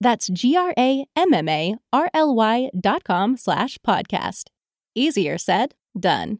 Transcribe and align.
That's 0.00 0.28
G-R-A-M-M-A-R-L-Y 0.32 0.70
dot 2.78 3.04
com 3.04 3.36
slash 3.36 3.78
podcast. 3.78 4.50
Easier 4.94 5.38
said, 5.38 5.74
done. 5.98 6.38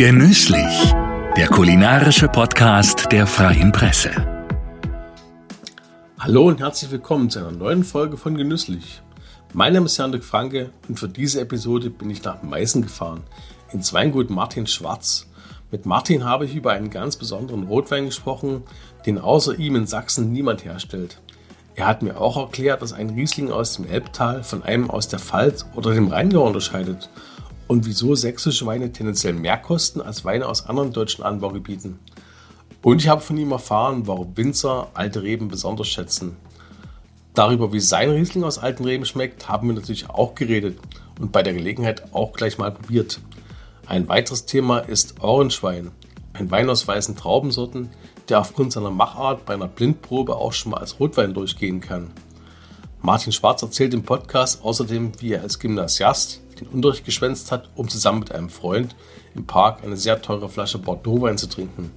Genüsslich, 0.00 0.94
der 1.36 1.48
kulinarische 1.48 2.26
Podcast 2.28 3.12
der 3.12 3.26
Freien 3.26 3.70
Presse. 3.70 4.39
Hallo 6.22 6.48
und 6.48 6.60
herzlich 6.60 6.90
willkommen 6.90 7.30
zu 7.30 7.38
einer 7.38 7.50
neuen 7.50 7.82
Folge 7.82 8.18
von 8.18 8.36
Genüsslich. 8.36 9.00
Mein 9.54 9.72
Name 9.72 9.86
ist 9.86 9.96
Jan-Dirk 9.96 10.22
Franke 10.22 10.68
und 10.86 10.98
für 10.98 11.08
diese 11.08 11.40
Episode 11.40 11.88
bin 11.88 12.10
ich 12.10 12.22
nach 12.22 12.42
Meißen 12.42 12.82
gefahren, 12.82 13.22
ins 13.72 13.94
Weingut 13.94 14.28
Martin 14.28 14.66
Schwarz. 14.66 15.30
Mit 15.70 15.86
Martin 15.86 16.26
habe 16.26 16.44
ich 16.44 16.54
über 16.54 16.72
einen 16.72 16.90
ganz 16.90 17.16
besonderen 17.16 17.62
Rotwein 17.62 18.04
gesprochen, 18.04 18.64
den 19.06 19.16
außer 19.16 19.58
ihm 19.58 19.76
in 19.76 19.86
Sachsen 19.86 20.30
niemand 20.30 20.62
herstellt. 20.62 21.22
Er 21.74 21.86
hat 21.86 22.02
mir 22.02 22.20
auch 22.20 22.36
erklärt, 22.36 22.82
dass 22.82 22.92
ein 22.92 23.08
Riesling 23.08 23.50
aus 23.50 23.76
dem 23.76 23.86
Elbtal 23.86 24.44
von 24.44 24.62
einem 24.62 24.90
aus 24.90 25.08
der 25.08 25.20
Pfalz 25.20 25.64
oder 25.74 25.94
dem 25.94 26.08
Rheingau 26.08 26.46
unterscheidet 26.46 27.08
und 27.66 27.86
wieso 27.86 28.14
sächsische 28.14 28.66
Weine 28.66 28.92
tendenziell 28.92 29.32
mehr 29.32 29.56
kosten 29.56 30.02
als 30.02 30.26
Weine 30.26 30.48
aus 30.48 30.66
anderen 30.66 30.92
deutschen 30.92 31.24
Anbaugebieten. 31.24 31.98
Und 32.82 33.02
ich 33.02 33.08
habe 33.08 33.20
von 33.20 33.36
ihm 33.36 33.52
erfahren, 33.52 34.06
warum 34.06 34.36
Winzer 34.36 34.88
alte 34.94 35.22
Reben 35.22 35.48
besonders 35.48 35.88
schätzen. 35.88 36.36
Darüber, 37.34 37.72
wie 37.72 37.80
sein 37.80 38.10
Riesling 38.10 38.42
aus 38.42 38.58
alten 38.58 38.84
Reben 38.84 39.04
schmeckt, 39.04 39.48
haben 39.48 39.68
wir 39.68 39.74
natürlich 39.74 40.08
auch 40.08 40.34
geredet 40.34 40.78
und 41.20 41.30
bei 41.30 41.42
der 41.42 41.52
Gelegenheit 41.52 42.14
auch 42.14 42.32
gleich 42.32 42.58
mal 42.58 42.72
probiert. 42.72 43.20
Ein 43.86 44.08
weiteres 44.08 44.46
Thema 44.46 44.78
ist 44.78 45.20
Orangewein, 45.20 45.90
ein 46.32 46.50
Wein 46.50 46.70
aus 46.70 46.88
weißen 46.88 47.16
Traubensorten, 47.16 47.90
der 48.28 48.40
aufgrund 48.40 48.72
seiner 48.72 48.90
Machart 48.90 49.44
bei 49.44 49.54
einer 49.54 49.68
Blindprobe 49.68 50.36
auch 50.36 50.52
schon 50.52 50.72
mal 50.72 50.78
als 50.78 50.98
Rotwein 50.98 51.34
durchgehen 51.34 51.80
kann. 51.80 52.10
Martin 53.02 53.32
Schwarz 53.32 53.62
erzählt 53.62 53.94
im 53.94 54.04
Podcast 54.04 54.62
außerdem, 54.62 55.12
wie 55.20 55.32
er 55.32 55.42
als 55.42 55.58
Gymnasiast 55.58 56.40
den 56.60 56.68
Unterricht 56.68 57.04
geschwänzt 57.04 57.50
hat, 57.52 57.68
um 57.74 57.88
zusammen 57.88 58.20
mit 58.20 58.32
einem 58.32 58.50
Freund 58.50 58.94
im 59.34 59.46
Park 59.46 59.82
eine 59.82 59.96
sehr 59.96 60.20
teure 60.22 60.48
Flasche 60.48 60.78
Bordeaux-Wein 60.78 61.38
zu 61.38 61.48
trinken, 61.48 61.90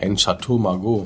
einen 0.00 0.16
Chateau 0.16 0.58
Margaux. 0.58 1.04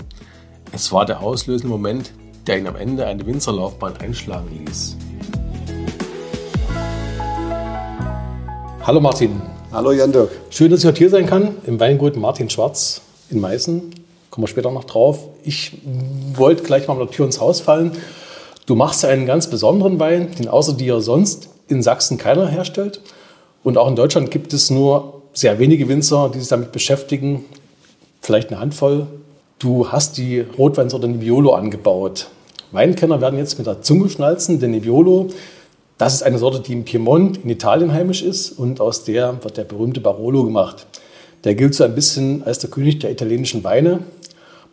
Es 0.73 0.93
war 0.93 1.07
der 1.07 1.21
auslösende 1.21 1.69
Moment, 1.69 2.13
der 2.47 2.59
ihn 2.59 2.67
am 2.67 2.77
Ende 2.77 3.07
eine 3.07 3.25
Winzerlaufbahn 3.27 3.97
einschlagen 3.99 4.65
ließ. 4.67 4.97
Hallo 8.83 9.01
Martin. 9.01 9.41
Hallo 9.73 9.93
Jan 9.93 10.11
Dirk. 10.11 10.31
Schön, 10.51 10.71
dass 10.71 10.81
ich 10.81 10.87
heute 10.87 10.99
hier 10.99 11.11
sein 11.11 11.27
kann, 11.27 11.57
im 11.67 11.79
Weingut 11.79 12.17
Martin 12.17 12.51
Schwarz 12.51 13.03
in 13.31 13.41
Meißen. 13.41 13.95
Kommen 14.31 14.45
wir 14.45 14.49
später 14.49 14.71
noch 14.71 14.85
drauf. 14.85 15.29
Ich 15.45 15.79
wollte 16.35 16.63
gleich 16.63 16.89
mal 16.89 16.95
mit 16.95 17.09
der 17.09 17.17
Tür 17.17 17.27
ins 17.27 17.41
Haus 17.41 17.61
fallen. 17.61 17.93
Du 18.67 18.75
machst 18.75 19.05
einen 19.05 19.27
ganz 19.27 19.49
besonderen 19.49 19.99
Wein, 19.99 20.33
den 20.39 20.49
außer 20.49 20.73
dir 20.73 21.01
sonst 21.01 21.49
in 21.69 21.83
Sachsen 21.83 22.19
keiner 22.19 22.49
herstellt. 22.49 23.01
Und 23.63 23.77
auch 23.79 23.89
in 23.89 23.97
Deutschland 23.97 24.31
gibt 24.31 24.53
es 24.53 24.71
nur 24.71 25.23
sehr 25.33 25.59
wenige 25.59 25.89
Winzer, 25.89 26.31
die 26.33 26.41
sich 26.41 26.49
damit 26.49 26.73
beschäftigen. 26.73 27.45
Vielleicht 28.21 28.51
eine 28.51 28.61
Handvoll. 28.61 29.07
Du 29.59 29.89
hast 29.89 30.19
die 30.19 30.41
Rotweinsorte 30.41 31.09
Nebbiolo 31.09 31.53
angebaut. 31.53 32.29
Weinkenner 32.73 33.21
werden 33.21 33.39
jetzt 33.39 33.59
mit 33.59 33.67
der 33.67 33.83
Zunge 33.83 34.09
schnalzen, 34.09 34.61
denn 34.61 34.71
Nebbiolo, 34.71 35.29
das 35.99 36.15
ist 36.15 36.23
eine 36.23 36.39
Sorte, 36.39 36.61
die 36.61 36.73
im 36.73 36.85
Piemont 36.85 37.45
in 37.45 37.51
Italien 37.51 37.93
heimisch 37.93 38.23
ist 38.23 38.53
und 38.53 38.81
aus 38.81 39.05
der 39.05 39.43
wird 39.43 39.57
der 39.57 39.65
berühmte 39.65 40.01
Barolo 40.01 40.45
gemacht. 40.45 40.87
Der 41.45 41.55
gilt 41.55 41.75
so 41.75 41.85
ein 41.85 41.95
bisschen 41.95 42.43
als 42.43 42.59
der 42.59 42.71
König 42.71 43.01
der 43.01 43.11
italienischen 43.11 43.65
Weine. 43.65 44.01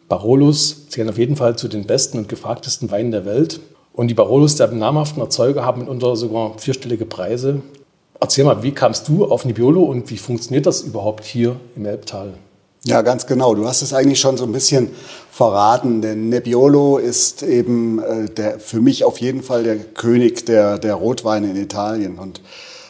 Barolos 0.09 0.87
zählen 0.89 1.09
auf 1.09 1.17
jeden 1.17 1.35
Fall 1.35 1.55
zu 1.57 1.67
den 1.67 1.85
besten 1.85 2.17
und 2.17 2.29
gefragtesten 2.29 2.91
Weinen 2.91 3.11
der 3.11 3.25
Welt. 3.25 3.59
Und 3.93 4.09
die 4.09 4.13
Barolos 4.13 4.55
der 4.55 4.67
namhaften 4.71 5.21
Erzeuger 5.21 5.65
haben 5.65 5.81
mitunter 5.81 6.15
sogar 6.15 6.57
vierstellige 6.59 7.05
Preise. 7.05 7.61
Erzähl 8.19 8.45
mal, 8.45 8.63
wie 8.63 8.71
kamst 8.71 9.07
du 9.07 9.25
auf 9.25 9.45
Nebbiolo 9.45 9.83
und 9.83 10.09
wie 10.09 10.17
funktioniert 10.17 10.65
das 10.65 10.81
überhaupt 10.81 11.25
hier 11.25 11.55
im 11.75 11.85
Elbtal? 11.85 12.33
Ja, 12.87 13.01
ganz 13.01 13.27
genau. 13.27 13.53
Du 13.53 13.67
hast 13.67 13.81
es 13.81 13.91
eigentlich 13.91 14.21
schon 14.21 14.37
so 14.37 14.45
ein 14.45 14.53
bisschen 14.53 14.91
verraten, 15.29 16.01
denn 16.01 16.29
Nebbiolo 16.29 16.99
ist 16.99 17.43
eben 17.43 17.99
äh, 17.99 18.29
der, 18.29 18.61
für 18.61 18.79
mich 18.79 19.03
auf 19.03 19.19
jeden 19.19 19.43
Fall 19.43 19.63
der 19.63 19.75
König 19.75 20.45
der, 20.45 20.79
der 20.79 20.95
Rotweine 20.95 21.49
in 21.49 21.57
Italien. 21.57 22.17
Und 22.17 22.39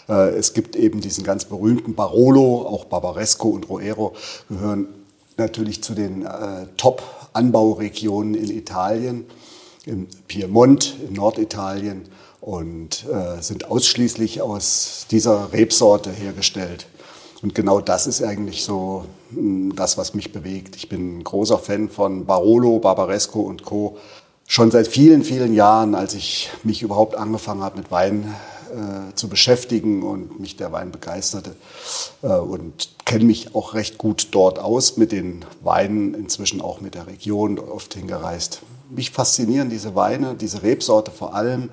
äh, 0.08 0.36
es 0.36 0.54
gibt 0.54 0.76
eben 0.76 1.02
diesen 1.02 1.24
ganz 1.24 1.46
berühmten 1.46 1.96
Barolo, 1.96 2.68
auch 2.68 2.86
Barbaresco 2.86 3.50
und 3.50 3.70
Roero 3.70 4.14
gehören 4.50 4.88
natürlich 5.36 5.82
zu 5.82 5.96
den 5.96 6.28
äh, 6.28 6.68
Top-Anbauregionen 6.78 8.36
in 8.36 8.52
Italien 8.52 9.26
im 9.88 10.06
Piemont 10.28 10.96
in 11.08 11.16
Norditalien 11.16 12.04
und 12.40 13.04
äh, 13.12 13.42
sind 13.42 13.72
ausschließlich 13.72 14.44
aus 14.44 15.08
dieser 15.10 15.52
Rebsorte 15.54 16.12
hergestellt. 16.12 16.86
Und 17.42 17.56
genau 17.56 17.82
das 17.82 18.06
ist 18.06 18.22
eigentlich 18.22 18.64
so 18.64 19.06
das, 19.32 19.98
was 19.98 20.14
mich 20.14 20.32
bewegt. 20.32 20.76
Ich 20.76 20.90
bin 20.90 21.20
ein 21.20 21.24
großer 21.24 21.58
Fan 21.60 21.90
von 21.90 22.26
Barolo, 22.26 22.80
Barbaresco 22.80 23.42
und 23.42 23.64
Co. 23.64 23.98
Schon 24.48 24.72
seit 24.72 24.88
vielen, 24.88 25.24
vielen 25.24 25.54
Jahren, 25.54 25.96
als 25.96 26.14
ich 26.14 26.50
mich 26.64 26.82
überhaupt 26.82 27.16
angefangen 27.16 27.62
habe 27.62 27.78
mit 27.78 27.92
Wein 27.92 28.34
äh, 28.72 29.14
zu 29.16 29.28
beschäftigen 29.28 30.04
und 30.04 30.40
mich 30.40 30.56
der 30.56 30.72
Wein 30.72 30.92
begeisterte 30.92 31.56
äh, 32.22 32.28
und 32.28 32.90
kenne 33.06 33.26
mich 33.26 33.56
auch 33.56 33.74
recht 33.74 33.98
gut 33.98 34.30
dort 34.32 34.60
aus 34.60 34.96
mit 34.98 35.12
den 35.12 35.44
Weinen, 35.62 36.14
inzwischen 36.14 36.62
auch 36.62 36.80
mit 36.80 36.96
der 36.96 37.08
Region, 37.08 37.60
oft 37.60 37.94
hingereist 37.94 38.62
mich 38.90 39.12
faszinieren 39.12 39.70
diese 39.70 39.96
Weine, 39.96 40.36
diese 40.36 40.64
Rebsorte 40.64 41.12
vor 41.12 41.36
allem. 41.36 41.70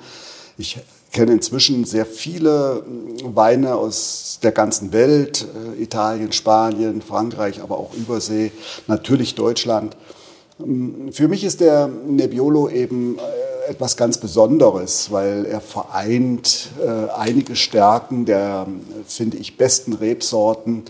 Ich 0.56 0.78
kenne 1.14 1.32
inzwischen 1.32 1.84
sehr 1.86 2.04
viele 2.04 2.84
Weine 3.22 3.76
aus 3.76 4.40
der 4.42 4.52
ganzen 4.52 4.92
Welt, 4.92 5.46
äh, 5.78 5.82
Italien, 5.82 6.32
Spanien, 6.32 7.00
Frankreich, 7.00 7.62
aber 7.62 7.78
auch 7.78 7.94
Übersee, 7.94 8.52
natürlich 8.88 9.34
Deutschland. 9.34 9.96
Ähm, 10.60 11.10
für 11.12 11.28
mich 11.28 11.44
ist 11.44 11.60
der 11.60 11.88
Nebbiolo 11.88 12.68
eben 12.68 13.16
äh, 13.16 13.70
etwas 13.70 13.96
ganz 13.96 14.18
Besonderes, 14.18 15.10
weil 15.10 15.46
er 15.46 15.60
vereint 15.62 16.70
äh, 16.84 17.10
einige 17.16 17.56
Stärken 17.56 18.26
der, 18.26 18.66
finde 19.06 19.38
ich, 19.38 19.56
besten 19.56 19.94
Rebsorten 19.94 20.82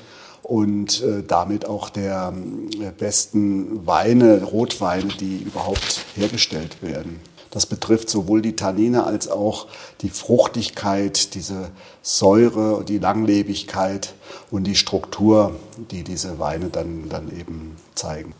und 0.42 1.02
damit 1.26 1.64
auch 1.64 1.88
der 1.88 2.34
äh, 2.78 2.90
besten 2.98 3.86
Weine, 3.86 4.42
Rotweine, 4.42 5.08
die 5.18 5.38
überhaupt 5.38 6.04
hergestellt 6.16 6.82
werden. 6.82 7.18
Das 7.54 7.66
betrifft 7.66 8.10
sowohl 8.10 8.42
die 8.42 8.56
Tannine 8.56 9.06
als 9.06 9.28
auch 9.28 9.68
die 10.00 10.10
Fruchtigkeit, 10.10 11.34
diese 11.36 11.70
Säure, 12.02 12.84
die 12.84 12.98
Langlebigkeit 12.98 14.12
und 14.50 14.64
die 14.64 14.74
Struktur, 14.74 15.52
die 15.92 16.02
diese 16.02 16.40
Weine 16.40 16.68
dann, 16.68 17.08
dann 17.08 17.30
eben 17.38 17.76
zeigen. 17.94 18.34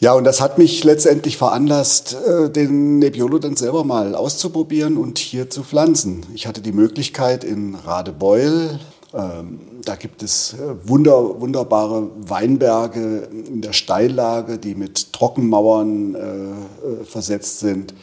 Ja, 0.00 0.12
und 0.12 0.24
das 0.24 0.42
hat 0.42 0.58
mich 0.58 0.84
letztendlich 0.84 1.38
veranlasst, 1.38 2.14
äh, 2.14 2.50
den 2.50 2.98
Nebbiolo 2.98 3.38
dann 3.38 3.56
selber 3.56 3.84
mal 3.84 4.14
auszuprobieren 4.14 4.98
und 4.98 5.18
hier 5.18 5.48
zu 5.48 5.62
pflanzen. 5.62 6.26
Ich 6.34 6.46
hatte 6.46 6.60
die 6.60 6.72
Möglichkeit 6.72 7.44
in 7.44 7.74
Radebeul 7.74 8.78
Ähm, 9.14 9.60
da 9.86 9.96
gibt 9.96 10.22
es 10.22 10.52
äh, 10.52 10.58
wunder, 10.86 11.40
wunderbare 11.40 12.10
Weinberge 12.26 13.26
in 13.32 13.62
der 13.62 13.72
Steillage, 13.72 14.58
die 14.58 14.74
mit 14.74 15.14
Trockenmauern 15.14 16.14
äh, 16.14 16.18
äh 16.18 17.04
versetzt 17.06 17.60
sind 17.60 17.94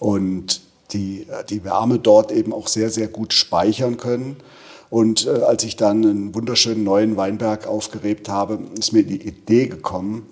und 0.00 0.62
die 0.92 1.26
die 1.48 1.62
Wärme 1.62 2.00
dort 2.00 2.32
eben 2.32 2.52
auch 2.52 2.66
sehr, 2.66 2.90
sehr 2.90 3.06
gut 3.06 3.32
speichern 3.32 3.96
können. 3.96 4.38
Und 4.90 5.26
äh, 5.26 5.42
als 5.42 5.62
ich 5.62 5.76
dann 5.76 6.04
einen 6.04 6.34
wunderschönen 6.34 6.82
neuen 6.82 7.16
Weinberg 7.16 7.68
aufgerebt 7.68 8.28
habe, 8.28 8.58
ist 8.76 8.92
mir 8.92 9.04
die 9.04 9.24
Idee 9.24 9.68
gekommen, 9.68 10.26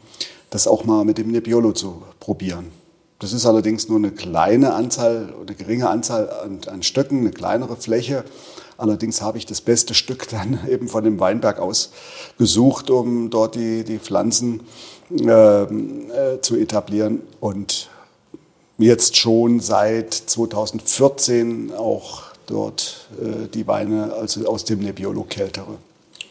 das 0.50 0.67
auch 0.67 0.85
mal 0.85 1.05
mit 1.05 1.19
dem 1.19 1.31
Nebbiolo 1.31 1.73
zu 1.73 2.03
probieren. 2.19 2.73
Das 3.20 3.32
ist 3.32 3.47
allerdings 3.47 3.88
nur 3.88 3.99
eine 3.99 4.11
kleine 4.11 4.75
Anzahl, 4.75 5.32
eine 5.41 5.55
geringe 5.55 5.88
Anzahl 5.88 6.31
an, 6.31 6.61
an 6.67 6.82
Stöcken, 6.82 7.20
eine 7.20 7.31
kleinere 7.31 7.76
Fläche. 7.76 8.25
Allerdings 8.76 9.23
habe 9.23 9.38
ich 9.38 9.47
das 9.47 9.61
beste 9.61 9.94
Stück 9.94 10.29
dann 10.31 10.59
eben 10.69 10.88
von 10.88 11.05
dem 11.05 11.20
Weinberg 11.20 11.61
ausgesucht, 11.61 12.91
um 12.91 13.31
dort 13.31 13.55
die, 13.55 13.85
die 13.85 13.99
Pflanzen 13.99 14.62
äh, 15.11 15.62
äh, 15.62 16.41
zu 16.41 16.56
etablieren 16.56 17.23
und 17.38 17.91
jetzt 18.79 19.17
schon 19.17 19.61
seit 19.61 20.15
2014 20.15 21.73
auch 21.77 22.23
dort 22.47 23.09
äh, 23.21 23.49
die 23.53 23.67
Weine 23.67 24.13
also 24.15 24.49
aus 24.49 24.65
dem 24.65 24.81
Nebbiolo 24.81 25.25
kältere. 25.25 25.77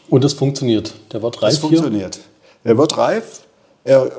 Und 0.08 0.24
das 0.24 0.32
funktioniert? 0.32 0.94
Der 1.12 1.22
wird 1.22 1.42
reif 1.42 1.52
Das 1.52 1.58
funktioniert. 1.58 2.18
Der 2.64 2.76
wird 2.78 2.96
reif. 2.96 3.42
Er, 3.84 4.06
äh, 4.06 4.10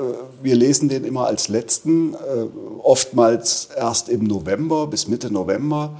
wir 0.41 0.55
lesen 0.55 0.89
den 0.89 1.03
immer 1.03 1.25
als 1.25 1.47
letzten, 1.47 2.13
äh, 2.13 2.17
oftmals 2.83 3.69
erst 3.75 4.09
im 4.09 4.23
November 4.23 4.87
bis 4.87 5.07
Mitte 5.07 5.31
November. 5.31 5.97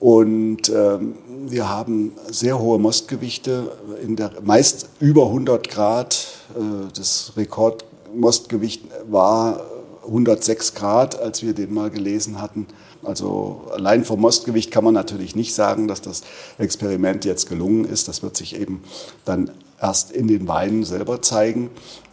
Und 0.00 0.70
ähm, 0.70 1.14
wir 1.46 1.68
haben 1.68 2.12
sehr 2.30 2.58
hohe 2.58 2.78
Mostgewichte, 2.78 3.70
in 4.02 4.16
der, 4.16 4.32
meist 4.42 4.88
über 4.98 5.26
100 5.26 5.68
Grad. 5.68 6.26
Äh, 6.56 6.90
das 6.96 7.34
Rekordmostgewicht 7.36 8.84
war 9.10 9.60
106 10.04 10.74
Grad, 10.74 11.18
als 11.18 11.42
wir 11.42 11.54
den 11.54 11.74
mal 11.74 11.90
gelesen 11.90 12.40
hatten. 12.40 12.66
Also 13.02 13.62
allein 13.72 14.04
vom 14.04 14.20
Mostgewicht 14.20 14.70
kann 14.70 14.84
man 14.84 14.94
natürlich 14.94 15.34
nicht 15.34 15.54
sagen, 15.54 15.88
dass 15.88 16.02
das 16.02 16.22
Experiment 16.58 17.24
jetzt 17.24 17.48
gelungen 17.48 17.84
ist. 17.84 18.08
Das 18.08 18.22
wird 18.22 18.36
sich 18.36 18.58
eben 18.58 18.82
dann 19.24 19.50
erst 19.80 20.12
in 20.12 20.28
den 20.28 20.46
Weinen 20.48 20.84
selber 20.84 21.22
zeigen. 21.22 21.70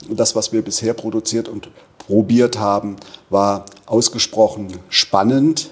Das, 0.09 0.35
was 0.35 0.53
wir 0.53 0.61
bisher 0.61 0.93
produziert 0.93 1.49
und 1.49 1.69
probiert 1.97 2.57
haben, 2.57 2.95
war 3.29 3.65
ausgesprochen 3.85 4.67
spannend, 4.89 5.71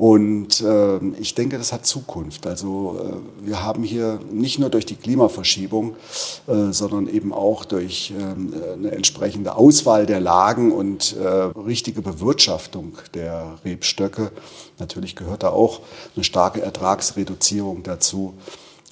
und 0.00 0.62
äh, 0.62 0.98
ich 1.20 1.34
denke, 1.34 1.58
das 1.58 1.74
hat 1.74 1.84
Zukunft. 1.84 2.46
Also 2.46 2.98
äh, 2.98 3.46
wir 3.46 3.62
haben 3.62 3.82
hier 3.82 4.18
nicht 4.32 4.58
nur 4.58 4.70
durch 4.70 4.86
die 4.86 4.94
Klimaverschiebung, 4.94 5.94
äh, 6.46 6.72
sondern 6.72 7.06
eben 7.06 7.34
auch 7.34 7.66
durch 7.66 8.10
ähm, 8.18 8.54
eine 8.72 8.92
entsprechende 8.92 9.56
Auswahl 9.56 10.06
der 10.06 10.20
Lagen 10.20 10.72
und 10.72 11.14
äh, 11.18 11.28
richtige 11.28 12.00
Bewirtschaftung 12.00 12.96
der 13.12 13.58
Rebstöcke. 13.62 14.32
Natürlich 14.78 15.16
gehört 15.16 15.42
da 15.42 15.50
auch 15.50 15.80
eine 16.16 16.24
starke 16.24 16.62
Ertragsreduzierung 16.62 17.82
dazu 17.82 18.32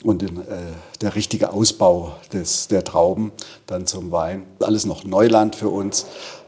und 0.03 0.23
den, 0.23 0.43
äh, 0.43 0.59
der 1.01 1.15
richtige 1.15 1.53
Ausbau 1.53 2.17
des, 2.33 2.69
der 2.69 2.85
Trauben 2.85 3.33
dann 3.67 3.87
zum 3.87 4.13
Wein. 4.13 4.45
Alles 4.61 4.85
noch 4.85 5.05
Neuland 5.05 5.57
für 5.57 5.71
uns. 5.71 6.05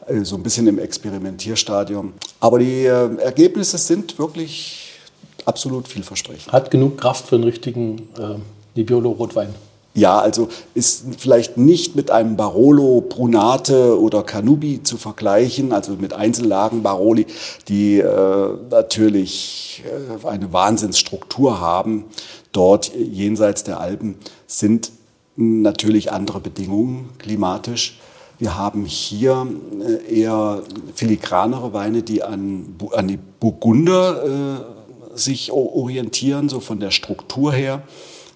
Äh, 0.07 0.23
so 0.23 0.35
ein 0.35 0.43
bisschen 0.43 0.67
im 0.67 0.79
Experimentierstadium. 0.79 2.13
Aber 2.39 2.59
die 2.59 2.85
äh, 2.85 3.15
Ergebnisse 3.17 3.77
sind 3.77 4.17
wirklich 4.17 4.99
absolut 5.45 5.87
vielversprechend. 5.87 6.51
Hat 6.51 6.71
genug 6.71 6.97
Kraft 6.97 7.27
für 7.27 7.35
einen 7.35 7.45
richtigen 7.45 8.09
äh, 8.17 8.35
Nebbiolo-Rotwein. 8.75 9.53
Ja, 9.93 10.19
also 10.19 10.47
ist 10.73 11.03
vielleicht 11.17 11.57
nicht 11.57 11.97
mit 11.97 12.11
einem 12.11 12.37
Barolo 12.37 13.01
Brunate 13.01 13.99
oder 13.99 14.23
Canubi 14.23 14.81
zu 14.83 14.95
vergleichen, 14.95 15.73
also 15.73 15.93
mit 15.99 16.13
Einzellagen 16.13 16.81
Baroli, 16.81 17.25
die 17.67 17.99
äh, 17.99 18.49
natürlich 18.69 19.83
äh, 19.85 20.27
eine 20.27 20.53
Wahnsinnsstruktur 20.53 21.59
haben. 21.59 22.05
Dort 22.53 22.93
jenseits 22.95 23.65
der 23.65 23.81
Alpen 23.81 24.15
sind 24.47 24.91
natürlich 25.35 26.11
andere 26.11 26.39
Bedingungen 26.39 27.09
klimatisch. 27.17 27.99
Wir 28.41 28.57
haben 28.57 28.85
hier 28.85 29.45
äh, 29.85 30.21
eher 30.21 30.63
filigranere 30.95 31.73
Weine, 31.73 32.01
die 32.01 32.23
an, 32.23 32.75
an 32.91 33.07
die 33.07 33.19
Burgunder 33.39 34.25
äh, 34.25 35.15
sich 35.15 35.51
orientieren, 35.51 36.49
so 36.49 36.59
von 36.59 36.79
der 36.79 36.89
Struktur 36.89 37.53
her. 37.53 37.83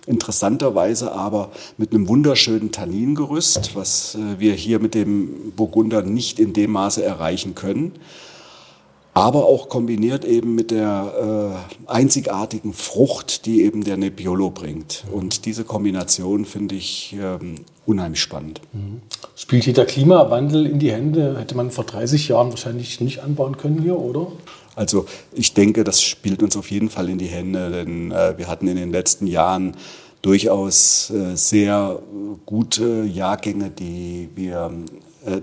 Interessanterweise 0.05 1.11
aber 1.11 1.49
mit 1.77 1.91
einem 1.91 2.07
wunderschönen 2.07 2.71
Tanningerüst, 2.71 3.75
was 3.75 4.13
äh, 4.13 4.39
wir 4.39 4.53
hier 4.53 4.77
mit 4.77 4.93
dem 4.93 5.53
Burgunder 5.55 6.03
nicht 6.03 6.37
in 6.37 6.53
dem 6.53 6.73
Maße 6.73 7.03
erreichen 7.03 7.55
können 7.55 7.93
aber 9.15 9.45
auch 9.45 9.69
kombiniert 9.69 10.25
eben 10.25 10.55
mit 10.55 10.71
der 10.71 11.63
äh, 11.87 11.89
einzigartigen 11.89 12.73
Frucht, 12.73 13.45
die 13.45 13.63
eben 13.63 13.85
der 13.85 13.95
Nebbiolo 13.95 14.49
bringt. 14.49 15.05
Und 15.09 15.45
diese 15.45 15.63
Kombination 15.63 16.43
finde 16.43 16.75
ich 16.75 17.15
ähm, 17.17 17.55
unheimlich 17.85 18.19
spannend. 18.19 18.59
Mhm. 18.73 19.01
Spielt 19.37 19.63
hier 19.63 19.73
der 19.73 19.85
Klimawandel 19.85 20.65
in 20.65 20.79
die 20.79 20.91
Hände? 20.91 21.39
Hätte 21.39 21.55
man 21.55 21.71
vor 21.71 21.85
30 21.85 22.27
Jahren 22.27 22.49
wahrscheinlich 22.49 22.99
nicht 22.99 23.23
anbauen 23.23 23.55
können 23.55 23.81
hier, 23.81 23.97
oder? 23.97 24.27
Also 24.75 25.05
ich 25.31 25.53
denke, 25.53 25.85
das 25.85 26.01
spielt 26.03 26.43
uns 26.43 26.57
auf 26.57 26.69
jeden 26.69 26.89
Fall 26.89 27.07
in 27.07 27.17
die 27.17 27.27
Hände, 27.27 27.71
denn 27.71 28.11
äh, 28.11 28.37
wir 28.37 28.49
hatten 28.49 28.67
in 28.67 28.75
den 28.75 28.91
letzten 28.91 29.27
Jahren 29.27 29.77
durchaus 30.23 31.09
äh, 31.11 31.37
sehr 31.37 31.99
gute 32.45 33.05
Jahrgänge, 33.05 33.69
die 33.69 34.27
wir 34.35 34.71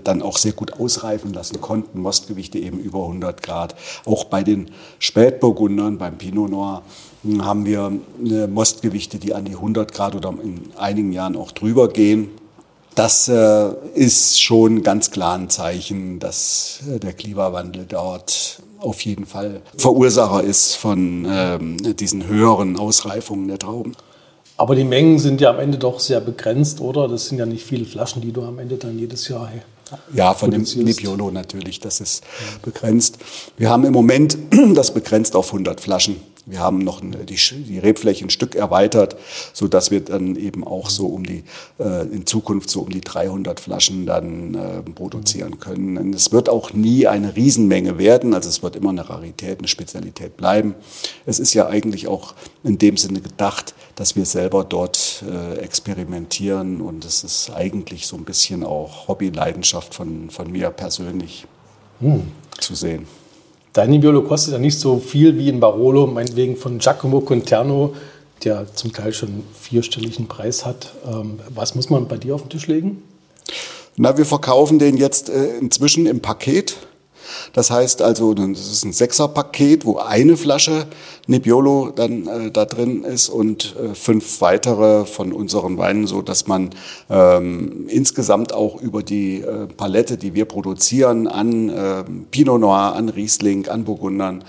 dann 0.03 0.21
auch 0.21 0.37
sehr 0.37 0.53
gut 0.53 0.79
ausreifen 0.79 1.33
lassen 1.33 1.61
konnten. 1.61 1.99
Mostgewichte 1.99 2.59
eben 2.59 2.79
über 2.79 3.03
100 3.03 3.41
Grad. 3.43 3.75
Auch 4.05 4.25
bei 4.25 4.43
den 4.43 4.71
Spätburgundern, 4.99 5.97
beim 5.97 6.17
Pinot 6.17 6.49
Noir, 6.49 6.83
hm, 7.23 7.45
haben 7.45 7.65
wir 7.65 7.91
äh, 8.25 8.47
Mostgewichte, 8.47 9.17
die 9.17 9.33
an 9.33 9.45
die 9.45 9.53
100 9.55 9.93
Grad 9.93 10.15
oder 10.15 10.33
in 10.43 10.71
einigen 10.77 11.11
Jahren 11.11 11.35
auch 11.35 11.51
drüber 11.51 11.87
gehen. 11.89 12.31
Das 12.95 13.27
äh, 13.27 13.71
ist 13.95 14.41
schon 14.41 14.83
ganz 14.83 15.09
klar 15.09 15.35
ein 15.35 15.49
Zeichen, 15.49 16.19
dass 16.19 16.81
äh, 16.93 16.99
der 16.99 17.13
Klimawandel 17.13 17.85
dort 17.87 18.61
auf 18.79 19.01
jeden 19.01 19.25
Fall 19.25 19.61
Verursacher 19.77 20.43
ist 20.43 20.75
von 20.75 21.25
ähm, 21.27 21.95
diesen 21.95 22.27
höheren 22.27 22.77
Ausreifungen 22.77 23.47
der 23.47 23.57
Trauben. 23.57 23.93
Aber 24.57 24.75
die 24.75 24.83
Mengen 24.83 25.17
sind 25.17 25.41
ja 25.41 25.49
am 25.49 25.59
Ende 25.59 25.79
doch 25.79 25.99
sehr 25.99 26.21
begrenzt, 26.21 26.81
oder? 26.81 27.07
Das 27.07 27.27
sind 27.27 27.39
ja 27.39 27.45
nicht 27.45 27.65
viele 27.65 27.85
Flaschen, 27.85 28.21
die 28.21 28.31
du 28.31 28.43
am 28.43 28.59
Ende 28.59 28.77
dann 28.77 28.99
jedes 28.99 29.27
Jahr 29.27 29.49
ja, 30.13 30.33
von 30.33 30.51
dem 30.51 30.63
Nebbiolo 30.63 31.31
natürlich, 31.31 31.79
das 31.79 32.01
ist 32.01 32.23
begrenzt. 32.61 33.17
Wir 33.57 33.69
haben 33.69 33.85
im 33.85 33.93
Moment 33.93 34.37
das 34.75 34.93
begrenzt 34.93 35.35
auf 35.35 35.47
100 35.47 35.81
Flaschen. 35.81 36.32
Wir 36.45 36.59
haben 36.59 36.79
noch 36.79 36.99
die, 37.01 37.63
die 37.63 37.79
Rebfläche 37.79 38.25
ein 38.25 38.29
Stück 38.29 38.55
erweitert, 38.55 39.15
so 39.53 39.67
dass 39.67 39.91
wir 39.91 40.01
dann 40.01 40.35
eben 40.35 40.65
auch 40.65 40.89
so 40.89 41.07
um 41.07 41.25
die, 41.25 41.43
äh, 41.79 42.05
in 42.07 42.25
Zukunft 42.25 42.69
so 42.69 42.81
um 42.81 42.89
die 42.89 42.99
300 42.99 43.61
Flaschen 43.61 44.05
dann 44.05 44.55
äh, 44.55 44.81
produzieren 44.81 45.59
können. 45.59 45.97
Und 45.97 46.13
es 46.13 46.33
wird 46.33 46.49
auch 46.49 46.73
nie 46.73 47.07
eine 47.07 47.35
Riesenmenge 47.35 47.97
werden, 47.97 48.33
also 48.33 48.49
es 48.49 48.61
wird 48.61 48.75
immer 48.75 48.89
eine 48.89 49.09
Rarität, 49.09 49.59
eine 49.59 49.69
Spezialität 49.69 50.35
bleiben. 50.35 50.75
Es 51.25 51.39
ist 51.39 51.53
ja 51.53 51.67
eigentlich 51.67 52.07
auch 52.07 52.33
in 52.63 52.77
dem 52.77 52.97
Sinne 52.97 53.21
gedacht, 53.21 53.73
dass 53.95 54.15
wir 54.15 54.25
selber 54.25 54.65
dort 54.65 55.23
äh, 55.29 55.59
experimentieren 55.59 56.81
und 56.81 57.05
es 57.05 57.23
ist 57.23 57.51
eigentlich 57.51 58.05
so 58.05 58.17
ein 58.17 58.25
bisschen 58.25 58.63
auch 58.63 59.07
Hobbyleidenschaft 59.07 59.95
von, 59.95 60.29
von 60.29 60.51
mir 60.51 60.71
persönlich 60.71 61.45
hm. 61.99 62.23
zu 62.59 62.75
sehen. 62.75 63.07
Dein 63.73 63.89
Nebbiolo 63.89 64.21
kostet 64.21 64.53
ja 64.53 64.59
nicht 64.59 64.79
so 64.79 64.99
viel 64.99 65.35
wie 65.37 65.49
in 65.49 65.59
Barolo, 65.59 66.05
meinetwegen 66.05 66.55
von 66.55 66.77
Giacomo 66.77 67.21
Conterno, 67.21 67.95
der 68.43 68.67
zum 68.75 68.93
Teil 68.93 69.13
schon 69.13 69.43
vierstelligen 69.59 70.27
Preis 70.27 70.63
hat. 70.63 70.93
Ähm, 71.07 71.39
was 71.49 71.73
muss 71.73 71.89
man 71.89 72.07
bei 72.07 72.17
dir 72.17 72.35
auf 72.35 72.43
den 72.43 72.51
Tisch 72.51 72.67
legen? 72.67 73.01
Na, 73.95 74.15
wir 74.15 74.25
verkaufen 74.25 74.77
den 74.77 74.95
jetzt 74.95 75.29
äh, 75.29 75.57
inzwischen 75.57 76.05
im 76.05 76.19
Paket. 76.19 76.77
Das 77.53 77.71
heißt 77.71 78.01
also, 78.01 78.33
das 78.33 78.71
ist 78.71 78.83
ein 78.85 78.93
Sechserpaket, 78.93 79.85
wo 79.85 79.97
eine 79.97 80.37
Flasche 80.37 80.87
Nebbiolo 81.27 81.91
dann 81.95 82.27
äh, 82.27 82.51
da 82.51 82.65
drin 82.65 83.03
ist 83.03 83.29
und 83.29 83.75
äh, 83.77 83.95
fünf 83.95 84.41
weitere 84.41 85.05
von 85.05 85.31
unseren 85.31 85.77
Weinen, 85.77 86.05
so 86.05 86.21
dass 86.21 86.47
man 86.47 86.71
ähm, 87.09 87.85
insgesamt 87.87 88.53
auch 88.53 88.81
über 88.81 89.03
die 89.03 89.41
äh, 89.41 89.67
Palette, 89.67 90.17
die 90.17 90.33
wir 90.33 90.45
produzieren, 90.45 91.27
an 91.27 91.69
äh, 91.69 92.03
Pinot 92.31 92.59
Noir, 92.59 92.93
an 92.95 93.09
Riesling, 93.09 93.67
an 93.67 93.85
Burgundern, 93.85 94.43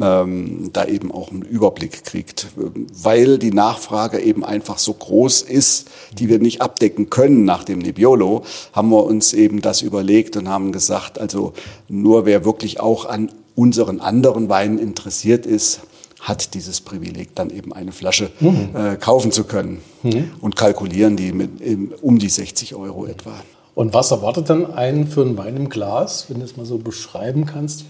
ähm, 0.00 0.70
da 0.72 0.84
eben 0.84 1.12
auch 1.12 1.30
einen 1.30 1.42
Überblick 1.42 2.04
kriegt, 2.04 2.48
weil 2.56 3.38
die 3.38 3.52
Nachfrage 3.52 4.20
eben 4.20 4.44
einfach 4.44 4.78
so 4.78 4.94
groß 4.94 5.42
ist, 5.42 5.88
die 6.12 6.28
wir 6.28 6.38
nicht 6.38 6.62
abdecken 6.62 7.10
können 7.10 7.44
nach 7.44 7.64
dem 7.64 7.78
Nebbiolo, 7.78 8.42
haben 8.72 8.90
wir 8.90 9.04
uns 9.04 9.32
eben 9.32 9.60
das 9.60 9.82
überlegt 9.82 10.36
und 10.36 10.48
haben 10.48 10.72
gesagt, 10.72 11.18
also 11.18 11.52
nur 11.88 12.26
wer 12.26 12.44
wirklich 12.44 12.80
auch 12.80 13.04
an 13.04 13.30
unseren 13.54 14.00
anderen 14.00 14.48
Weinen 14.48 14.78
interessiert 14.78 15.46
ist, 15.46 15.80
hat 16.20 16.54
dieses 16.54 16.80
Privileg, 16.80 17.34
dann 17.34 17.50
eben 17.50 17.72
eine 17.72 17.92
Flasche 17.92 18.30
mhm. 18.40 18.70
äh, 18.74 18.96
kaufen 18.96 19.32
zu 19.32 19.44
können. 19.44 19.80
Mhm. 20.02 20.32
Und 20.40 20.56
kalkulieren 20.56 21.16
die 21.16 21.32
mit 21.32 21.60
eben, 21.60 21.92
um 22.02 22.18
die 22.18 22.28
60 22.28 22.74
Euro 22.74 23.06
etwa. 23.06 23.32
Und 23.74 23.94
was 23.94 24.10
erwartet 24.10 24.50
dann 24.50 24.72
einen 24.74 25.06
für 25.06 25.22
einen 25.22 25.36
Wein 25.36 25.56
im 25.56 25.68
Glas, 25.68 26.26
wenn 26.28 26.40
du 26.40 26.44
es 26.44 26.56
mal 26.56 26.66
so 26.66 26.78
beschreiben 26.78 27.46
kannst? 27.46 27.84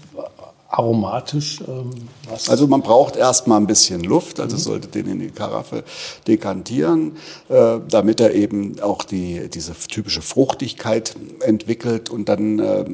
Aromatisch? 0.69 1.61
Ähm, 1.67 1.91
was? 2.29 2.49
Also 2.49 2.67
man 2.67 2.81
braucht 2.81 3.15
erstmal 3.15 3.59
ein 3.59 3.67
bisschen 3.67 4.03
Luft, 4.03 4.39
also 4.39 4.55
mhm. 4.55 4.61
sollte 4.61 4.87
den 4.87 5.07
in 5.07 5.19
die 5.19 5.31
Karaffe 5.31 5.83
dekantieren, 6.27 7.17
äh, 7.49 7.79
damit 7.89 8.19
er 8.19 8.33
eben 8.35 8.79
auch 8.79 9.03
die, 9.03 9.49
diese 9.49 9.73
typische 9.73 10.21
Fruchtigkeit 10.21 11.15
entwickelt 11.41 12.09
und 12.09 12.29
dann 12.29 12.59
äh, 12.59 12.85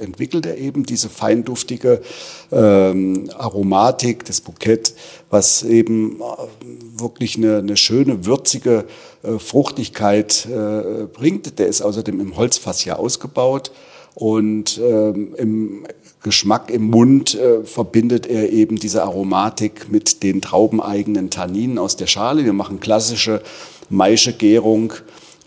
entwickelt 0.00 0.44
er 0.44 0.58
eben 0.58 0.84
diese 0.84 1.08
feinduftige 1.08 2.02
äh, 2.50 2.56
Aromatik 2.56 4.24
des 4.24 4.40
Bouquet, 4.40 4.94
was 5.30 5.62
eben 5.62 6.20
äh, 6.20 7.00
wirklich 7.00 7.36
eine, 7.36 7.58
eine 7.58 7.76
schöne, 7.76 8.26
würzige 8.26 8.86
äh, 9.22 9.38
Fruchtigkeit 9.38 10.46
äh, 10.46 11.04
bringt. 11.04 11.60
Der 11.60 11.68
ist 11.68 11.80
außerdem 11.80 12.18
im 12.20 12.36
Holzfass 12.36 12.84
ja 12.84 12.96
ausgebaut. 12.96 13.70
Und 14.14 14.78
ähm, 14.78 15.34
im 15.36 15.86
Geschmack 16.22 16.70
im 16.70 16.90
Mund 16.90 17.34
äh, 17.34 17.64
verbindet 17.64 18.26
er 18.26 18.50
eben 18.52 18.76
diese 18.76 19.02
Aromatik 19.02 19.90
mit 19.90 20.22
den 20.22 20.42
traubeneigenen 20.42 21.30
Tanninen 21.30 21.78
aus 21.78 21.96
der 21.96 22.06
Schale. 22.06 22.44
Wir 22.44 22.52
machen 22.52 22.80
klassische 22.80 23.42
Maischegärung 23.88 24.92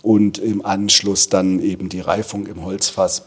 und 0.01 0.37
im 0.39 0.65
Anschluss 0.65 1.29
dann 1.29 1.59
eben 1.59 1.89
die 1.89 1.99
Reifung 1.99 2.47
im 2.47 2.65
Holzfass, 2.65 3.23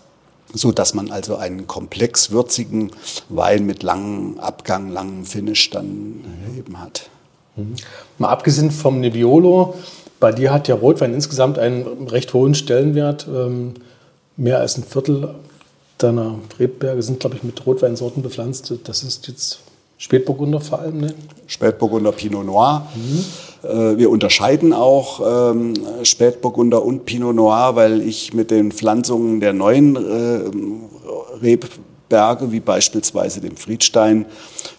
so 0.53 0.73
dass 0.73 0.95
man 0.95 1.11
also 1.11 1.37
einen 1.37 1.67
komplex 1.67 2.33
würzigen 2.33 2.91
Wein 3.29 3.65
mit 3.65 3.83
langem 3.83 4.39
Abgang, 4.39 4.91
langem 4.91 5.25
Finish 5.25 5.71
dann 5.71 6.25
eben 6.59 6.81
hat. 6.81 7.09
Mhm. 7.55 7.77
Mal 8.19 8.29
abgesehen 8.29 8.71
vom 8.71 9.01
Nebbiolo, 9.01 9.75
bei 10.19 10.33
dir 10.33 10.53
hat 10.53 10.67
der 10.69 10.77
Rotwein 10.77 11.15
insgesamt 11.15 11.59
einen 11.59 12.09
recht 12.09 12.33
hohen 12.35 12.55
Stellenwert. 12.55 13.29
Ähm, 13.29 13.75
mehr 14.37 14.61
als 14.61 14.77
ein 14.77 14.85
Viertel 14.85 15.35
deiner 15.99 16.39
Rebberge 16.59 17.03
sind, 17.03 17.21
glaube 17.21 17.37
ich, 17.37 17.43
mit 17.43 17.65
Rotweinsorten 17.67 18.23
bepflanzt. 18.23 18.73
Das 18.85 19.03
ist 19.03 19.29
jetzt 19.29 19.61
Spätburgunder 19.99 20.61
vor 20.61 20.81
allem, 20.81 21.01
ne? 21.01 21.15
Spätburgunder 21.47 22.13
Pinot 22.13 22.45
Noir. 22.45 22.87
Mhm. 22.95 23.99
Wir 23.99 24.11
unterscheiden 24.11 24.73
auch 24.75 25.53
ähm, 25.53 25.75
Spätburgunder 26.03 26.85
und 26.85 27.07
Pinot 27.07 27.35
Noir, 27.35 27.75
weil 27.75 28.03
ich 28.03 28.35
mit 28.35 28.51
den 28.51 28.73
Pflanzungen 28.73 29.41
der 29.41 29.55
neuen 29.55 29.97
äh, 29.97 30.41
Rebberge, 31.43 32.53
wie 32.53 32.61
beispielsweise 32.61 33.41
dem 33.41 33.57
Friedstein, 33.57 34.27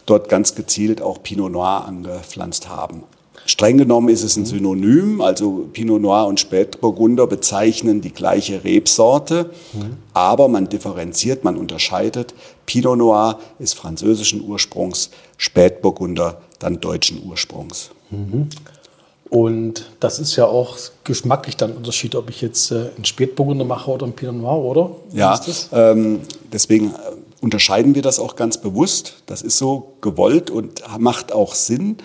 dort 0.06 0.30
ganz 0.30 0.54
gezielt 0.54 1.02
auch 1.02 1.24
Pinot 1.24 1.52
Noir 1.52 1.86
angepflanzt 1.86 2.70
haben. 2.70 3.04
Streng 3.48 3.78
genommen 3.78 4.10
ist 4.10 4.24
es 4.24 4.36
ein 4.36 4.46
Synonym, 4.46 5.22
also 5.22 5.70
Pinot 5.72 6.02
Noir 6.02 6.28
und 6.28 6.38
Spätburgunder 6.38 7.28
bezeichnen 7.28 8.02
die 8.02 8.12
gleiche 8.12 8.66
Rebsorte, 8.66 9.52
mhm. 9.72 9.98
aber 10.14 10.50
man 10.50 10.68
differenziert, 10.68 11.46
man 11.46 11.56
unterscheidet. 11.56 12.34
Pinot 12.66 12.98
Noir 12.98 13.40
ist 13.58 13.76
französischen 13.76 14.42
Ursprungs, 14.42 15.12
Spätburgunder 15.38 16.42
dann 16.60 16.82
deutschen 16.82 17.24
Ursprungs. 17.26 17.92
Mhm. 18.12 18.50
Und 19.30 19.92
das 20.02 20.20
ist 20.20 20.36
ja 20.36 20.46
auch 20.46 20.78
geschmacklich 21.06 21.56
dann 21.56 21.72
ein 21.72 21.78
Unterschied, 21.78 22.16
ob 22.16 22.30
ich 22.30 22.42
jetzt 22.42 22.72
äh, 22.72 22.90
einen 22.96 23.06
Spätburgunder 23.06 23.64
mache 23.64 23.90
oder 23.90 24.06
einen 24.06 24.14
Pinot 24.14 24.36
Noir, 24.36 24.58
oder? 24.58 24.92
Wie 25.10 25.20
ja, 25.20 25.40
ähm, 25.72 26.20
deswegen 26.52 26.88
äh, 26.88 26.98
unterscheiden 27.40 27.96
wir 27.96 28.02
das 28.02 28.20
auch 28.20 28.36
ganz 28.36 28.58
bewusst. 28.58 29.24
Das 29.26 29.42
ist 29.42 29.58
so 29.58 29.94
gewollt 30.02 30.50
und 30.50 30.82
macht 31.00 31.32
auch 31.32 31.56
Sinn. 31.56 31.98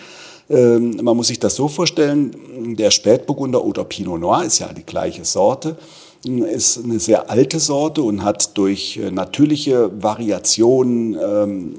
Ähm, 0.53 0.99
man 1.03 1.17
muss 1.17 1.29
sich 1.29 1.41
das 1.41 1.57
so 1.57 1.67
vorstellen, 1.67 2.77
der 2.77 2.91
Spätburgunder 2.91 3.65
oder 3.65 3.85
Pinot 3.85 4.21
Noir 4.21 4.45
ist 4.45 4.59
ja 4.59 4.71
die 4.73 4.85
gleiche 4.85 5.25
Sorte, 5.25 5.77
ist 6.25 6.85
eine 6.85 7.01
sehr 7.01 7.31
alte 7.31 7.59
Sorte 7.59 8.03
und 8.03 8.23
hat 8.23 8.57
durch 8.57 8.99
äh, 8.99 9.11
natürliche 9.11 9.91
Variationen 10.01 11.17
ähm, 11.21 11.75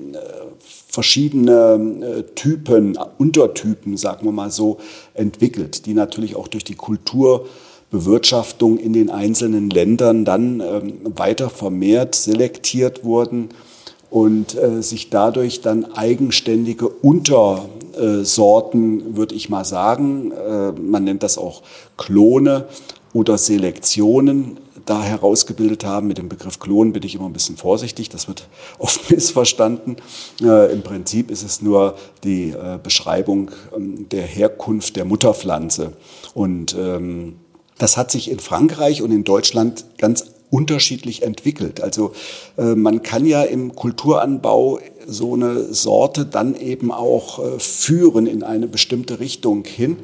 verschiedene 0.87 2.01
äh, 2.01 2.23
Typen, 2.35 2.97
Untertypen, 3.19 3.95
sagen 3.95 4.25
wir 4.25 4.31
mal 4.31 4.51
so, 4.51 4.79
entwickelt, 5.13 5.85
die 5.85 5.93
natürlich 5.93 6.35
auch 6.35 6.47
durch 6.47 6.63
die 6.63 6.75
Kulturbewirtschaftung 6.75 8.79
in 8.79 8.93
den 8.93 9.11
einzelnen 9.11 9.69
Ländern 9.69 10.25
dann 10.25 10.61
ähm, 10.61 10.93
weiter 11.15 11.51
vermehrt 11.51 12.15
selektiert 12.15 13.03
wurden 13.03 13.49
und 14.09 14.55
äh, 14.55 14.81
sich 14.81 15.09
dadurch 15.09 15.61
dann 15.61 15.93
eigenständige 15.93 16.87
Unter 16.87 17.69
äh, 17.95 18.23
Sorten, 18.23 19.15
würde 19.17 19.35
ich 19.35 19.49
mal 19.49 19.65
sagen. 19.65 20.31
Äh, 20.31 20.71
man 20.73 21.03
nennt 21.03 21.23
das 21.23 21.37
auch 21.37 21.63
Klone 21.97 22.67
oder 23.13 23.37
Selektionen 23.37 24.57
da 24.85 25.01
herausgebildet 25.01 25.85
haben. 25.85 26.07
Mit 26.07 26.17
dem 26.17 26.29
Begriff 26.29 26.59
Klon 26.59 26.93
bin 26.93 27.03
ich 27.03 27.15
immer 27.15 27.25
ein 27.25 27.33
bisschen 27.33 27.57
vorsichtig, 27.57 28.09
das 28.09 28.27
wird 28.27 28.47
oft 28.79 29.09
missverstanden. 29.09 29.97
Äh, 30.41 30.71
Im 30.71 30.81
Prinzip 30.81 31.31
ist 31.31 31.43
es 31.43 31.61
nur 31.61 31.95
die 32.23 32.49
äh, 32.49 32.79
Beschreibung 32.81 33.51
ähm, 33.75 34.09
der 34.09 34.23
Herkunft 34.23 34.95
der 34.95 35.05
Mutterpflanze. 35.05 35.93
Und 36.33 36.75
ähm, 36.77 37.35
das 37.77 37.97
hat 37.97 38.11
sich 38.11 38.29
in 38.29 38.39
Frankreich 38.39 39.01
und 39.01 39.11
in 39.11 39.23
Deutschland 39.23 39.85
ganz 39.97 40.32
unterschiedlich 40.53 41.23
entwickelt. 41.23 41.81
Also 41.81 42.11
äh, 42.59 42.75
man 42.75 43.01
kann 43.01 43.25
ja 43.25 43.41
im 43.41 43.75
Kulturanbau 43.75 44.79
so 45.07 45.33
eine 45.33 45.73
Sorte 45.73 46.27
dann 46.27 46.55
eben 46.55 46.91
auch 46.91 47.39
äh, 47.39 47.59
führen 47.59 48.27
in 48.27 48.43
eine 48.43 48.67
bestimmte 48.67 49.19
Richtung 49.19 49.65
hin. 49.65 49.97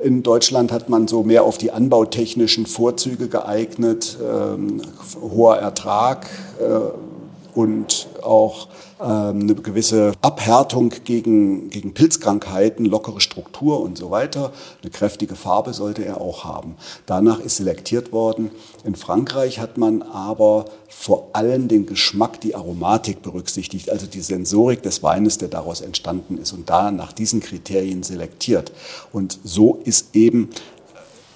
In 0.00 0.24
Deutschland 0.24 0.72
hat 0.72 0.88
man 0.88 1.06
so 1.06 1.22
mehr 1.22 1.44
auf 1.44 1.56
die 1.56 1.70
anbautechnischen 1.70 2.66
Vorzüge 2.66 3.28
geeignet, 3.28 4.18
ähm, 4.20 4.82
hoher 5.20 5.58
Ertrag 5.58 6.26
äh, 6.58 7.56
und 7.56 8.08
auch 8.22 8.66
eine 9.02 9.54
gewisse 9.56 10.12
Abhärtung 10.22 10.92
gegen, 11.04 11.70
gegen 11.70 11.94
Pilzkrankheiten, 11.94 12.86
lockere 12.86 13.20
Struktur 13.20 13.80
und 13.80 13.98
so 13.98 14.10
weiter. 14.10 14.52
Eine 14.82 14.90
kräftige 14.90 15.34
Farbe 15.34 15.72
sollte 15.72 16.04
er 16.04 16.20
auch 16.20 16.44
haben. 16.44 16.76
Danach 17.06 17.40
ist 17.40 17.56
selektiert 17.56 18.12
worden. 18.12 18.50
In 18.84 18.94
Frankreich 18.94 19.58
hat 19.58 19.76
man 19.76 20.02
aber 20.02 20.66
vor 20.88 21.30
allem 21.32 21.68
den 21.68 21.86
Geschmack, 21.86 22.40
die 22.40 22.54
Aromatik 22.54 23.22
berücksichtigt, 23.22 23.90
also 23.90 24.06
die 24.06 24.20
Sensorik 24.20 24.82
des 24.82 25.02
Weines, 25.02 25.38
der 25.38 25.48
daraus 25.48 25.80
entstanden 25.80 26.38
ist 26.38 26.52
und 26.52 26.70
da 26.70 26.90
nach 26.90 27.12
diesen 27.12 27.40
Kriterien 27.40 28.02
selektiert. 28.02 28.72
Und 29.12 29.38
so 29.42 29.80
ist 29.84 30.14
eben 30.14 30.50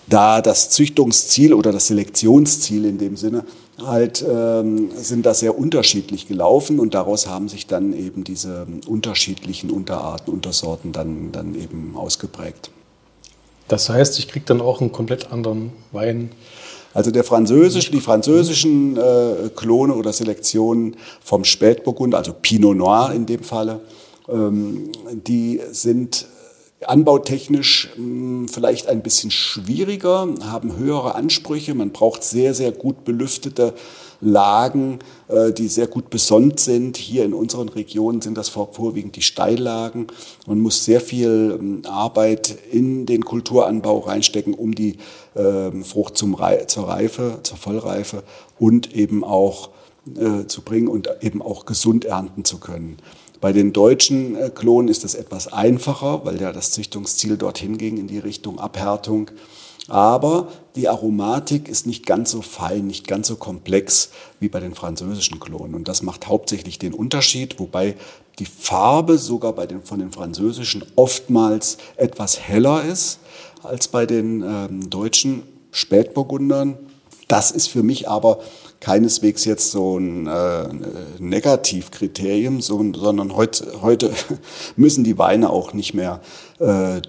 da 0.07 0.41
das 0.41 0.71
Züchtungsziel 0.71 1.53
oder 1.53 1.73
das 1.73 1.89
Selektionsziel 1.89 2.85
in 2.85 2.99
dem 2.99 3.17
Sinne 3.17 3.45
halt 3.85 4.25
ähm, 4.27 4.91
sind 4.97 5.27
da 5.27 5.35
sehr 5.35 5.59
unterschiedlich 5.59 6.27
gelaufen 6.27 6.79
und 6.79 6.95
daraus 6.95 7.27
haben 7.27 7.49
sich 7.49 7.67
dann 7.67 7.93
eben 7.93 8.25
diese 8.25 8.67
unterschiedlichen 8.87 9.71
Unterarten, 9.71 10.33
Untersorten 10.33 10.93
dann, 10.93 11.33
dann 11.33 11.55
eben 11.55 11.95
ausgeprägt. 11.97 12.71
Das 13.69 13.89
heißt, 13.89 14.19
ich 14.19 14.29
kriege 14.29 14.47
dann 14.47 14.61
auch 14.61 14.81
einen 14.81 14.93
komplett 14.93 15.33
anderen 15.33 15.73
Wein. 15.93 16.31
Also 16.95 17.11
der 17.11 17.25
französische, 17.25 17.91
die 17.91 18.01
französischen 18.01 18.97
äh, 18.97 19.51
Klone 19.55 19.95
oder 19.95 20.13
Selektionen 20.13 20.97
vom 21.23 21.45
Spätburgund, 21.45 22.15
also 22.15 22.33
Pinot 22.33 22.77
Noir 22.77 23.13
in 23.15 23.27
dem 23.27 23.43
Falle, 23.43 23.81
ähm, 24.29 24.91
die 25.11 25.61
sind 25.73 26.27
Anbautechnisch 26.89 27.91
hm, 27.95 28.49
vielleicht 28.49 28.89
ein 28.89 29.03
bisschen 29.03 29.31
schwieriger, 29.31 30.29
haben 30.43 30.77
höhere 30.77 31.15
Ansprüche. 31.15 31.75
Man 31.75 31.91
braucht 31.91 32.23
sehr, 32.23 32.55
sehr 32.55 32.73
gut 32.73 33.05
belüftete 33.05 33.75
Lagen, 34.21 35.01
äh, 35.29 35.53
die 35.53 35.69
sehr 35.69 35.87
gut 35.87 36.11
besonnt 36.11 36.61
sind. 36.61 36.97
Hier 36.97 37.25
in 37.25 37.35
unseren 37.35 37.69
Regionen 37.69 38.23
sind 38.23 38.37
das 38.39 38.49
vorwiegend 38.49 39.17
die 39.17 39.23
Steillagen. 39.23 40.07
Man 40.47 40.61
muss 40.61 40.85
sehr 40.85 41.01
viel 41.01 41.57
hm, 41.59 41.83
Arbeit 41.87 42.57
in 42.71 43.07
den 43.07 43.25
Kulturanbau 43.25 43.99
reinstecken, 43.99 44.55
um 44.55 44.75
die 44.75 44.97
ähm, 45.35 45.85
Frucht 45.85 46.17
zum, 46.17 46.37
zur 46.67 46.89
Reife, 46.89 47.41
zur 47.43 47.57
Vollreife 47.59 48.23
und 48.59 48.95
eben 48.95 49.23
auch 49.25 49.71
äh, 50.15 50.47
zu 50.47 50.63
bringen 50.63 50.89
und 50.89 51.11
eben 51.21 51.43
auch 51.43 51.67
gesund 51.67 52.05
ernten 52.05 52.45
zu 52.45 52.59
können. 52.59 52.99
Bei 53.41 53.53
den 53.53 53.73
deutschen 53.73 54.37
äh, 54.37 54.51
Klonen 54.55 54.89
ist 54.89 55.05
das 55.05 55.15
etwas 55.15 55.53
einfacher, 55.53 56.25
weil 56.25 56.41
ja 56.41 56.53
das 56.53 56.73
Züchtungsziel 56.73 57.37
dorthin 57.37 57.79
ging 57.79 57.99
in 57.99 58.07
die 58.07 58.19
Richtung 58.19 58.59
Abhärtung. 58.59 59.31
Aber 59.89 60.49
die 60.75 60.89
Aromatik 60.89 61.69
ist 61.69 61.87
nicht 61.87 62.07
ganz 62.07 62.33
so 62.33 62.43
fein, 62.43 62.87
nicht 62.89 63.07
ganz 63.07 63.29
so 63.29 63.37
komplex 63.37 64.11
wie 64.41 64.49
bei 64.49 64.59
den 64.59 64.75
französischen 64.75 65.39
Klonen. 65.39 65.75
Und 65.75 65.87
das 65.87 66.03
macht 66.03 66.27
hauptsächlich 66.27 66.79
den 66.79 66.93
Unterschied, 66.93 67.61
wobei 67.61 67.95
die 68.39 68.47
Farbe 68.47 69.17
sogar 69.17 69.53
bei 69.53 69.67
den, 69.67 69.83
von 69.83 70.01
den 70.01 70.11
französischen 70.11 70.85
oftmals 70.97 71.79
etwas 71.97 72.41
heller 72.41 72.85
ist 72.85 73.21
als 73.63 73.89
bei 73.89 74.07
den 74.07 74.43
ähm, 74.43 74.91
deutschen 74.91 75.43
Spätburgundern. 75.71 76.77
Das 77.29 77.51
ist 77.51 77.69
für 77.69 77.83
mich 77.83 78.09
aber 78.09 78.39
keineswegs 78.81 79.45
jetzt 79.45 79.73
so 79.73 79.99
ein 79.99 80.27
äh, 80.27 80.69
Negativkriterium, 81.19 82.61
so, 82.61 82.85
sondern 82.95 83.35
heute, 83.35 83.83
heute 83.83 84.13
müssen 84.77 85.03
die 85.03 85.19
Weine 85.19 85.51
auch 85.51 85.73
nicht 85.73 85.95
mehr 85.95 86.21
äh, 86.61 87.01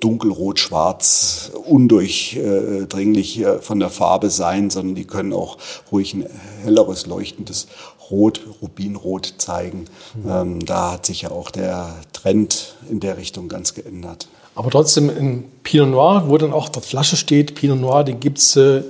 dunkelrot, 0.00 0.58
schwarz, 0.58 1.52
undurchdringlich 1.66 3.40
äh, 3.40 3.58
von 3.60 3.80
der 3.80 3.90
Farbe 3.90 4.30
sein, 4.30 4.70
sondern 4.70 4.94
die 4.94 5.04
können 5.04 5.32
auch 5.32 5.58
ruhig 5.90 6.14
ein 6.14 6.26
helleres, 6.62 7.06
leuchtendes 7.06 7.68
Rot, 8.10 8.40
Rubinrot 8.60 9.34
zeigen. 9.38 9.86
Mhm. 10.14 10.30
Ähm, 10.30 10.66
da 10.66 10.92
hat 10.92 11.06
sich 11.06 11.22
ja 11.22 11.30
auch 11.30 11.50
der 11.50 11.94
Trend 12.12 12.76
in 12.90 13.00
der 13.00 13.16
Richtung 13.16 13.48
ganz 13.48 13.74
geändert. 13.74 14.28
Aber 14.54 14.70
trotzdem 14.70 15.10
in 15.10 15.44
Pinot 15.62 15.88
Noir, 15.88 16.24
wo 16.28 16.38
dann 16.38 16.52
auch 16.52 16.68
der 16.68 16.82
Flasche 16.82 17.16
steht, 17.16 17.54
Pinot 17.54 17.80
Noir, 17.80 18.04
den 18.04 18.20
gibt 18.20 18.38
es 18.38 18.56
äh, 18.56 18.82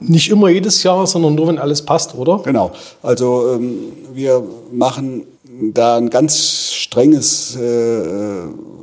nicht 0.00 0.30
immer 0.30 0.48
jedes 0.48 0.82
Jahr, 0.82 1.06
sondern 1.06 1.34
nur, 1.34 1.48
wenn 1.48 1.58
alles 1.58 1.82
passt, 1.82 2.14
oder? 2.14 2.40
Genau. 2.44 2.70
Also 3.02 3.54
ähm, 3.54 3.78
wir 4.14 4.44
machen 4.72 5.24
da 5.72 5.96
ein 5.96 6.10
ganz 6.10 6.72
strenges 6.72 7.56
äh, 7.56 8.42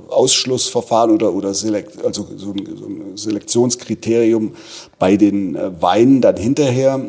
Ausschlussverfahren 0.10 1.12
oder, 1.12 1.34
oder 1.34 1.54
Selekt, 1.54 2.04
also 2.04 2.28
so 2.36 2.52
ein, 2.52 2.66
so 2.76 2.86
ein 2.86 3.18
Selektionskriterium 3.18 4.52
bei 5.00 5.18
den 5.18 5.56
äh, 5.56 5.82
Weinen 5.82 6.22
dann 6.22 6.38
hinterher 6.38 7.00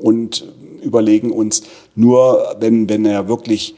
und 0.00 0.44
überlegen 0.82 1.32
uns, 1.32 1.62
nur 1.98 2.54
wenn, 2.60 2.88
wenn 2.88 3.04
er 3.04 3.26
wirklich 3.26 3.74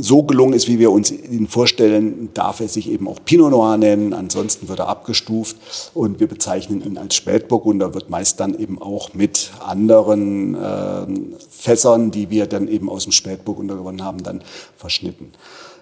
so 0.00 0.22
gelungen 0.22 0.52
ist, 0.52 0.68
wie 0.68 0.78
wir 0.78 0.92
uns 0.92 1.10
ihn 1.10 1.48
vorstellen, 1.48 2.30
darf 2.34 2.60
er 2.60 2.68
sich 2.68 2.88
eben 2.88 3.08
auch 3.08 3.18
Pinot 3.24 3.50
Noir 3.50 3.76
nennen. 3.78 4.12
Ansonsten 4.12 4.68
wird 4.68 4.78
er 4.78 4.88
abgestuft 4.88 5.56
und 5.92 6.20
wir 6.20 6.28
bezeichnen 6.28 6.84
ihn 6.84 6.98
als 6.98 7.16
Spätburgunder, 7.16 7.94
wird 7.94 8.10
meist 8.10 8.38
dann 8.38 8.56
eben 8.56 8.80
auch 8.80 9.12
mit 9.14 9.50
anderen 9.58 10.54
äh, 10.54 11.06
Fässern, 11.50 12.12
die 12.12 12.30
wir 12.30 12.46
dann 12.46 12.68
eben 12.68 12.88
aus 12.88 13.04
dem 13.04 13.12
Spätburgunder 13.12 13.74
gewonnen 13.74 14.04
haben, 14.04 14.22
dann 14.22 14.42
verschnitten. 14.76 15.32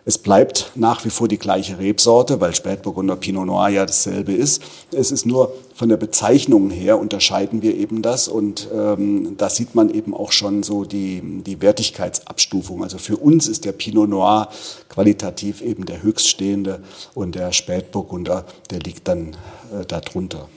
Es 0.04 0.16
bleibt 0.16 0.73
nach 0.75 1.04
wie 1.04 1.11
vor 1.11 1.28
die 1.28 1.38
gleiche 1.38 1.78
Rebsorte, 1.78 2.40
weil 2.40 2.54
Spätburgunder 2.54 3.16
Pinot 3.16 3.47
Noir 3.47 3.69
ja 3.69 3.85
dasselbe 3.85 4.33
ist. 4.33 4.62
Es 4.92 5.12
ist 5.12 5.26
nur 5.26 5.52
von 5.75 5.88
der 5.88 5.99
Bezeichnung 5.99 6.71
her 6.71 6.99
unterscheiden 6.99 7.61
wir 7.62 7.76
eben 7.76 8.00
das 8.00 8.26
und 8.26 8.69
ähm, 8.75 9.37
da 9.37 9.50
sieht 9.50 9.75
man 9.75 9.90
eben 9.90 10.14
auch 10.14 10.33
schon 10.33 10.62
so 10.62 10.85
die, 10.85 11.42
die 11.45 11.61
Wertigkeitsabstufung. 11.61 12.83
Also 12.83 12.99
für 12.99 13.16
uns 13.16 13.47
ist 13.47 13.64
der 13.64 13.73
Pinot 13.73 14.09
Noir 14.09 14.49
qualitativ 14.88 15.61
eben 15.61 15.85
der 15.85 16.02
höchststehende 16.02 16.80
und 17.14 17.35
der 17.35 17.52
Spätburgunder, 17.52 18.47
der 18.71 18.80
liegt 18.80 19.07
dann 19.07 19.37
äh, 19.73 19.85
darunter. 19.87 20.49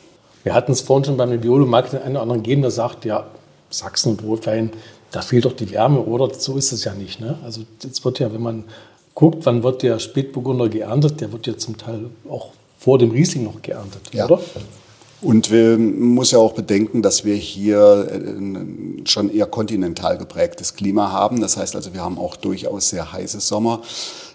Wir 0.44 0.54
hatten 0.54 0.72
es 0.72 0.82
vorhin 0.82 1.06
schon 1.06 1.18
beim 1.18 1.30
Nebbiolo, 1.30 1.66
mag 1.66 1.90
den 1.90 2.02
einen 2.02 2.16
oder 2.16 2.22
anderen 2.24 2.44
geben, 2.44 2.62
der 2.62 2.72
sagt, 2.72 3.06
ja, 3.06 3.28
Sachsen 3.70 4.18
und 4.18 4.42
da 5.12 5.22
fehlt 5.22 5.46
doch 5.46 5.54
die 5.54 5.70
Wärme, 5.72 6.00
oder? 6.00 6.34
So 6.34 6.58
ist 6.58 6.72
es 6.72 6.84
ja 6.84 6.94
nicht. 6.94 7.20
Ne? 7.20 7.38
Also 7.44 7.62
jetzt 7.82 8.04
wird 8.04 8.20
ja, 8.20 8.34
wenn 8.34 8.42
man 8.42 8.64
guckt, 9.16 9.46
wann 9.46 9.64
wird 9.64 9.84
der 9.84 10.00
Spätburgunder 10.00 10.70
geerntet, 10.70 11.22
der 11.22 11.32
wird 11.32 11.48
ja 11.48 11.58
zum 11.58 11.78
Teil 11.78 12.10
auch 12.30 12.52
vor 12.78 12.98
dem 12.98 13.12
Riesling 13.12 13.44
noch 13.44 13.62
geerntet, 13.62 14.02
ja. 14.12 14.26
oder? 14.26 14.42
Und 15.24 15.52
man 15.52 16.02
muss 16.02 16.32
ja 16.32 16.40
auch 16.40 16.52
bedenken, 16.52 17.02
dass 17.02 17.24
wir 17.24 17.36
hier 17.36 18.10
äh, 18.12 19.08
schon 19.08 19.34
eher 19.34 19.46
kontinental 19.46 20.18
geprägtes 20.18 20.76
Klima 20.76 21.12
haben. 21.12 21.40
Das 21.40 21.56
heißt 21.56 21.78
also, 21.78 21.94
wir 21.94 22.02
haben 22.02 22.18
auch 22.18 22.36
durchaus 22.36 22.90
sehr 22.90 23.14
heiße 23.14 23.40
Sommer. 23.40 23.82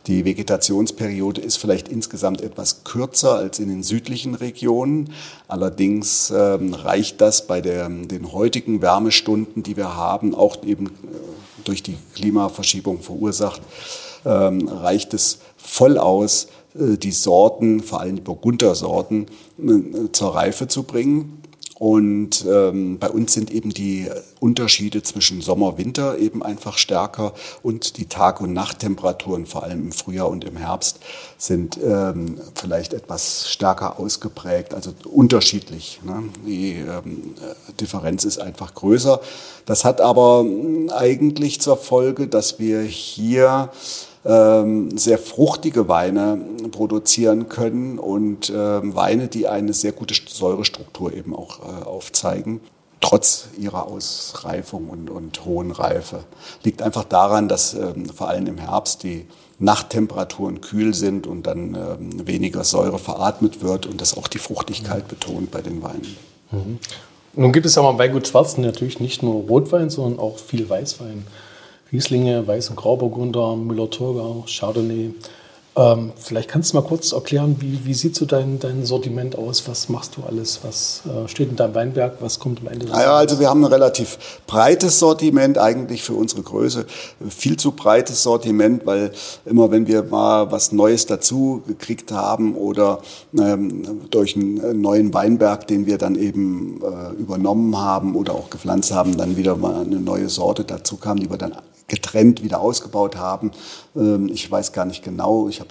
Die 0.06 0.24
Vegetationsperiode 0.24 1.42
ist 1.42 1.56
vielleicht 1.58 1.88
insgesamt 1.88 2.40
etwas 2.40 2.84
kürzer 2.84 3.34
als 3.34 3.58
in 3.58 3.68
den 3.68 3.82
südlichen 3.82 4.34
Regionen. 4.34 5.12
Allerdings 5.46 6.32
ähm, 6.34 6.72
reicht 6.72 7.20
das 7.20 7.46
bei 7.46 7.60
der, 7.60 7.90
den 7.90 8.32
heutigen 8.32 8.80
Wärmestunden, 8.80 9.62
die 9.62 9.76
wir 9.76 9.94
haben, 9.94 10.34
auch 10.34 10.62
eben 10.64 10.86
äh, 10.86 10.90
durch 11.64 11.82
die 11.82 11.98
Klimaverschiebung 12.14 13.02
verursacht, 13.02 13.60
ähm, 14.24 14.68
reicht 14.68 15.14
es 15.14 15.38
voll 15.56 15.98
aus, 15.98 16.48
äh, 16.74 16.96
die 16.96 17.12
Sorten, 17.12 17.82
vor 17.82 18.00
allem 18.00 18.16
die 18.16 18.22
Burgundersorten, 18.22 19.26
äh, 19.58 20.12
zur 20.12 20.34
Reife 20.34 20.68
zu 20.68 20.82
bringen. 20.82 21.42
Und 21.78 22.44
ähm, 22.44 22.98
bei 22.98 23.08
uns 23.08 23.32
sind 23.32 23.52
eben 23.52 23.70
die 23.70 24.08
Unterschiede 24.40 25.04
zwischen 25.04 25.40
Sommer, 25.42 25.78
Winter 25.78 26.18
eben 26.18 26.42
einfach 26.42 26.76
stärker 26.76 27.34
und 27.62 27.98
die 27.98 28.06
Tag- 28.06 28.40
und 28.40 28.52
Nachttemperaturen, 28.52 29.46
vor 29.46 29.62
allem 29.62 29.84
im 29.84 29.92
Frühjahr 29.92 30.28
und 30.28 30.44
im 30.44 30.56
Herbst, 30.56 30.98
sind 31.36 31.78
ähm, 31.80 32.40
vielleicht 32.56 32.94
etwas 32.94 33.48
stärker 33.48 34.00
ausgeprägt, 34.00 34.74
also 34.74 34.92
unterschiedlich. 35.04 36.00
Ne? 36.04 36.24
Die 36.44 36.72
ähm, 36.72 37.36
Differenz 37.80 38.24
ist 38.24 38.38
einfach 38.38 38.74
größer. 38.74 39.20
Das 39.64 39.84
hat 39.84 40.00
aber 40.00 40.44
eigentlich 40.90 41.60
zur 41.60 41.76
Folge, 41.76 42.26
dass 42.26 42.58
wir 42.58 42.80
hier 42.80 43.70
ähm, 43.70 44.07
sehr 44.24 45.18
fruchtige 45.18 45.88
Weine 45.88 46.38
produzieren 46.70 47.48
können 47.48 47.98
und 47.98 48.52
ähm, 48.54 48.94
Weine, 48.94 49.28
die 49.28 49.46
eine 49.46 49.72
sehr 49.72 49.92
gute 49.92 50.14
Säurestruktur 50.28 51.12
eben 51.12 51.34
auch 51.34 51.60
äh, 51.60 51.84
aufzeigen 51.84 52.60
trotz 53.00 53.48
ihrer 53.58 53.86
Ausreifung 53.86 54.88
und, 54.90 55.10
und, 55.10 55.44
hohen 55.44 55.70
Reife. 55.70 56.24
Liegt 56.64 56.82
einfach 56.82 57.04
daran, 57.04 57.48
dass 57.48 57.74
ähm, 57.74 58.06
vor 58.06 58.28
allem 58.28 58.46
im 58.46 58.58
Herbst 58.58 59.02
die 59.02 59.26
Nachttemperaturen 59.58 60.60
kühl 60.60 60.94
sind 60.94 61.26
und 61.26 61.46
dann 61.46 61.74
ähm, 61.74 62.26
weniger 62.26 62.64
Säure 62.64 62.98
veratmet 62.98 63.62
wird 63.62 63.86
und 63.86 64.00
das 64.00 64.16
auch 64.16 64.28
die 64.28 64.38
Fruchtigkeit 64.38 65.08
betont 65.08 65.50
bei 65.50 65.62
den 65.62 65.82
Weinen. 65.82 66.16
Mhm. 66.50 66.78
Nun 67.34 67.52
gibt 67.52 67.66
es 67.66 67.74
ja 67.74 67.82
mal 67.82 67.92
bei 67.92 68.08
Gut 68.08 68.26
Schwarzen 68.26 68.62
natürlich 68.62 69.00
nicht 69.00 69.22
nur 69.22 69.42
Rotwein, 69.44 69.90
sondern 69.90 70.18
auch 70.18 70.38
viel 70.38 70.68
Weißwein. 70.68 71.24
Rieslinge, 71.90 72.46
Weiß- 72.46 72.68
und 72.68 72.76
Grauburgunder, 72.76 73.56
Müller-Thurgau, 73.56 74.44
Chardonnay. 74.46 75.10
Ähm, 75.78 76.10
vielleicht 76.16 76.48
kannst 76.48 76.72
du 76.72 76.76
mal 76.76 76.82
kurz 76.82 77.12
erklären, 77.12 77.54
wie, 77.60 77.84
wie 77.84 77.94
sieht 77.94 78.16
so 78.16 78.26
dein, 78.26 78.58
dein 78.58 78.84
Sortiment 78.84 79.38
aus? 79.38 79.68
Was 79.68 79.88
machst 79.88 80.16
du 80.16 80.24
alles? 80.24 80.58
Was 80.64 81.02
äh, 81.06 81.28
steht 81.28 81.50
in 81.50 81.56
deinem 81.56 81.76
Weinberg? 81.76 82.16
Was 82.18 82.40
kommt 82.40 82.60
am 82.62 82.66
Ende? 82.66 82.86
Naja, 82.86 83.14
also 83.14 83.38
wir 83.38 83.48
haben 83.48 83.64
ein 83.64 83.72
relativ 83.72 84.18
breites 84.48 84.98
Sortiment, 84.98 85.56
eigentlich 85.56 86.02
für 86.02 86.14
unsere 86.14 86.42
Größe. 86.42 86.84
Viel 87.28 87.56
zu 87.58 87.70
breites 87.70 88.24
Sortiment, 88.24 88.86
weil 88.86 89.12
immer 89.44 89.70
wenn 89.70 89.86
wir 89.86 90.02
mal 90.02 90.50
was 90.50 90.72
Neues 90.72 91.06
dazu 91.06 91.62
gekriegt 91.68 92.10
haben 92.10 92.56
oder 92.56 93.00
ähm, 93.38 94.08
durch 94.10 94.34
einen 94.34 94.80
neuen 94.80 95.14
Weinberg, 95.14 95.68
den 95.68 95.86
wir 95.86 95.98
dann 95.98 96.16
eben 96.16 96.80
äh, 96.82 97.12
übernommen 97.20 97.78
haben 97.78 98.16
oder 98.16 98.34
auch 98.34 98.50
gepflanzt 98.50 98.92
haben, 98.92 99.16
dann 99.16 99.36
wieder 99.36 99.54
mal 99.54 99.82
eine 99.82 100.00
neue 100.00 100.28
Sorte 100.28 100.64
dazu 100.64 100.96
kam, 100.96 101.20
die 101.20 101.30
wir 101.30 101.38
dann 101.38 101.54
getrennt 101.88 102.42
wieder 102.42 102.60
ausgebaut 102.60 103.16
haben. 103.16 103.50
Ähm, 103.98 104.30
ich 104.32 104.50
weiß 104.50 104.72
gar 104.72 104.84
nicht 104.84 105.02
genau, 105.02 105.48
ich 105.48 105.60
habe 105.60 105.70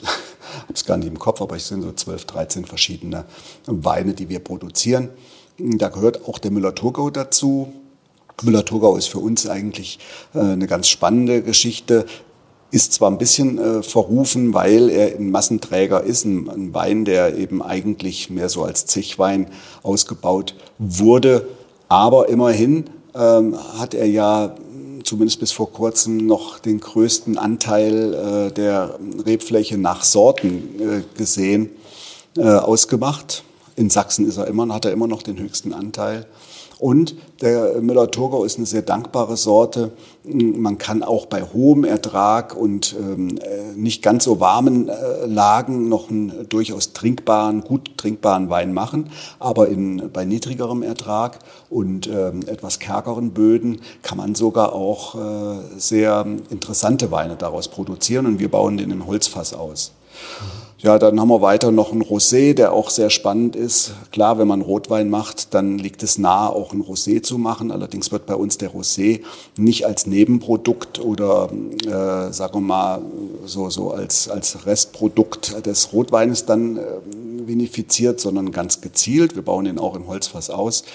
es 0.73 0.85
gar 0.85 0.97
nicht 0.97 1.07
im 1.07 1.17
Kopf, 1.17 1.41
aber 1.41 1.55
es 1.55 1.67
sind 1.67 1.81
so 1.81 1.91
12, 1.91 2.25
13 2.25 2.65
verschiedene 2.65 3.25
Weine, 3.65 4.13
die 4.13 4.29
wir 4.29 4.39
produzieren. 4.39 5.09
Da 5.57 5.89
gehört 5.89 6.27
auch 6.27 6.37
der 6.37 6.51
Müller-Thurgau 6.51 7.09
dazu. 7.09 7.73
Müller-Thurgau 8.43 8.97
ist 8.97 9.07
für 9.07 9.19
uns 9.19 9.47
eigentlich 9.47 9.99
äh, 10.35 10.39
eine 10.39 10.67
ganz 10.67 10.87
spannende 10.87 11.41
Geschichte. 11.41 12.05
Ist 12.69 12.93
zwar 12.93 13.09
ein 13.09 13.17
bisschen 13.17 13.57
äh, 13.57 13.81
verrufen, 13.81 14.53
weil 14.53 14.89
er 14.89 15.15
ein 15.15 15.31
Massenträger 15.31 16.03
ist, 16.03 16.25
ein, 16.25 16.49
ein 16.49 16.73
Wein, 16.73 17.05
der 17.05 17.37
eben 17.37 17.63
eigentlich 17.63 18.29
mehr 18.29 18.49
so 18.49 18.63
als 18.63 18.85
Zechwein 18.85 19.47
ausgebaut 19.83 20.53
wurde. 20.77 21.47
Aber 21.87 22.29
immerhin 22.29 22.89
ähm, 23.15 23.57
hat 23.79 23.93
er 23.93 24.05
ja 24.05 24.55
zumindest 25.07 25.39
bis 25.39 25.51
vor 25.51 25.71
kurzem 25.71 26.17
noch 26.17 26.59
den 26.59 26.79
größten 26.79 27.37
Anteil 27.37 28.13
äh, 28.13 28.51
der 28.51 28.99
Rebfläche 29.25 29.77
nach 29.77 30.03
Sorten 30.03 30.79
äh, 30.79 31.17
gesehen, 31.17 31.69
äh, 32.35 32.43
ausgemacht. 32.43 33.43
In 33.75 33.89
Sachsen 33.89 34.27
ist 34.27 34.37
er 34.37 34.47
immer, 34.47 34.71
hat 34.73 34.85
er 34.85 34.91
immer 34.91 35.07
noch 35.07 35.23
den 35.23 35.39
höchsten 35.39 35.73
Anteil. 35.73 36.25
Und 36.79 37.15
der 37.41 37.81
Müller-Thurgau 37.81 38.43
ist 38.43 38.57
eine 38.57 38.67
sehr 38.67 38.83
dankbare 38.83 39.35
Sorte. 39.35 39.91
Man 40.23 40.77
kann 40.77 41.01
auch 41.01 41.25
bei 41.25 41.41
hohem 41.41 41.83
Ertrag 41.83 42.55
und 42.55 42.95
ähm, 42.99 43.37
äh, 43.37 43.73
nicht 43.75 44.03
ganz 44.03 44.25
so 44.25 44.39
warmen 44.39 44.87
äh, 44.87 45.25
Lagen 45.25 45.89
noch 45.89 46.09
einen 46.09 46.47
durchaus 46.49 46.93
trinkbaren, 46.93 47.61
gut 47.61 47.97
trinkbaren 47.97 48.49
Wein 48.49 48.73
machen. 48.73 49.09
Aber 49.39 49.69
in, 49.69 50.11
bei 50.13 50.25
niedrigerem 50.25 50.83
Ertrag 50.83 51.39
und 51.69 52.07
ähm, 52.07 52.41
etwas 52.45 52.77
kärgeren 52.77 53.31
Böden 53.31 53.81
kann 54.03 54.17
man 54.19 54.35
sogar 54.35 54.73
auch 54.73 55.15
äh, 55.15 55.57
sehr 55.77 56.27
interessante 56.51 57.09
Weine 57.09 57.37
daraus 57.37 57.69
produzieren. 57.69 58.27
Und 58.27 58.39
wir 58.39 58.51
bauen 58.51 58.77
den 58.77 58.91
im 58.91 59.07
Holzfass 59.07 59.53
aus. 59.55 59.93
Ja, 60.87 60.97
dann 60.97 61.19
haben 61.19 61.27
wir 61.27 61.41
weiter 61.41 61.71
noch 61.71 61.91
einen 61.91 62.01
Rosé, 62.01 62.53
der 62.53 62.71
auch 62.71 62.89
sehr 62.89 63.09
spannend 63.09 63.57
ist. 63.57 63.91
Klar, 64.13 64.39
wenn 64.39 64.47
man 64.47 64.61
Rotwein 64.61 65.09
macht, 65.09 65.53
dann 65.53 65.77
liegt 65.77 66.01
es 66.01 66.17
nahe, 66.17 66.49
auch 66.49 66.71
ein 66.71 66.81
Rosé 66.81 67.21
zu 67.21 67.37
machen. 67.37 67.73
Allerdings 67.73 68.13
wird 68.13 68.25
bei 68.25 68.35
uns 68.35 68.57
der 68.57 68.71
Rosé 68.71 69.19
nicht 69.57 69.85
als 69.85 70.07
Nebenprodukt 70.07 71.01
oder, 71.01 71.49
äh, 71.85 72.31
sagen 72.31 72.53
wir 72.53 72.61
mal, 72.61 73.01
so, 73.43 73.69
so 73.69 73.91
als, 73.91 74.29
als 74.29 74.65
Restprodukt 74.65 75.65
des 75.65 75.91
Rotweines 75.91 76.45
dann 76.45 76.77
äh, 76.77 76.83
vinifiziert, 77.45 78.21
sondern 78.21 78.53
ganz 78.53 78.79
gezielt. 78.79 79.35
Wir 79.35 79.43
bauen 79.43 79.65
den 79.65 79.79
auch 79.79 79.93
im 79.93 80.07
Holzfass 80.07 80.49
aus. 80.49 80.85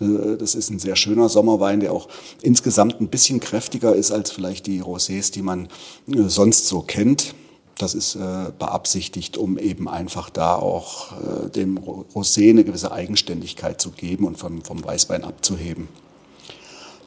Äh, 0.00 0.38
das 0.38 0.54
ist 0.54 0.70
ein 0.70 0.78
sehr 0.78 0.96
schöner 0.96 1.28
Sommerwein, 1.28 1.80
der 1.80 1.92
auch 1.92 2.08
insgesamt 2.40 3.02
ein 3.02 3.08
bisschen 3.08 3.38
kräftiger 3.38 3.94
ist 3.94 4.12
als 4.12 4.30
vielleicht 4.30 4.66
die 4.66 4.82
Rosés, 4.82 5.30
die 5.30 5.42
man 5.42 5.68
äh, 6.10 6.22
sonst 6.28 6.68
so 6.68 6.80
kennt. 6.80 7.34
Das 7.82 7.94
ist 7.94 8.14
äh, 8.14 8.52
beabsichtigt, 8.60 9.36
um 9.36 9.58
eben 9.58 9.88
einfach 9.88 10.30
da 10.30 10.54
auch 10.54 11.10
äh, 11.20 11.50
dem 11.50 11.78
Rosé 11.78 12.50
eine 12.50 12.62
gewisse 12.62 12.92
Eigenständigkeit 12.92 13.80
zu 13.80 13.90
geben 13.90 14.24
und 14.24 14.38
vom, 14.38 14.62
vom 14.62 14.84
Weißwein 14.84 15.24
abzuheben. 15.24 15.88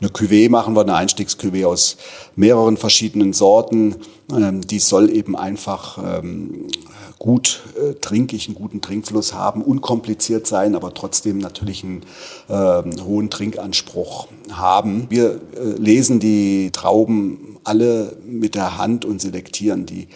Eine 0.02 0.10
Cuvée 0.10 0.50
machen 0.50 0.76
wir, 0.76 0.82
eine 0.82 0.96
Einstiegs-Cuvée 0.96 1.66
aus 1.66 1.96
mehreren 2.36 2.76
verschiedenen 2.76 3.32
Sorten. 3.32 3.96
Ähm, 4.30 4.60
die 4.68 4.80
soll 4.80 5.10
eben 5.12 5.38
einfach 5.38 5.98
ähm, 6.20 6.68
gut 7.20 7.62
äh, 7.82 7.94
trinkig, 7.94 8.48
einen 8.48 8.56
guten 8.56 8.82
Trinkfluss 8.82 9.34
haben, 9.34 9.62
unkompliziert 9.62 10.46
sein, 10.46 10.76
aber 10.76 10.94
trotzdem 10.94 11.38
natürlich 11.38 11.86
einen 11.86 12.02
äh, 12.50 13.02
hohen 13.02 13.30
Trinkanspruch 13.30 14.28
haben. 14.52 15.06
Wir 15.10 15.40
äh, 15.56 15.70
lesen 15.78 16.20
die 16.20 16.72
Trauben 16.72 17.58
alle 17.64 18.18
mit 18.26 18.56
der 18.56 18.78
Hand 18.78 19.06
und 19.06 19.22
selektieren 19.22 19.86
die 19.86 20.10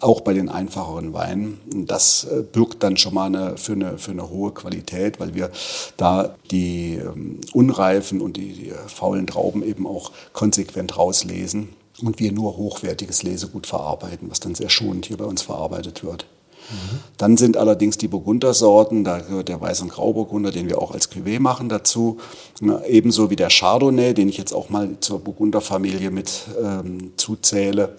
auch 0.00 0.22
bei 0.22 0.32
den 0.32 0.48
einfacheren 0.48 1.12
Weinen. 1.12 1.60
Das 1.86 2.24
äh, 2.24 2.42
birgt 2.42 2.82
dann 2.82 2.96
schon 2.96 3.14
mal 3.14 3.26
eine, 3.26 3.56
für, 3.56 3.72
eine, 3.72 3.98
für 3.98 4.10
eine 4.10 4.28
hohe 4.30 4.52
Qualität, 4.52 5.20
weil 5.20 5.34
wir 5.34 5.50
da 5.96 6.34
die 6.50 6.94
ähm, 6.94 7.40
unreifen 7.52 8.20
und 8.20 8.36
die, 8.36 8.52
die 8.52 8.68
äh, 8.70 8.74
faulen 8.86 9.26
Trauben 9.26 9.62
eben 9.62 9.86
auch 9.86 10.12
konsequent 10.32 10.96
rauslesen 10.96 11.70
und 12.02 12.18
wir 12.18 12.32
nur 12.32 12.56
hochwertiges 12.56 13.22
Lesegut 13.22 13.66
verarbeiten, 13.66 14.30
was 14.30 14.40
dann 14.40 14.54
sehr 14.54 14.70
schonend 14.70 15.06
hier 15.06 15.18
bei 15.18 15.24
uns 15.26 15.42
verarbeitet 15.42 16.02
wird. 16.02 16.26
Dann 17.16 17.36
sind 17.36 17.56
allerdings 17.56 17.98
die 17.98 18.08
Burgundersorten, 18.08 19.02
da 19.04 19.18
gehört 19.18 19.48
der 19.48 19.60
Weiß- 19.60 19.82
und 19.82 19.88
Grauburgunder, 19.88 20.50
den 20.50 20.68
wir 20.68 20.80
auch 20.80 20.92
als 20.92 21.10
Cuvée 21.10 21.40
machen, 21.40 21.68
dazu. 21.68 22.18
Ebenso 22.86 23.30
wie 23.30 23.36
der 23.36 23.48
Chardonnay, 23.48 24.14
den 24.14 24.28
ich 24.28 24.38
jetzt 24.38 24.52
auch 24.52 24.70
mal 24.70 24.96
zur 25.00 25.20
Burgunderfamilie 25.20 26.10
mit 26.10 26.30
ähm, 26.62 27.12
zuzähle 27.16 27.96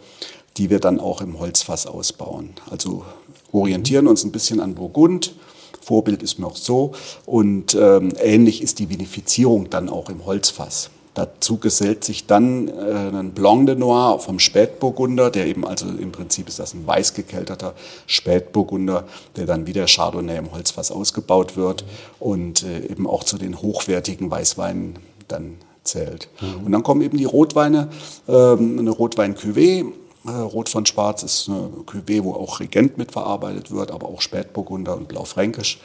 die 0.57 0.69
wir 0.69 0.79
dann 0.79 0.99
auch 0.99 1.21
im 1.21 1.39
Holzfass 1.39 1.87
ausbauen. 1.87 2.51
Also 2.69 3.05
orientieren 3.51 4.07
uns 4.07 4.23
ein 4.23 4.31
bisschen 4.31 4.59
an 4.59 4.75
Burgund. 4.75 5.33
Vorbild 5.81 6.21
ist 6.21 6.37
Meursault 6.37 6.95
und 7.25 7.75
ähm, 7.75 8.13
ähnlich 8.21 8.61
ist 8.61 8.79
die 8.79 8.89
Vinifizierung 8.89 9.69
dann 9.69 9.89
auch 9.89 10.09
im 10.09 10.25
Holzfass. 10.25 10.91
Dazu 11.13 11.57
gesellt 11.57 12.05
sich 12.05 12.25
dann 12.25 12.69
äh, 12.69 12.71
ein 12.71 13.31
Blanc 13.31 13.65
de 13.65 13.75
Noir 13.75 14.19
vom 14.19 14.39
Spätburgunder, 14.39 15.29
der 15.29 15.47
eben, 15.47 15.67
also 15.67 15.87
im 15.87 16.13
Prinzip 16.13 16.47
ist 16.47 16.59
das 16.59 16.73
ein 16.73 16.87
weiß 16.87 17.15
gekelterter 17.15 17.73
Spätburgunder, 18.05 19.05
der 19.35 19.45
dann 19.45 19.67
wieder 19.67 19.87
Chardonnay 19.87 20.37
im 20.37 20.53
Holzfass 20.53 20.89
ausgebaut 20.89 21.57
wird 21.57 21.83
und 22.19 22.63
äh, 22.63 22.85
eben 22.85 23.07
auch 23.07 23.25
zu 23.25 23.37
den 23.37 23.61
hochwertigen 23.61 24.31
Weißweinen 24.31 24.99
dann 25.27 25.57
zählt. 25.83 26.29
Mhm. 26.39 26.65
Und 26.65 26.71
dann 26.71 26.83
kommen 26.83 27.01
eben 27.01 27.17
die 27.17 27.25
Rotweine, 27.25 27.89
ähm, 28.29 28.79
eine 28.79 28.91
Rotwein-Cuvée, 28.91 29.91
Rot 30.25 30.69
von 30.69 30.85
Schwarz 30.85 31.23
ist 31.23 31.49
eine 31.49 31.69
Cuvée, 31.85 32.23
wo 32.23 32.33
auch 32.33 32.59
Regent 32.59 32.97
mitverarbeitet 32.97 33.71
wird, 33.71 33.91
aber 33.91 34.07
auch 34.07 34.21
Spätburgunder 34.21 34.95
und 34.95 35.07
Blaufränkisch. 35.07 35.79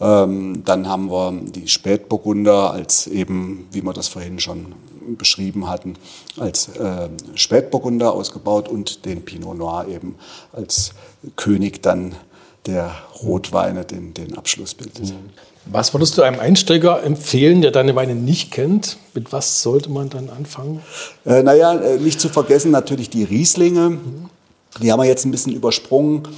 Ähm, 0.00 0.62
dann 0.64 0.88
haben 0.88 1.10
wir 1.10 1.32
die 1.32 1.68
Spätburgunder 1.68 2.72
als 2.72 3.06
eben, 3.06 3.68
wie 3.72 3.82
wir 3.82 3.92
das 3.92 4.08
vorhin 4.08 4.38
schon 4.38 4.74
beschrieben 5.18 5.68
hatten, 5.68 5.96
als 6.38 6.68
äh, 6.68 7.08
Spätburgunder 7.34 8.12
ausgebaut 8.12 8.68
und 8.68 9.04
den 9.04 9.24
Pinot 9.24 9.58
Noir 9.58 9.86
eben 9.88 10.16
als 10.52 10.92
König 11.36 11.82
dann 11.82 12.14
der 12.66 12.94
Rotweine 13.22 13.84
den, 13.84 14.14
den 14.14 14.36
Abschluss 14.36 14.74
bildet. 14.74 15.10
Mhm. 15.10 15.30
Was 15.66 15.92
würdest 15.94 16.16
du 16.16 16.22
einem 16.22 16.40
Einsteiger 16.40 17.02
empfehlen, 17.02 17.62
der 17.62 17.70
deine 17.70 17.94
Weine 17.94 18.14
nicht 18.14 18.50
kennt? 18.50 18.96
Mit 19.14 19.32
was 19.32 19.62
sollte 19.62 19.90
man 19.90 20.08
dann 20.08 20.30
anfangen? 20.30 20.82
Äh, 21.26 21.42
naja, 21.42 21.74
äh, 21.74 21.98
nicht 21.98 22.20
zu 22.20 22.28
vergessen 22.28 22.70
natürlich 22.70 23.10
die 23.10 23.24
Rieslinge. 23.24 23.98
Die 24.82 24.90
haben 24.90 25.00
wir 25.00 25.06
jetzt 25.06 25.24
ein 25.24 25.30
bisschen 25.30 25.52
übersprungen, 25.52 26.28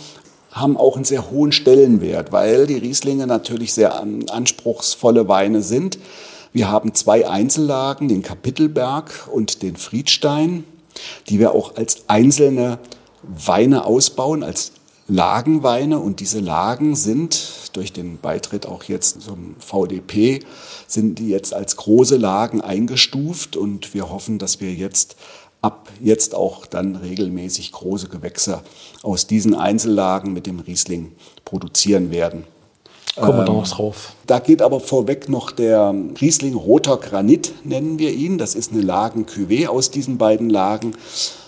haben 0.50 0.76
auch 0.76 0.96
einen 0.96 1.04
sehr 1.04 1.30
hohen 1.30 1.52
Stellenwert, 1.52 2.32
weil 2.32 2.66
die 2.66 2.78
Rieslinge 2.78 3.26
natürlich 3.26 3.72
sehr 3.74 4.00
anspruchsvolle 4.00 5.28
Weine 5.28 5.62
sind. 5.62 5.98
Wir 6.52 6.70
haben 6.70 6.94
zwei 6.94 7.28
Einzellagen, 7.28 8.08
den 8.08 8.22
Kapitelberg 8.22 9.28
und 9.30 9.62
den 9.62 9.76
Friedstein, 9.76 10.64
die 11.28 11.38
wir 11.38 11.54
auch 11.54 11.76
als 11.76 12.04
einzelne 12.08 12.78
Weine 13.22 13.86
ausbauen, 13.86 14.42
als 14.42 14.72
Lagenweine 15.08 15.98
und 15.98 16.20
diese 16.20 16.40
Lagen 16.40 16.94
sind 16.94 17.70
durch 17.72 17.92
den 17.92 18.18
Beitritt 18.18 18.66
auch 18.66 18.84
jetzt 18.84 19.22
zum 19.22 19.56
VDP, 19.58 20.40
sind 20.86 21.18
die 21.18 21.28
jetzt 21.28 21.54
als 21.54 21.76
große 21.76 22.16
Lagen 22.16 22.60
eingestuft 22.60 23.56
und 23.56 23.94
wir 23.94 24.10
hoffen, 24.10 24.38
dass 24.38 24.60
wir 24.60 24.72
jetzt 24.72 25.16
ab 25.60 25.88
jetzt 26.00 26.34
auch 26.34 26.66
dann 26.66 26.96
regelmäßig 26.96 27.72
große 27.72 28.08
Gewächse 28.08 28.62
aus 29.02 29.26
diesen 29.26 29.54
Einzellagen 29.54 30.32
mit 30.32 30.46
dem 30.46 30.60
Riesling 30.60 31.12
produzieren 31.44 32.10
werden. 32.10 32.44
Kommen 33.16 33.38
wir 33.38 33.44
da 33.44 33.52
noch 33.52 33.64
ähm, 33.64 33.70
drauf. 33.70 34.14
Da 34.26 34.38
geht 34.38 34.62
aber 34.62 34.80
vorweg 34.80 35.28
noch 35.28 35.50
der 35.50 35.94
Riesling 36.20 36.54
Roter 36.54 36.96
Granit, 36.96 37.52
nennen 37.64 37.98
wir 37.98 38.12
ihn. 38.12 38.38
Das 38.38 38.54
ist 38.54 38.72
eine 38.72 38.80
Lagen-Cuvée 38.80 39.68
aus 39.68 39.90
diesen 39.90 40.16
beiden 40.16 40.48
Lagen 40.48 40.94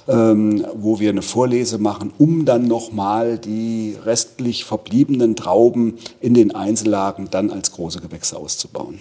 ähm, 0.08 0.66
wo 0.74 1.00
wir 1.00 1.10
eine 1.10 1.22
Vorlese 1.22 1.78
machen, 1.78 2.12
um 2.18 2.44
dann 2.44 2.66
nochmal 2.66 3.38
die 3.38 3.96
restlich 4.04 4.64
verbliebenen 4.64 5.36
Trauben 5.36 5.98
in 6.20 6.34
den 6.34 6.54
Einzellagen 6.54 7.28
dann 7.30 7.50
als 7.50 7.72
große 7.72 8.00
Gewächse 8.00 8.36
auszubauen. 8.36 9.00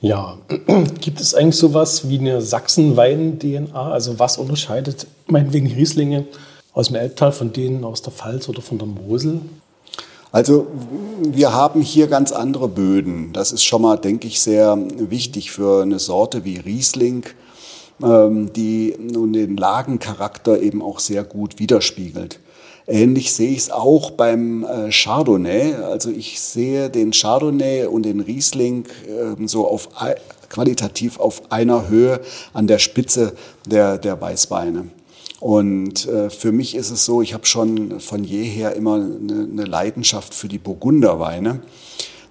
Ja, 0.00 0.38
gibt 1.00 1.20
es 1.20 1.34
eigentlich 1.34 1.56
sowas 1.56 2.08
wie 2.08 2.18
eine 2.18 2.42
Sachsenwein-DNA? 2.42 3.92
Also 3.92 4.18
was 4.18 4.38
unterscheidet 4.38 5.06
meinetwegen 5.26 5.68
Rieslinge 5.68 6.26
aus 6.74 6.88
dem 6.88 6.96
Elbtal 6.96 7.32
von 7.32 7.52
denen 7.52 7.84
aus 7.84 8.02
der 8.02 8.12
Pfalz 8.12 8.48
oder 8.48 8.62
von 8.62 8.78
der 8.78 8.88
Mosel? 8.88 9.40
Also 10.32 10.66
wir 11.20 11.52
haben 11.52 11.82
hier 11.82 12.06
ganz 12.06 12.32
andere 12.32 12.66
Böden. 12.66 13.32
Das 13.32 13.52
ist 13.52 13.64
schon 13.64 13.82
mal, 13.82 13.96
denke 13.96 14.26
ich, 14.26 14.40
sehr 14.40 14.78
wichtig 14.96 15.50
für 15.50 15.82
eine 15.82 15.98
Sorte 15.98 16.44
wie 16.44 16.56
Riesling 16.56 17.24
die 18.00 18.96
nun 18.98 19.32
den 19.32 19.56
Lagencharakter 19.56 20.60
eben 20.60 20.82
auch 20.82 20.98
sehr 20.98 21.22
gut 21.22 21.58
widerspiegelt. 21.58 22.40
Ähnlich 22.86 23.32
sehe 23.32 23.52
ich 23.52 23.58
es 23.58 23.70
auch 23.70 24.10
beim 24.10 24.64
äh, 24.64 24.90
Chardonnay. 24.90 25.74
Also 25.74 26.10
ich 26.10 26.40
sehe 26.40 26.90
den 26.90 27.12
Chardonnay 27.12 27.86
und 27.86 28.02
den 28.02 28.20
Riesling 28.20 28.86
äh, 29.06 29.46
so 29.46 29.68
auf 29.68 29.88
qualitativ 30.48 31.18
auf 31.18 31.50
einer 31.50 31.88
Höhe 31.88 32.20
an 32.52 32.66
der 32.66 32.78
Spitze 32.78 33.34
der, 33.66 33.98
der 33.98 34.20
Weißweine. 34.20 34.88
Und 35.40 36.06
äh, 36.06 36.30
für 36.30 36.52
mich 36.52 36.74
ist 36.74 36.90
es 36.90 37.04
so, 37.04 37.22
ich 37.22 37.34
habe 37.34 37.46
schon 37.46 38.00
von 38.00 38.22
jeher 38.22 38.74
immer 38.76 38.96
eine, 38.96 39.48
eine 39.50 39.64
Leidenschaft 39.64 40.34
für 40.34 40.48
die 40.48 40.58
Burgunderweine. 40.58 41.60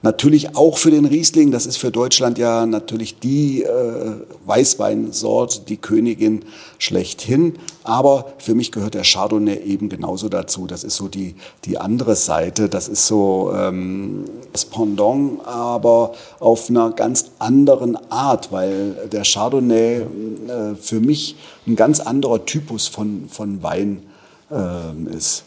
Natürlich 0.03 0.55
auch 0.55 0.79
für 0.79 0.89
den 0.89 1.05
Riesling, 1.05 1.51
das 1.51 1.67
ist 1.67 1.77
für 1.77 1.91
Deutschland 1.91 2.39
ja 2.39 2.65
natürlich 2.65 3.19
die 3.19 3.61
äh, 3.61 4.13
Weißweinsorte, 4.45 5.61
die 5.67 5.77
Königin 5.77 6.43
schlechthin. 6.79 7.53
Aber 7.83 8.33
für 8.39 8.55
mich 8.55 8.71
gehört 8.71 8.95
der 8.95 9.03
Chardonnay 9.03 9.59
eben 9.63 9.89
genauso 9.89 10.27
dazu. 10.27 10.65
Das 10.65 10.83
ist 10.83 10.95
so 10.95 11.07
die, 11.07 11.35
die 11.65 11.77
andere 11.77 12.15
Seite, 12.15 12.67
das 12.67 12.87
ist 12.87 13.05
so 13.05 13.51
ähm, 13.55 14.25
das 14.51 14.65
Pendant, 14.65 15.45
aber 15.45 16.13
auf 16.39 16.69
einer 16.71 16.89
ganz 16.89 17.25
anderen 17.37 17.95
Art, 18.11 18.51
weil 18.51 19.07
der 19.11 19.21
Chardonnay 19.21 19.97
äh, 19.97 20.75
für 20.81 20.99
mich 20.99 21.35
ein 21.67 21.75
ganz 21.75 21.99
anderer 21.99 22.43
Typus 22.43 22.87
von, 22.87 23.29
von 23.29 23.61
Wein 23.61 24.01
äh, 24.49 25.15
ist. 25.15 25.43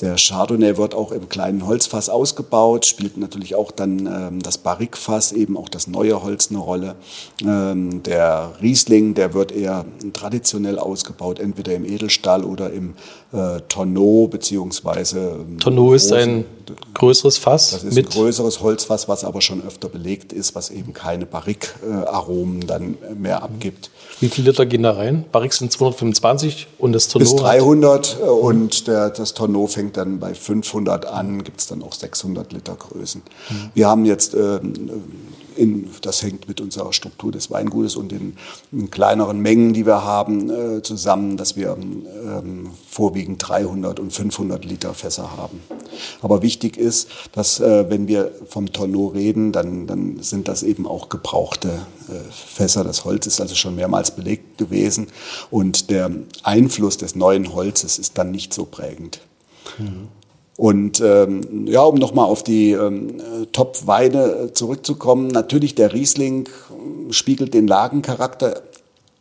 Der 0.00 0.14
Chardonnay 0.16 0.76
wird 0.76 0.94
auch 0.94 1.10
im 1.10 1.28
kleinen 1.28 1.66
Holzfass 1.66 2.08
ausgebaut, 2.08 2.86
spielt 2.86 3.16
natürlich 3.16 3.56
auch 3.56 3.72
dann 3.72 4.06
ähm, 4.06 4.42
das 4.42 4.58
Barrikfass, 4.58 5.32
eben 5.32 5.56
auch 5.56 5.68
das 5.68 5.88
neue 5.88 6.22
Holz 6.22 6.50
eine 6.50 6.58
Rolle. 6.58 6.94
Ähm, 7.42 8.02
der 8.04 8.52
Riesling, 8.62 9.14
der 9.14 9.34
wird 9.34 9.50
eher 9.50 9.84
traditionell 10.12 10.78
ausgebaut, 10.78 11.40
entweder 11.40 11.74
im 11.74 11.84
Edelstahl 11.84 12.44
oder 12.44 12.72
im 12.72 12.94
äh, 13.32 13.60
Tonneau 13.68 14.28
beziehungsweise. 14.28 15.40
Ähm, 15.40 15.58
Tonneau 15.58 15.92
ist 15.92 16.12
ein 16.12 16.44
größeres 16.94 17.38
Fass. 17.38 17.70
Das 17.70 17.84
ist 17.84 17.94
mit 17.94 18.06
ein 18.06 18.10
größeres 18.10 18.60
Holzfass, 18.60 19.08
was 19.08 19.24
aber 19.24 19.40
schon 19.40 19.66
öfter 19.66 19.88
belegt 19.88 20.32
ist, 20.32 20.54
was 20.54 20.70
eben 20.70 20.92
keine 20.92 21.26
Barrikaromen 21.26 22.66
dann 22.66 22.98
mehr 23.18 23.42
abgibt. 23.42 23.90
Wie 24.20 24.28
viele 24.28 24.50
Liter 24.50 24.66
gehen 24.66 24.82
da 24.82 24.92
rein? 24.92 25.24
Barrik 25.30 25.52
sind 25.52 25.70
225 25.70 26.66
und 26.78 26.92
das 26.92 27.08
Tonneau? 27.08 27.24
Bis 27.24 27.36
300 27.36 28.16
hat... 28.16 28.28
und 28.28 28.86
der, 28.88 29.10
das 29.10 29.34
Tonneau 29.34 29.66
fängt 29.66 29.87
dann 29.96 30.18
bei 30.18 30.34
500 30.34 31.06
an, 31.06 31.44
gibt 31.44 31.60
es 31.60 31.66
dann 31.66 31.82
auch 31.82 31.92
600 31.92 32.52
Liter 32.52 32.76
Größen. 32.76 33.22
Mhm. 33.50 33.54
Wir 33.74 33.88
haben 33.88 34.04
jetzt 34.04 34.34
äh, 34.34 34.60
in, 35.58 35.90
das 36.02 36.22
hängt 36.22 36.48
mit 36.48 36.60
unserer 36.60 36.92
Struktur 36.92 37.32
des 37.32 37.50
Weingutes 37.50 37.96
und 37.96 38.12
den, 38.12 38.36
den 38.70 38.90
kleineren 38.90 39.40
Mengen, 39.40 39.72
die 39.72 39.84
wir 39.84 40.04
haben, 40.04 40.50
äh, 40.50 40.82
zusammen, 40.82 41.36
dass 41.36 41.56
wir 41.56 41.76
ähm, 41.76 42.70
vorwiegend 42.88 43.46
300 43.46 44.00
und 44.00 44.12
500 44.12 44.64
Liter 44.64 44.94
Fässer 44.94 45.36
haben. 45.36 45.60
Aber 46.22 46.42
wichtig 46.42 46.76
ist, 46.76 47.08
dass 47.32 47.60
äh, 47.60 47.90
wenn 47.90 48.06
wir 48.06 48.30
vom 48.46 48.72
Tonneau 48.72 49.08
reden, 49.08 49.52
dann, 49.52 49.86
dann 49.86 50.22
sind 50.22 50.48
das 50.48 50.62
eben 50.62 50.86
auch 50.86 51.08
gebrauchte 51.08 51.68
äh, 52.08 52.32
Fässer. 52.32 52.84
Das 52.84 53.04
Holz 53.04 53.26
ist 53.26 53.40
also 53.40 53.54
schon 53.54 53.74
mehrmals 53.74 54.12
belegt 54.12 54.58
gewesen 54.58 55.08
und 55.50 55.90
der 55.90 56.10
Einfluss 56.42 56.96
des 56.96 57.16
neuen 57.16 57.52
Holzes 57.52 57.98
ist 57.98 58.16
dann 58.16 58.30
nicht 58.30 58.54
so 58.54 58.64
prägend. 58.64 59.20
Und 60.58 61.00
ähm, 61.00 61.68
ja, 61.68 61.82
um 61.82 61.94
nochmal 61.94 62.24
auf 62.24 62.42
die 62.42 62.72
ähm, 62.72 63.22
Top-Weine 63.52 64.24
äh, 64.24 64.52
zurückzukommen, 64.52 65.28
natürlich 65.28 65.76
der 65.76 65.92
Riesling 65.92 66.48
äh, 66.48 67.12
spiegelt 67.12 67.54
den 67.54 67.68
Lagencharakter 67.68 68.62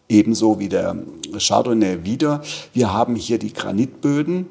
ebenso 0.10 0.58
wie 0.58 0.68
der 0.68 0.96
Chardonnay 1.38 2.04
wieder. 2.04 2.42
Wir 2.74 2.92
haben 2.92 3.16
hier 3.16 3.38
die 3.38 3.54
Granitböden. 3.54 4.48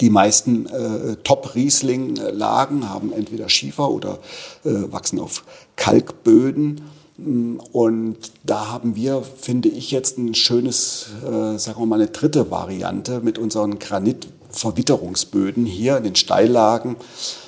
Die 0.00 0.08
meisten 0.08 0.66
äh, 0.66 1.16
Top-Riesling-Lagen 1.24 2.88
haben 2.88 3.12
entweder 3.12 3.48
Schiefer 3.48 3.90
oder 3.90 4.20
äh, 4.64 4.70
wachsen 4.92 5.18
auf 5.18 5.44
Kalkböden. 5.74 6.80
Mm, 7.16 7.56
und 7.72 8.18
da 8.44 8.68
haben 8.68 8.94
wir, 8.94 9.22
finde 9.22 9.68
ich, 9.68 9.90
jetzt 9.90 10.16
ein 10.16 10.34
schönes, 10.34 11.08
äh, 11.24 11.58
sagen 11.58 11.80
wir 11.80 11.86
mal, 11.86 11.96
eine 11.96 12.06
dritte 12.06 12.52
Variante 12.52 13.20
mit 13.20 13.36
unseren 13.36 13.80
Granitböden. 13.80 14.39
Verwitterungsböden 14.50 15.66
hier 15.66 15.96
in 15.96 16.04
den 16.04 16.16
Steillagen, 16.16 16.96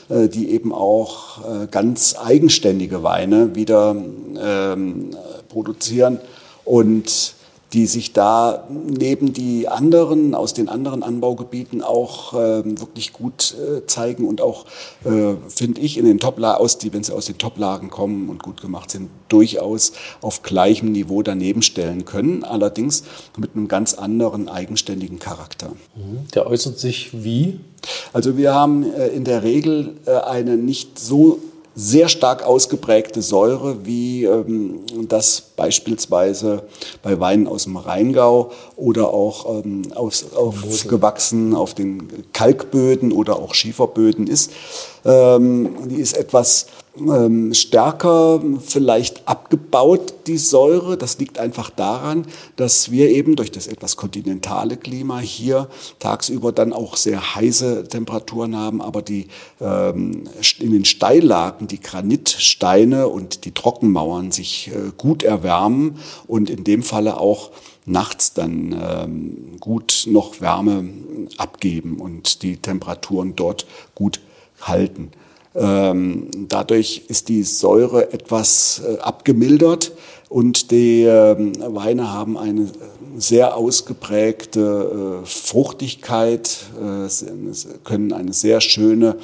äh, 0.09 0.29
die 0.29 0.51
eben 0.51 0.73
auch 0.73 1.41
äh, 1.45 1.67
ganz 1.71 2.17
eigenständige 2.19 3.03
Weine 3.03 3.55
wieder 3.55 3.95
ähm, 4.41 5.11
produzieren. 5.49 6.21
Und 6.65 7.35
die 7.73 7.87
sich 7.87 8.13
da 8.13 8.69
neben 8.69 9.33
die 9.33 9.67
anderen 9.69 10.35
aus 10.35 10.53
den 10.53 10.69
anderen 10.69 11.03
Anbaugebieten 11.03 11.83
auch 11.83 12.35
äh, 12.35 12.63
wirklich 12.65 13.13
gut 13.13 13.55
äh, 13.55 13.87
zeigen 13.87 14.27
und 14.27 14.41
auch, 14.41 14.67
äh, 15.05 15.35
finde 15.49 15.81
ich, 15.81 15.97
in 15.97 16.05
den 16.05 16.19
Toplagen, 16.19 16.61
aus, 16.61 16.79
die, 16.79 16.93
wenn 16.93 17.03
sie 17.03 17.15
aus 17.15 17.27
den 17.27 17.39
Toplagen 17.39 17.89
kommen 17.89 18.29
und 18.29 18.43
gut 18.43 18.61
gemacht 18.61 18.91
sind, 18.91 19.09
durchaus 19.29 19.93
auf 20.21 20.43
gleichem 20.43 20.93
Niveau 20.93 21.23
daneben 21.23 21.63
stellen 21.63 22.05
können, 22.05 22.45
allerdings 22.45 23.05
mit 23.39 23.57
einem 23.57 23.69
ganz 23.69 23.95
anderen 23.95 24.49
eigenständigen 24.49 25.19
Charakter. 25.19 25.69
Mhm. 25.95 26.29
Der 26.35 26.47
äußert 26.47 26.79
sich 26.79 27.25
wie? 27.25 27.59
Also 28.13 28.37
wir 28.37 28.55
haben 28.55 28.85
äh, 28.93 29.09
in 29.09 29.25
der 29.25 29.43
Regel 29.43 29.95
äh, 30.07 30.17
eine 30.19 30.57
nicht 30.59 30.99
so 30.99 31.39
sehr 31.75 32.09
stark 32.09 32.43
ausgeprägte 32.43 33.23
Säure, 33.23 33.87
wie 33.87 34.25
ähm, 34.25 34.81
das 35.09 35.41
beispielsweise 35.41 36.65
bei 37.03 37.19
Weinen 37.19 37.47
aus 37.47 37.65
dem 37.65 37.77
Rheingau 37.77 38.53
oder 38.77 39.09
auch 39.09 39.65
ähm, 39.65 39.93
aus, 39.95 40.35
aufgewachsen 40.35 41.55
auf 41.55 41.75
den 41.75 42.25
Kalkböden 42.33 43.13
oder 43.13 43.37
auch 43.37 43.55
Schieferböden 43.55 44.27
ist. 44.27 44.53
Ähm, 45.05 45.89
die 45.89 46.01
ist 46.01 46.17
etwas 46.17 46.67
ähm, 46.99 47.55
stärker 47.55 48.43
vielleicht 48.61 49.27
abgebaut, 49.27 50.15
die 50.27 50.37
Säure. 50.37 50.97
Das 50.97 51.19
liegt 51.19 51.39
einfach 51.39 51.71
daran, 51.71 52.27
dass 52.57 52.91
wir 52.91 53.11
eben 53.11 53.37
durch 53.37 53.51
das 53.51 53.67
etwas 53.67 53.97
kontinentale 53.97 54.77
Klima 54.77 55.19
hier 55.19 55.69
tagsüber 55.99 56.53
dann 56.53 56.73
auch 56.73 56.97
sehr 56.97 57.35
heiße 57.35 57.89
Temperaturen 57.89 58.57
haben, 58.57 58.83
aber 58.83 59.01
die 59.03 59.29
ähm, 59.61 60.25
in 60.59 60.73
den 60.73 60.85
Steillagen 60.85 61.67
die 61.67 61.81
Granitsteine 61.81 63.09
und 63.09 63.45
die 63.45 63.53
Trockenmauern 63.53 64.31
sich 64.31 64.69
äh, 64.69 64.93
gut 64.97 65.23
erwärmen 65.23 65.99
und 66.27 66.51
in 66.51 66.65
dem 66.65 66.83
Falle 66.83 67.19
auch 67.19 67.51
nachts 67.85 68.33
dann 68.35 68.77
ähm, 68.81 69.57
gut 69.59 70.07
noch 70.09 70.41
Wärme 70.41 70.89
abgeben 71.39 72.01
und 72.01 72.43
die 72.43 72.59
Temperaturen 72.59 73.35
dort 73.35 73.67
gut 73.95 74.21
halten. 74.61 75.11
Ähm, 75.55 76.29
dadurch 76.49 77.05
ist 77.09 77.29
die 77.29 77.43
Säure 77.43 78.13
etwas 78.13 78.83
äh, 78.87 78.99
abgemildert 79.01 79.93
und 80.29 80.71
die 80.71 81.05
äh, 81.05 81.37
Weine 81.75 82.13
haben 82.13 82.39
eine 82.39 82.69
sehr 83.17 83.57
ausgeprägte 83.57 85.21
äh, 85.23 85.27
Fruchtigkeit, 85.27 86.59
äh, 86.81 87.09
können 87.85 88.13
eine 88.13 88.33
sehr 88.33 88.63
schöne, 88.63 89.17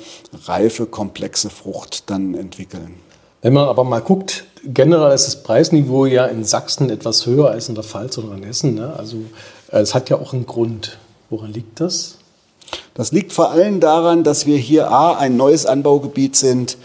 reife, 0.44 0.84
komplexe 0.84 1.48
Frucht 1.48 2.10
dann 2.10 2.34
entwickeln. 2.34 2.96
Wenn 3.40 3.54
man 3.54 3.68
aber 3.68 3.84
mal 3.84 4.00
guckt, 4.00 4.44
generell 4.64 5.14
ist 5.14 5.26
das 5.26 5.42
Preisniveau 5.42 6.06
ja 6.06 6.26
in 6.26 6.44
Sachsen 6.44 6.90
etwas 6.90 7.24
höher 7.24 7.50
als 7.50 7.68
in 7.68 7.74
der 7.74 7.84
Pfalz 7.84 8.18
oder 8.18 8.34
in 8.34 8.42
Hessen. 8.42 8.74
Ne? 8.74 8.92
Also 8.94 9.16
äh, 9.70 9.78
es 9.78 9.94
hat 9.94 10.10
ja 10.10 10.18
auch 10.18 10.34
einen 10.34 10.46
Grund. 10.46 10.98
Woran 11.30 11.52
liegt 11.52 11.80
das? 11.80 12.17
Das 12.94 13.12
liegt 13.12 13.32
vor 13.32 13.50
allem 13.50 13.80
daran, 13.80 14.24
dass 14.24 14.46
wir 14.46 14.56
hier 14.56 14.90
A, 14.90 15.16
ein 15.16 15.36
neues 15.36 15.66
Anbaugebiet 15.66 16.36
sind 16.36 16.76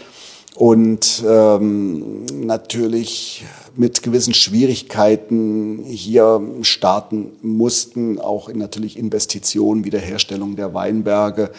und 0.54 1.24
ähm, 1.26 2.24
natürlich 2.32 3.44
mit 3.76 4.02
gewissen 4.02 4.34
Schwierigkeiten 4.34 5.82
hier 5.84 6.40
starten 6.62 7.32
mussten, 7.42 8.20
auch 8.20 8.48
in 8.48 8.58
natürlich 8.58 8.96
Investitionen, 8.96 9.84
Wiederherstellung 9.84 10.54
der 10.54 10.74
Weinberge. 10.74 11.50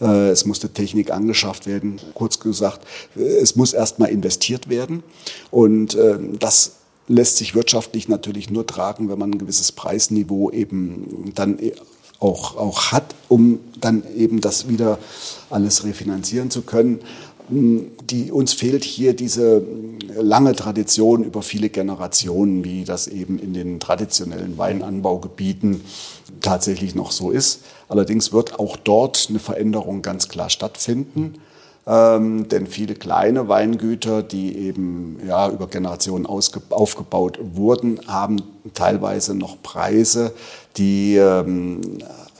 Äh, 0.00 0.30
es 0.30 0.44
musste 0.44 0.70
Technik 0.70 1.12
angeschafft 1.12 1.66
werden. 1.66 2.00
Kurz 2.14 2.40
gesagt, 2.40 2.80
es 3.14 3.54
muss 3.54 3.72
erstmal 3.72 4.10
investiert 4.10 4.68
werden. 4.68 5.04
Und 5.50 5.94
äh, 5.94 6.18
das 6.38 6.72
lässt 7.06 7.36
sich 7.36 7.54
wirtschaftlich 7.54 8.08
natürlich 8.08 8.50
nur 8.50 8.66
tragen, 8.66 9.08
wenn 9.08 9.18
man 9.18 9.32
ein 9.32 9.38
gewisses 9.38 9.72
Preisniveau 9.72 10.50
eben 10.50 11.32
dann 11.34 11.58
auch, 12.22 12.56
auch 12.56 12.92
hat, 12.92 13.14
um 13.28 13.60
dann 13.80 14.02
eben 14.16 14.40
das 14.40 14.68
wieder 14.68 14.98
alles 15.50 15.84
refinanzieren 15.84 16.50
zu 16.50 16.62
können. 16.62 17.00
Die, 17.48 18.30
uns 18.30 18.52
fehlt 18.52 18.84
hier 18.84 19.14
diese 19.14 19.62
lange 20.14 20.54
Tradition 20.54 21.24
über 21.24 21.42
viele 21.42 21.68
Generationen, 21.68 22.64
wie 22.64 22.84
das 22.84 23.08
eben 23.08 23.38
in 23.38 23.52
den 23.52 23.80
traditionellen 23.80 24.56
Weinanbaugebieten 24.56 25.82
tatsächlich 26.40 26.94
noch 26.94 27.10
so 27.10 27.30
ist. 27.30 27.62
Allerdings 27.88 28.32
wird 28.32 28.58
auch 28.58 28.76
dort 28.76 29.26
eine 29.28 29.38
Veränderung 29.38 30.02
ganz 30.02 30.28
klar 30.28 30.50
stattfinden. 30.50 31.34
Ähm, 31.84 32.48
denn 32.48 32.68
viele 32.68 32.94
kleine 32.94 33.48
Weingüter, 33.48 34.22
die 34.22 34.56
eben 34.56 35.18
ja, 35.26 35.50
über 35.50 35.66
Generationen 35.66 36.26
aufgebaut 36.26 37.40
wurden, 37.42 38.00
haben 38.06 38.40
teilweise 38.72 39.34
noch 39.34 39.60
Preise, 39.62 40.32
die 40.76 41.16
ähm, 41.16 41.80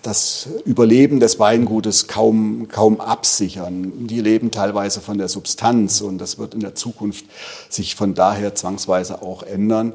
das 0.02 0.48
Überleben 0.64 1.20
des 1.20 1.38
Weingutes 1.38 2.08
kaum, 2.08 2.66
kaum 2.68 3.00
absichern. 3.00 4.06
Die 4.06 4.20
leben 4.20 4.50
teilweise 4.50 5.00
von 5.00 5.16
der 5.16 5.28
Substanz 5.28 6.00
und 6.00 6.18
das 6.18 6.38
wird 6.38 6.54
in 6.54 6.60
der 6.60 6.74
Zukunft 6.74 7.24
sich 7.68 7.94
von 7.94 8.14
daher 8.14 8.54
zwangsweise 8.54 9.22
auch 9.22 9.44
ändern. 9.44 9.92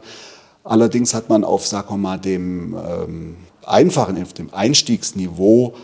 Allerdings 0.64 1.14
hat 1.14 1.30
man 1.30 1.44
auf, 1.44 1.68
sagen 1.68 1.90
wir 1.90 1.98
mal, 1.98 2.18
dem 2.18 2.74
ähm, 2.76 3.36
einfachen, 3.66 4.22
auf 4.22 4.34
dem 4.34 4.54
Einstiegsniveau 4.54 5.76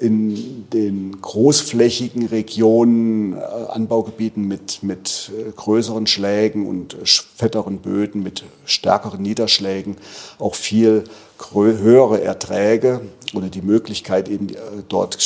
in 0.00 0.68
den 0.72 1.22
großflächigen 1.22 2.26
Regionen, 2.26 3.34
äh, 3.34 3.36
Anbaugebieten 3.68 4.48
mit, 4.48 4.82
mit 4.82 5.30
äh, 5.38 5.52
größeren 5.52 6.08
Schlägen 6.08 6.66
und 6.66 6.96
fetteren 7.36 7.78
Böden, 7.78 8.24
mit 8.24 8.42
stärkeren 8.64 9.22
Niederschlägen 9.22 9.98
auch 10.40 10.56
viel 10.56 11.04
höhere 11.52 12.22
Erträge 12.22 13.02
oder 13.34 13.48
die 13.48 13.62
Möglichkeit 13.62 14.28
eben 14.28 14.48
dort 14.88 15.16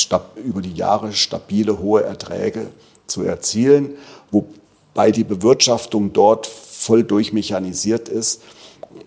über 0.43 0.61
die 0.61 0.73
Jahre 0.73 1.13
stabile 1.13 1.79
hohe 1.79 2.03
Erträge 2.03 2.67
zu 3.07 3.23
erzielen, 3.23 3.95
wobei 4.29 5.11
die 5.11 5.23
Bewirtschaftung 5.23 6.13
dort 6.13 6.45
voll 6.45 7.03
durchmechanisiert 7.03 8.07
ist 8.07 8.41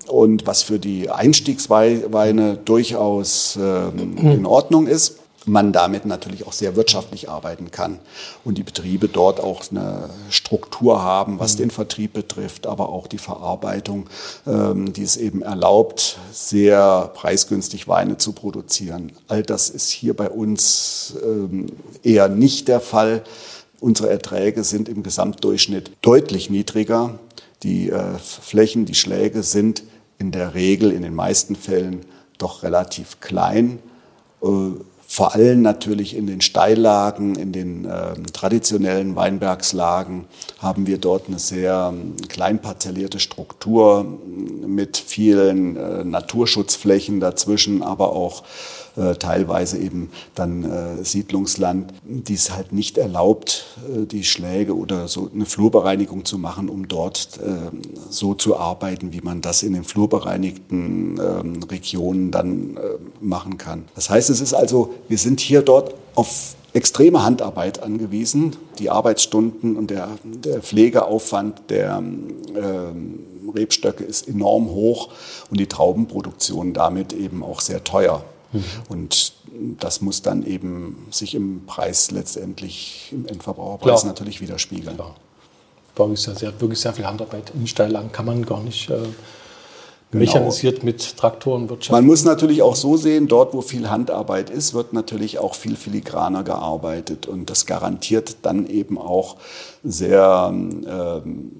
und 0.08 0.46
was 0.46 0.62
für 0.62 0.78
die 0.78 1.10
Einstiegsweine 1.10 2.56
durchaus 2.56 3.58
ähm, 3.60 4.16
in 4.18 4.46
Ordnung 4.46 4.86
ist 4.86 5.18
man 5.46 5.72
damit 5.72 6.06
natürlich 6.06 6.46
auch 6.46 6.52
sehr 6.52 6.76
wirtschaftlich 6.76 7.28
arbeiten 7.28 7.70
kann 7.70 7.98
und 8.44 8.58
die 8.58 8.62
Betriebe 8.62 9.08
dort 9.08 9.40
auch 9.40 9.62
eine 9.70 10.10
Struktur 10.30 11.02
haben, 11.02 11.38
was 11.38 11.56
den 11.56 11.70
Vertrieb 11.70 12.12
betrifft, 12.12 12.66
aber 12.66 12.88
auch 12.88 13.06
die 13.06 13.18
Verarbeitung, 13.18 14.06
ähm, 14.46 14.92
die 14.92 15.02
es 15.02 15.16
eben 15.16 15.42
erlaubt, 15.42 16.18
sehr 16.32 17.10
preisgünstig 17.14 17.88
Weine 17.88 18.16
zu 18.16 18.32
produzieren. 18.32 19.12
All 19.28 19.42
das 19.42 19.70
ist 19.70 19.90
hier 19.90 20.14
bei 20.14 20.30
uns 20.30 21.14
ähm, 21.22 21.66
eher 22.02 22.28
nicht 22.28 22.68
der 22.68 22.80
Fall. 22.80 23.22
Unsere 23.80 24.08
Erträge 24.08 24.64
sind 24.64 24.88
im 24.88 25.02
Gesamtdurchschnitt 25.02 25.90
deutlich 26.00 26.48
niedriger. 26.48 27.18
Die 27.62 27.90
äh, 27.90 28.18
Flächen, 28.18 28.86
die 28.86 28.94
Schläge 28.94 29.42
sind 29.42 29.82
in 30.24 30.30
der 30.30 30.54
Regel, 30.54 30.90
in 30.90 31.02
den 31.02 31.14
meisten 31.14 31.54
Fällen 31.54 32.06
doch 32.38 32.62
relativ 32.62 33.20
klein. 33.20 33.78
Äh, 34.42 34.46
vor 35.06 35.34
allem 35.34 35.60
natürlich 35.60 36.16
in 36.16 36.26
den 36.26 36.40
Steillagen, 36.40 37.34
in 37.34 37.52
den 37.52 37.84
äh, 37.84 38.14
traditionellen 38.32 39.14
Weinbergslagen 39.16 40.24
haben 40.58 40.86
wir 40.86 40.96
dort 40.96 41.28
eine 41.28 41.38
sehr 41.38 41.92
ähm, 41.92 42.16
klein 42.28 42.58
parzellierte 42.58 43.20
Struktur 43.20 44.04
mit 44.66 44.96
vielen 44.96 45.76
äh, 45.76 46.04
Naturschutzflächen 46.04 47.20
dazwischen, 47.20 47.82
aber 47.82 48.12
auch 48.12 48.44
äh, 48.96 49.14
teilweise 49.14 49.78
eben 49.78 50.10
dann 50.34 50.64
äh, 50.64 51.04
Siedlungsland, 51.04 51.92
die 52.04 52.34
es 52.34 52.52
halt 52.52 52.72
nicht 52.72 52.98
erlaubt, 52.98 53.66
äh, 53.88 54.06
die 54.06 54.24
Schläge 54.24 54.76
oder 54.76 55.08
so 55.08 55.30
eine 55.34 55.46
Flurbereinigung 55.46 56.24
zu 56.24 56.38
machen, 56.38 56.68
um 56.68 56.88
dort 56.88 57.38
äh, 57.38 57.76
so 58.10 58.34
zu 58.34 58.56
arbeiten, 58.56 59.12
wie 59.12 59.20
man 59.20 59.40
das 59.40 59.62
in 59.62 59.72
den 59.72 59.84
flurbereinigten 59.84 61.18
ähm, 61.18 61.62
Regionen 61.64 62.30
dann 62.30 62.76
äh, 62.76 62.80
machen 63.20 63.58
kann. 63.58 63.84
Das 63.94 64.10
heißt, 64.10 64.30
es 64.30 64.40
ist 64.40 64.54
also, 64.54 64.94
wir 65.08 65.18
sind 65.18 65.40
hier 65.40 65.62
dort 65.62 65.94
auf 66.14 66.54
extreme 66.72 67.24
Handarbeit 67.24 67.82
angewiesen. 67.82 68.56
Die 68.78 68.90
Arbeitsstunden 68.90 69.76
und 69.76 69.90
der, 69.90 70.08
der 70.24 70.60
Pflegeaufwand 70.60 71.70
der 71.70 71.98
ähm, 71.98 73.20
Rebstöcke 73.54 74.04
ist 74.04 74.28
enorm 74.28 74.70
hoch 74.70 75.10
und 75.50 75.60
die 75.60 75.68
Traubenproduktion 75.68 76.72
damit 76.72 77.12
eben 77.12 77.42
auch 77.42 77.60
sehr 77.60 77.84
teuer. 77.84 78.24
Mhm. 78.54 78.64
Und 78.88 79.32
das 79.78 80.00
muss 80.00 80.22
dann 80.22 80.44
eben 80.46 81.06
sich 81.10 81.34
im 81.34 81.66
Preis 81.66 82.10
letztendlich, 82.10 83.08
im 83.12 83.26
Endverbraucherpreis 83.26 84.00
Klar. 84.00 84.12
natürlich 84.12 84.40
widerspiegeln. 84.40 84.96
Klar. 84.96 85.14
Wirklich 85.96 86.20
sehr, 86.20 86.34
sehr, 86.34 86.60
wirklich 86.60 86.80
sehr 86.80 86.92
viel 86.92 87.06
Handarbeit. 87.06 87.52
In 87.54 87.66
Steillagen 87.66 88.10
kann 88.10 88.26
man 88.26 88.44
gar 88.44 88.60
nicht 88.60 88.90
äh, 88.90 88.94
genau. 88.94 89.12
mechanisiert 90.12 90.82
mit 90.82 91.16
Traktoren 91.16 91.68
wirtschaften. 91.68 91.94
Man 91.94 92.06
muss 92.06 92.24
natürlich 92.24 92.62
auch 92.62 92.74
so 92.74 92.96
sehen, 92.96 93.28
dort 93.28 93.54
wo 93.54 93.60
viel 93.60 93.88
Handarbeit 93.88 94.50
ist, 94.50 94.74
wird 94.74 94.92
natürlich 94.92 95.38
auch 95.38 95.54
viel 95.54 95.76
filigraner 95.76 96.42
gearbeitet 96.42 97.26
und 97.26 97.48
das 97.48 97.66
garantiert 97.66 98.38
dann 98.42 98.66
eben 98.66 98.98
auch 98.98 99.36
sehr 99.84 100.50
ähm, 100.52 101.52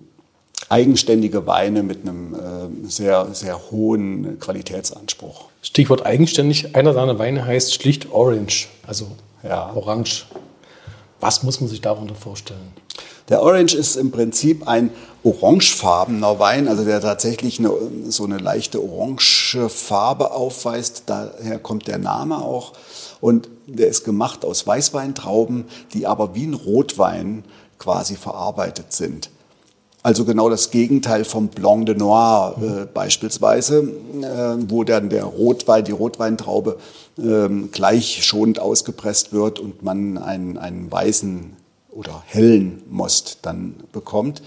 eigenständige 0.69 1.47
Weine 1.47 1.83
mit 1.83 2.03
einem 2.03 2.35
äh, 2.35 2.89
sehr, 2.89 3.35
sehr 3.35 3.71
hohen 3.71 4.39
Qualitätsanspruch. 4.41 5.49
Stichwort 5.65 6.05
eigenständig. 6.05 6.77
Einer 6.77 6.93
deiner 6.93 7.19
Weine 7.19 7.45
heißt 7.47 7.75
schlicht 7.75 8.13
Orange, 8.13 8.69
also 8.87 9.09
ja. 9.43 9.73
Orange. 9.75 10.27
Was 11.21 11.43
muss 11.43 11.61
man 11.61 11.71
sich 11.71 11.81
darunter 11.81 12.15
vorstellen? 12.15 12.75
Der 13.31 13.43
Orange 13.43 13.75
ist 13.75 13.97
im 13.97 14.11
Prinzip 14.11 14.69
ein 14.69 14.91
orangefarbener 15.23 16.39
Wein, 16.39 16.69
also 16.69 16.85
der 16.85 17.01
tatsächlich 17.01 17.59
eine, 17.59 17.71
so 18.09 18.25
eine 18.25 18.37
leichte 18.37 18.83
orange 18.83 19.71
Farbe 19.71 20.33
aufweist. 20.33 21.05
Daher 21.07 21.59
kommt 21.59 21.87
der 21.87 21.97
Name 21.97 22.37
auch. 22.37 22.75
Und 23.23 23.49
der 23.67 23.89
ist 23.89 24.05
gemacht 24.05 24.45
aus 24.45 24.67
Weißweintrauben, 24.67 25.65
die 25.95 26.07
aber 26.07 26.35
wie 26.35 26.45
ein 26.45 26.53
Rotwein 26.53 27.43
quasi 27.79 28.17
verarbeitet 28.17 28.93
sind. 28.93 29.31
Also 30.05 30.27
genau 30.27 30.51
das 30.51 30.71
Gegenteil 30.71 31.25
vom 31.25 31.49
Blanc 31.49 31.87
de 31.87 31.97
Noir 31.97 32.57
äh, 32.61 32.85
beispielsweise, 32.93 33.91
äh, 34.21 34.63
wo 34.69 34.85
dann 34.85 35.09
der 35.09 35.25
Rotwein, 35.25 35.83
die 35.83 35.93
Rotweintraube 35.93 36.77
äh, 37.17 37.49
gleich 37.73 38.23
schonend 38.23 38.59
ausgepresst 38.59 39.33
wird 39.33 39.61
und 39.61 39.83
man 39.83 40.19
einen, 40.19 40.59
einen 40.59 40.93
weißen 40.93 41.57
oder 41.91 42.23
hellen 42.27 42.83
Most 42.91 43.39
dann 43.43 43.77
bekommt. 43.93 44.43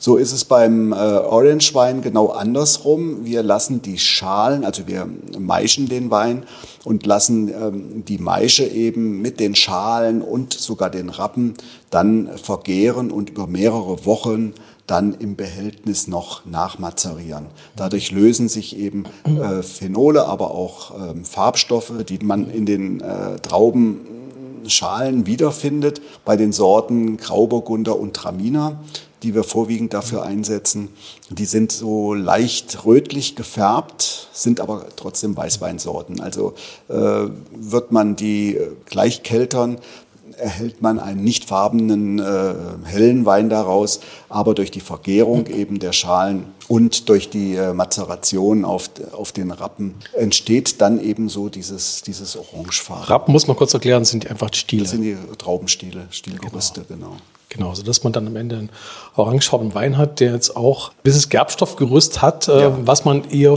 So 0.00 0.16
ist 0.16 0.32
es 0.32 0.44
beim 0.44 0.92
äh, 0.92 0.96
Orange 0.96 1.72
Wein 1.74 2.02
genau 2.02 2.30
andersrum. 2.30 3.24
Wir 3.24 3.44
lassen 3.44 3.82
die 3.82 3.98
Schalen, 3.98 4.64
also 4.64 4.88
wir 4.88 5.08
maischen 5.38 5.88
den 5.88 6.10
Wein 6.10 6.46
und 6.84 7.06
lassen 7.06 7.48
ähm, 7.48 8.04
die 8.04 8.18
Maische 8.18 8.64
eben 8.64 9.22
mit 9.22 9.38
den 9.38 9.54
Schalen 9.54 10.20
und 10.20 10.52
sogar 10.52 10.90
den 10.90 11.10
Rappen 11.10 11.54
dann 11.90 12.28
vergehren 12.38 13.12
und 13.12 13.30
über 13.30 13.46
mehrere 13.46 14.04
Wochen 14.04 14.52
dann 14.86 15.14
im 15.14 15.36
Behältnis 15.36 16.06
noch 16.06 16.46
nachmazerieren. 16.46 17.46
Dadurch 17.74 18.10
lösen 18.12 18.48
sich 18.48 18.76
eben 18.76 19.04
äh, 19.24 19.62
Phenole, 19.62 20.26
aber 20.26 20.52
auch 20.52 21.10
ähm, 21.10 21.24
Farbstoffe, 21.24 21.92
die 22.08 22.18
man 22.18 22.50
in 22.50 22.66
den 22.66 23.00
äh, 23.00 23.36
Traubenschalen 23.40 25.26
wiederfindet, 25.26 26.00
bei 26.24 26.36
den 26.36 26.52
Sorten 26.52 27.16
Grauburgunder 27.16 27.98
und 27.98 28.14
Traminer 28.14 28.78
die 29.22 29.34
wir 29.34 29.44
vorwiegend 29.44 29.94
dafür 29.94 30.22
einsetzen. 30.22 30.90
Die 31.30 31.46
sind 31.46 31.72
so 31.72 32.14
leicht 32.14 32.84
rötlich 32.84 33.34
gefärbt, 33.34 34.28
sind 34.32 34.60
aber 34.60 34.86
trotzdem 34.94 35.36
Weißweinsorten. 35.36 36.20
Also 36.20 36.54
äh, 36.88 37.28
wird 37.52 37.92
man 37.92 38.14
die 38.14 38.56
gleich 38.84 39.22
keltern, 39.22 39.78
erhält 40.38 40.82
man 40.82 40.98
einen 40.98 41.22
nicht 41.22 41.44
farbenen, 41.44 42.18
äh, 42.18 42.54
hellen 42.84 43.26
Wein 43.26 43.48
daraus, 43.48 44.00
aber 44.28 44.54
durch 44.54 44.70
die 44.70 44.80
Vergärung 44.80 45.46
eben 45.46 45.78
der 45.78 45.92
Schalen 45.92 46.46
und 46.68 47.08
durch 47.08 47.30
die 47.30 47.54
äh, 47.54 47.72
Mazeration 47.72 48.64
auf, 48.64 48.90
auf 49.12 49.32
den 49.32 49.50
Rappen 49.50 49.94
entsteht 50.14 50.80
dann 50.80 51.00
eben 51.00 51.28
so 51.28 51.48
dieses, 51.48 52.02
dieses 52.02 52.36
Orangefarben. 52.36 53.04
Rappen 53.04 53.32
muss 53.32 53.46
man 53.46 53.56
kurz 53.56 53.74
erklären, 53.74 54.04
sind 54.04 54.30
einfach 54.30 54.50
Stiele. 54.52 54.82
Das 54.82 54.92
sind 54.92 55.02
die 55.02 55.16
Traubenstiele, 55.38 56.06
Stielgerüste, 56.10 56.84
genau. 56.88 57.06
genau. 57.06 57.16
Genau, 57.48 57.72
so 57.74 57.84
dass 57.84 58.02
man 58.02 58.12
dann 58.12 58.26
am 58.26 58.34
Ende 58.34 58.56
einen 58.56 58.70
orangefarbenen 59.14 59.72
Wein 59.74 59.96
hat, 59.96 60.18
der 60.18 60.32
jetzt 60.32 60.56
auch 60.56 60.90
ein 60.90 60.94
bisschen 61.04 61.30
Gerbstoffgerüst 61.30 62.20
hat, 62.20 62.48
äh, 62.48 62.62
ja. 62.62 62.78
was 62.84 63.04
man 63.04 63.24
eher 63.30 63.56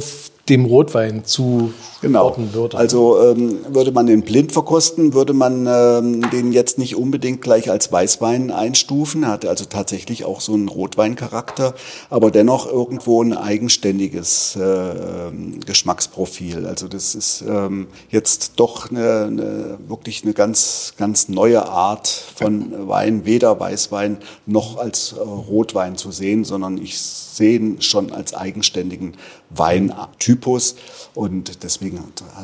dem 0.49 0.65
Rotwein 0.65 1.23
zu 1.25 1.73
genau. 2.01 2.35
würde. 2.53 2.77
Also 2.77 3.21
ähm, 3.21 3.59
würde 3.69 3.91
man 3.91 4.07
den 4.07 4.23
blind 4.23 4.51
verkosten, 4.51 5.13
würde 5.13 5.33
man 5.33 5.67
ähm, 5.67 6.29
den 6.31 6.51
jetzt 6.51 6.77
nicht 6.77 6.95
unbedingt 6.95 7.41
gleich 7.41 7.69
als 7.69 7.91
Weißwein 7.91 8.51
einstufen. 8.51 9.23
Er 9.23 9.29
hat 9.29 9.45
also 9.45 9.65
tatsächlich 9.65 10.25
auch 10.25 10.41
so 10.41 10.53
einen 10.53 10.67
Rotweincharakter, 10.67 11.75
aber 12.09 12.31
dennoch 12.31 12.71
irgendwo 12.71 13.21
ein 13.21 13.33
eigenständiges 13.33 14.55
äh, 14.55 14.63
ähm, 14.63 15.59
Geschmacksprofil. 15.65 16.65
Also 16.65 16.87
das 16.87 17.15
ist 17.15 17.43
ähm, 17.47 17.87
jetzt 18.09 18.53
doch 18.55 18.89
eine, 18.89 19.25
eine, 19.25 19.77
wirklich 19.87 20.23
eine 20.23 20.33
ganz, 20.33 20.93
ganz 20.97 21.29
neue 21.29 21.67
Art 21.67 22.07
von 22.07 22.87
Wein, 22.87 23.25
weder 23.25 23.59
Weißwein 23.59 24.17
noch 24.45 24.77
als 24.77 25.13
äh, 25.13 25.19
Rotwein 25.21 25.95
zu 25.95 26.11
sehen, 26.11 26.43
sondern 26.43 26.77
ich 26.77 26.99
sehe 26.99 27.57
ihn 27.57 27.81
schon 27.81 28.11
als 28.11 28.33
eigenständigen 28.33 29.13
Weintypus 29.49 30.75
und 31.15 31.63
deswegen 31.63 32.03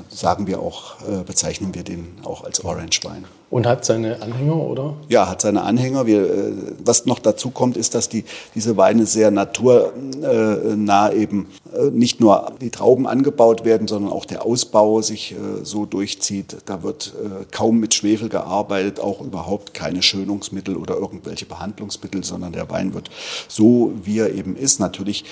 sagen 0.09 0.47
wir 0.47 0.59
auch, 0.59 0.95
äh, 1.01 1.23
bezeichnen 1.23 1.75
wir 1.75 1.83
den 1.83 2.17
auch 2.23 2.43
als 2.43 2.63
Orange 2.65 3.03
Wein. 3.03 3.25
Und 3.51 3.67
hat 3.67 3.85
seine 3.85 4.21
Anhänger, 4.23 4.55
oder? 4.55 4.95
Ja, 5.07 5.29
hat 5.29 5.41
seine 5.41 5.61
Anhänger. 5.61 6.07
Wir, 6.07 6.23
äh, 6.23 6.51
was 6.83 7.05
noch 7.05 7.19
dazu 7.19 7.51
kommt, 7.51 7.77
ist, 7.77 7.93
dass 7.93 8.09
die, 8.09 8.25
diese 8.55 8.75
Weine 8.75 9.05
sehr 9.05 9.29
naturnah 9.29 11.13
eben 11.13 11.47
äh, 11.71 11.91
nicht 11.91 12.19
nur 12.19 12.53
die 12.59 12.71
Trauben 12.71 13.05
angebaut 13.05 13.63
werden, 13.65 13.87
sondern 13.87 14.11
auch 14.11 14.25
der 14.25 14.43
Ausbau 14.43 15.01
sich 15.01 15.35
so 15.63 15.85
durchzieht. 15.85 16.57
Da 16.65 16.83
wird 16.83 17.13
kaum 17.51 17.79
mit 17.79 17.93
Schwefel 17.93 18.29
gearbeitet, 18.29 18.99
auch 18.99 19.21
überhaupt 19.21 19.73
keine 19.73 20.01
Schönungsmittel 20.01 20.75
oder 20.75 20.95
irgendwelche 20.95 21.45
Behandlungsmittel, 21.45 22.23
sondern 22.23 22.53
der 22.53 22.69
Wein 22.69 22.93
wird 22.93 23.09
so, 23.47 23.93
wie 24.03 24.19
er 24.19 24.33
eben 24.33 24.55
ist, 24.55 24.79
natürlich 24.79 25.25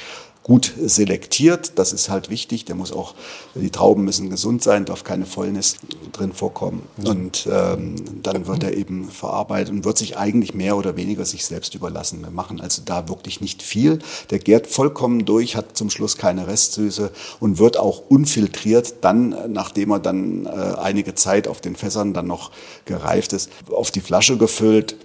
gut 0.43 0.73
selektiert. 0.77 1.73
Das 1.79 1.93
ist 1.93 2.09
halt 2.09 2.29
wichtig. 2.29 2.65
Der 2.65 2.75
muss 2.75 2.91
auch, 2.91 3.15
die 3.55 3.69
Trauben 3.69 4.03
müssen 4.03 4.29
gesund 4.29 4.61
sein, 4.61 4.85
darf 4.85 5.03
keine 5.03 5.25
Fäulnis 5.25 5.77
drin 6.11 6.33
vorkommen. 6.33 6.83
Und 7.03 7.47
ähm, 7.51 7.95
dann 8.21 8.45
wird 8.45 8.63
er 8.63 8.75
eben 8.75 9.09
verarbeitet 9.09 9.73
und 9.73 9.85
wird 9.85 9.97
sich 9.97 10.17
eigentlich 10.17 10.53
mehr 10.53 10.77
oder 10.77 10.97
weniger 10.97 11.25
sich 11.25 11.45
selbst 11.45 11.73
überlassen. 11.75 12.21
Wir 12.21 12.29
machen 12.29 12.59
also 12.59 12.81
da 12.83 13.07
wirklich 13.07 13.41
nicht 13.41 13.63
viel. 13.63 13.99
Der 14.29 14.39
gärt 14.39 14.67
vollkommen 14.67 15.25
durch, 15.25 15.55
hat 15.55 15.77
zum 15.77 15.89
Schluss 15.89 16.17
keine 16.17 16.47
Restsüße 16.47 17.11
und 17.39 17.57
wird 17.57 17.77
auch 17.77 18.03
unfiltriert 18.09 18.95
dann, 19.01 19.35
nachdem 19.51 19.91
er 19.91 19.99
dann 19.99 20.45
äh, 20.45 20.49
einige 20.49 21.15
Zeit 21.15 21.47
auf 21.47 21.61
den 21.61 21.75
Fässern 21.75 22.13
dann 22.13 22.27
noch 22.27 22.51
gereift 22.85 23.31
ist, 23.33 23.49
auf 23.71 23.91
die 23.91 24.01
Flasche 24.01 24.37
gefüllt, 24.37 24.97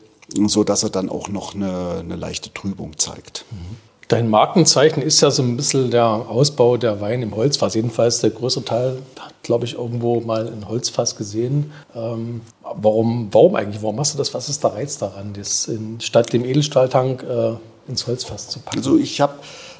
so 0.46 0.64
dass 0.64 0.82
er 0.82 0.90
dann 0.90 1.08
auch 1.08 1.28
noch 1.28 1.54
eine, 1.54 1.98
eine 2.00 2.16
leichte 2.16 2.52
Trübung 2.52 2.98
zeigt. 2.98 3.44
Mhm. 3.50 3.87
Dein 4.08 4.30
Markenzeichen 4.30 5.02
ist 5.02 5.20
ja 5.20 5.30
so 5.30 5.42
ein 5.42 5.58
bisschen 5.58 5.90
der 5.90 6.06
Ausbau 6.06 6.78
der 6.78 6.98
Wein 7.02 7.20
im 7.20 7.36
Holzfass. 7.36 7.74
Jedenfalls 7.74 8.20
der 8.20 8.30
größte 8.30 8.64
Teil 8.64 8.98
hat, 9.20 9.34
glaube 9.42 9.66
ich, 9.66 9.74
irgendwo 9.74 10.20
mal 10.20 10.46
ein 10.46 10.66
Holzfass 10.66 11.14
gesehen. 11.14 11.70
Ähm, 11.94 12.40
warum, 12.62 13.28
warum 13.32 13.54
eigentlich? 13.54 13.82
Warum 13.82 13.96
machst 13.96 14.14
du 14.14 14.18
das? 14.18 14.32
Was 14.32 14.48
ist 14.48 14.64
der 14.64 14.72
Reiz 14.72 14.96
daran, 14.96 15.34
das 15.34 15.68
in, 15.68 16.00
statt 16.00 16.32
dem 16.32 16.46
Edelstahltank 16.46 17.22
äh, 17.22 17.52
ins 17.86 18.06
Holzfass 18.06 18.48
zu 18.48 18.60
packen? 18.60 18.78
Also 18.78 18.96
ich 18.96 19.20
habe 19.20 19.34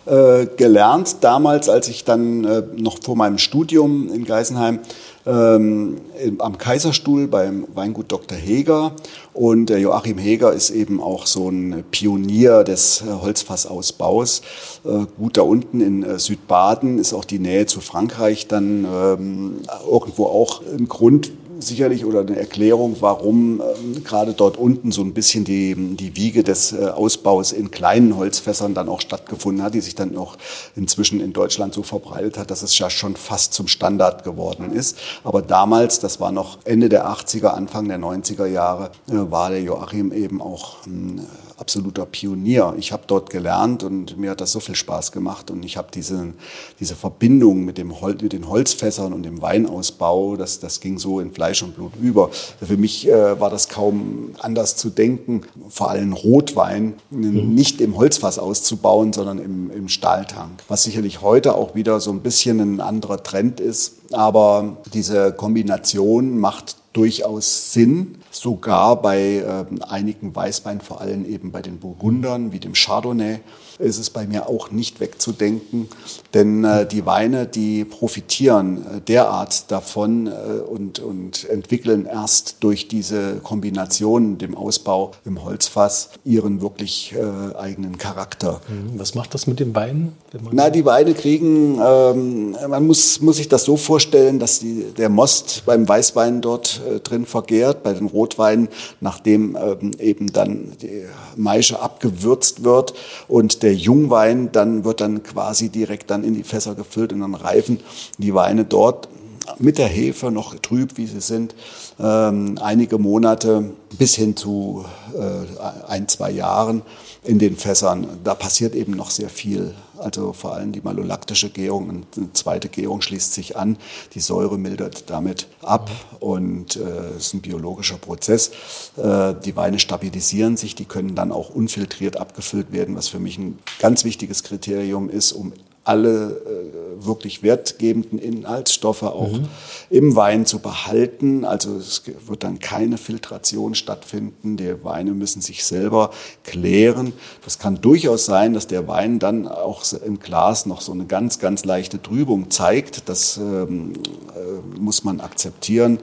äh, 0.05 0.47
gelernt 0.57 1.17
damals, 1.23 1.71
als 1.71 1.89
ich 1.89 2.05
dann 2.05 2.45
äh, 2.45 2.63
noch 2.77 2.99
vor 3.03 3.17
meinem 3.17 3.39
Studium 3.39 4.13
in 4.13 4.27
Geisenheim 4.27 4.81
ähm, 5.29 5.97
am 6.39 6.57
Kaiserstuhl 6.59 7.29
beim 7.29 7.67
Weingut 7.75 8.11
Dr. 8.11 8.37
Heger. 8.37 8.93
Und 9.35 9.67
der 9.67 9.79
Joachim 9.79 10.19
Heger 10.19 10.53
ist 10.53 10.71
eben 10.71 11.01
auch 11.01 11.27
so 11.27 11.49
ein 11.49 11.85
Pionier 11.91 12.65
des 12.65 13.03
äh, 13.03 13.13
Holzfassausbaus. 13.13 14.43
Äh, 14.85 15.07
gut 15.19 15.37
da 15.37 15.43
unten 15.43 15.81
in 15.81 16.03
äh, 16.03 16.19
Südbaden 16.19 16.99
ist 16.99 17.13
auch 17.13 17.25
die 17.25 17.39
Nähe 17.39 17.67
zu 17.67 17.81
Frankreich 17.81 18.49
dann 18.49 18.85
ähm, 18.85 19.57
irgendwo 19.89 20.27
auch 20.27 20.63
ein 20.63 20.89
Grund, 20.89 21.31
sicherlich 21.59 22.05
oder 22.05 22.21
eine 22.21 22.37
Erklärung, 22.37 22.97
warum 23.01 23.61
ähm, 23.61 24.05
gerade 24.05 24.33
dort 24.33 24.57
unten 24.57 24.93
so 24.93 25.03
ein 25.03 25.13
bisschen 25.13 25.45
die, 25.45 25.75
die 25.75 26.17
Wiege 26.17 26.43
des 26.43 26.73
äh, 26.73 26.87
Ausbaus 26.87 27.53
in 27.53 27.71
kleinen 27.71 28.17
Holzfässern 28.17 28.75
dann 28.75 28.89
auch 28.89 29.01
stattgefunden 29.01 29.63
hat, 29.63 29.75
die 29.75 29.81
sich 29.81 29.95
dann 29.95 30.17
auch 30.17 30.37
inzwischen 30.77 31.21
in 31.21 31.33
Deutschland 31.33 31.75
so 31.75 31.83
verbreitet 31.83 32.39
hat, 32.39 32.51
dass 32.51 32.63
es 32.63 32.79
ja 32.79 32.91
schon 32.91 33.17
fast 33.17 33.55
zum 33.55 33.69
Standard 33.69 34.25
geworden 34.25 34.73
ist. 34.73 34.99
Aber 35.25 35.43
damals, 35.43 36.01
das 36.01 36.21
war 36.21 36.33
noch 36.33 36.59
Ende 36.65 36.89
der 36.89 37.07
80er, 37.07 37.49
Anfang 37.49 37.89
der 37.89 37.99
90er 37.99 38.47
Jahre, 38.47 38.91
äh, 39.09 39.15
war 39.31 39.51
der 39.51 39.63
Joachim 39.63 40.13
eben 40.13 40.41
auch 40.41 40.87
ein 40.87 41.27
absoluter 41.59 42.07
Pionier. 42.07 42.75
Ich 42.79 42.93
habe 42.93 43.03
dort 43.07 43.31
gelernt 43.31 43.83
und 43.83 44.17
mir 44.17 44.31
hat 44.31 44.41
das 44.41 44.53
so 44.53 44.61
viel 44.61 44.77
Spaß 44.77 45.13
gemacht 45.13 45.51
und 45.51 45.65
ich 45.65 45.77
habe 45.77 45.89
diese, 45.93 46.33
diese 46.79 46.95
Verbindung 46.95 47.65
mit, 47.65 47.79
dem 47.79 48.01
Hol 48.01 48.17
mit 48.21 48.33
den 48.33 48.49
Holzfässern 48.49 49.13
und 49.13 49.25
dem 49.25 49.43
Weinausbau, 49.43 50.37
das, 50.37 50.61
das 50.61 50.81
ging 50.81 50.99
so 50.99 51.21
in 51.21 51.33
Fleisch 51.33 51.63
und 51.63 51.75
Blut 51.75 51.93
über. 52.01 52.31
Für 52.31 52.77
mich 52.77 53.09
äh, 53.09 53.41
war 53.41 53.51
das 53.51 53.69
kaum 53.69 54.31
anders 54.39 54.77
zu 54.77 54.89
denken, 54.89 55.43
vor 55.69 55.91
allem 55.91 56.13
Rotwein 56.13 56.95
mhm. 57.11 57.55
nicht 57.55 57.81
im 57.81 57.97
Holzfass 57.97 58.39
auszubauen, 58.39 59.13
sondern 59.13 59.39
im, 59.39 59.71
im 59.71 59.89
Stahltank. 59.89 60.63
Was 60.69 60.85
sicherlich 60.85 61.23
heute 61.23 61.55
auch 61.55 61.75
wieder 61.75 62.01
so 62.01 62.11
ein 62.13 62.21
bisschen 62.21 62.61
ein 62.61 62.81
anderer 62.81 63.23
Trend 63.23 63.61
ist. 63.61 63.97
Aber 64.13 64.79
diese 64.95 65.33
Kombination 65.33 66.39
macht 66.39 66.77
durchaus 66.99 67.73
Sinn, 67.73 68.17
sogar 68.33 69.01
bei 69.01 69.37
äh, 69.37 69.65
einigen 69.89 70.35
Weißweinen, 70.35 70.81
vor 70.81 71.01
allem 71.01 71.25
eben 71.25 71.53
bei 71.53 71.63
den 71.63 71.79
Burgundern 71.79 72.51
wie 72.51 72.59
dem 72.59 72.73
Chardonnay 72.73 73.39
ist 73.79 73.99
es 73.99 74.11
bei 74.11 74.27
mir 74.27 74.49
auch 74.49 74.71
nicht 74.71 75.01
wegzudenken, 75.01 75.89
denn 76.35 76.65
äh, 76.65 76.87
die 76.87 77.07
Weine, 77.07 77.47
die 77.47 77.85
profitieren 77.85 78.79
äh, 78.79 79.01
derart 79.01 79.71
davon 79.71 80.27
äh, 80.27 80.31
und, 80.31 80.99
und 80.99 81.49
entwickeln 81.49 82.07
erst 82.07 82.57
durch 82.61 82.89
diese 82.89 83.37
Kombination, 83.43 84.39
dem 84.39 84.55
Ausbau 84.57 85.13
im 85.25 85.45
Holzfass, 85.45 86.11
ihren 86.25 86.61
wirklich 86.61 87.15
äh, 87.15 87.57
eigenen 87.57 87.99
Charakter. 87.99 88.61
Mhm. 88.69 88.99
Was 88.99 89.15
macht 89.15 89.35
das 89.35 89.47
mit 89.47 89.61
den 89.61 89.75
Weinen? 89.75 90.17
Na, 90.53 90.71
die 90.71 90.85
Weine 90.85 91.15
kriegen, 91.15 91.81
ähm, 91.83 92.57
man 92.69 92.87
muss, 92.87 93.21
muss 93.21 93.37
sich 93.37 93.49
das 93.49 93.65
so 93.65 93.77
vorstellen, 93.77 94.39
dass 94.39 94.61
die, 94.61 94.85
der 94.97 95.09
Most 95.09 95.63
beim 95.65 95.89
Weißwein 95.89 96.41
dort 96.41 96.81
äh, 96.89 97.01
drin 97.01 97.27
vergehrt, 97.27 97.83
bei 97.83 97.93
den 97.93 98.07
Rotweinen, 98.07 98.69
nachdem 99.01 99.57
ähm, 99.57 99.93
eben 99.99 100.33
dann 100.33 100.73
die 100.83 101.05
Maische 101.37 101.81
abgewürzt 101.81 102.65
wird 102.65 102.95
und 103.27 103.63
der 103.63 103.68
der 103.69 103.77
Jungwein, 103.77 104.51
dann 104.51 104.85
wird 104.85 105.03
dann 105.03 105.23
quasi 105.23 105.69
direkt 105.69 106.11
dann 106.11 106.25
in 106.25 106.33
die 106.33 106.43
Fässer 106.43 106.75
gefüllt 106.75 107.13
und 107.13 107.21
dann 107.21 107.35
reifen 107.35 107.81
die 108.17 108.33
Weine 108.33 108.65
dort 108.65 109.11
mit 109.59 109.77
der 109.77 109.89
Hefe 109.89 110.31
noch 110.31 110.55
trüb, 110.55 110.97
wie 110.97 111.07
sie 111.07 111.21
sind, 111.21 111.55
ähm, 112.01 112.59
einige 112.63 112.97
Monate 112.97 113.65
bis 113.99 114.15
hin 114.15 114.37
zu 114.37 114.87
äh, 115.15 115.87
ein, 115.87 116.09
zwei 116.09 116.31
Jahren 116.31 116.81
in 117.29 117.39
den 117.39 117.59
Fässern. 117.59 118.07
Da 118.25 118.35
passiert 118.35 118.75
eben 118.75 118.93
noch 118.93 119.11
sehr 119.11 119.29
viel. 119.29 119.75
Also 119.99 120.33
vor 120.33 120.55
allem 120.55 120.73
die 120.73 120.81
malolaktische 120.81 121.51
Gärung, 121.51 121.91
eine 121.91 122.33
zweite 122.33 122.71
Gärung 122.71 123.03
schließt 123.03 123.35
sich 123.35 123.55
an. 123.55 123.77
Die 124.15 124.21
Säure 124.21 124.57
mildert 124.57 125.11
damit 125.11 125.47
ab 125.61 125.91
und 126.21 126.77
es 126.77 126.83
äh, 126.83 127.17
ist 127.19 127.35
ein 127.35 127.43
biologischer 127.43 127.99
Prozess. 127.99 128.51
Äh, 128.97 129.35
die 129.45 129.57
Weine 129.57 129.79
stabilisieren 129.79 130.57
sich, 130.57 130.75
die 130.75 130.87
können 130.87 131.15
dann 131.15 131.31
auch 131.31 131.51
unfiltriert 131.51 132.17
abgefüllt 132.17 132.73
werden, 132.73 132.97
was 132.97 133.09
für 133.09 133.19
mich 133.19 133.37
ein 133.37 133.59
ganz 133.79 134.05
wichtiges 134.05 134.43
Kriterium 134.43 135.11
ist, 135.11 135.33
um 135.33 135.53
alle 135.89 136.31
äh, 136.31 137.05
wirklich 137.07 137.43
wertgebenden 137.43 138.19
Inhaltsstoffe 138.19 139.03
auch 139.03 139.33
mhm. 139.33 139.49
im 139.91 140.17
Wein 140.17 140.47
zu 140.47 140.59
behalten. 140.59 141.45
Also 141.45 141.77
es 141.77 142.03
wird 142.27 142.45
dann 142.45 142.59
keine 142.59 142.99
Filtration 142.99 143.75
stattfinden. 143.75 144.57
Die 144.57 144.85
Weine 144.85 145.13
müssen 145.13 145.41
sich 145.41 145.65
selber 145.65 146.11
klären. 146.45 147.13
Das 147.45 147.59
kann 147.59 147.81
durchaus 147.81 148.27
sein, 148.27 148.53
dass 148.53 148.67
der 148.67 148.87
Wein 148.89 149.19
dann 149.19 149.49
auch 149.49 149.85
im 150.05 150.19
Glas 150.19 150.67
noch 150.67 150.81
so 150.81 150.93
eine 150.93 151.07
ganz, 151.07 151.39
ganz 151.39 151.65
leichte 151.65 152.03
Trübung 152.03 152.51
zeigt. 152.51 153.09
Das 153.09 153.39
ähm, 153.39 153.95
äh, 153.95 154.79
muss 154.79 155.05
man 155.05 155.21
akzeptieren. 155.21 155.99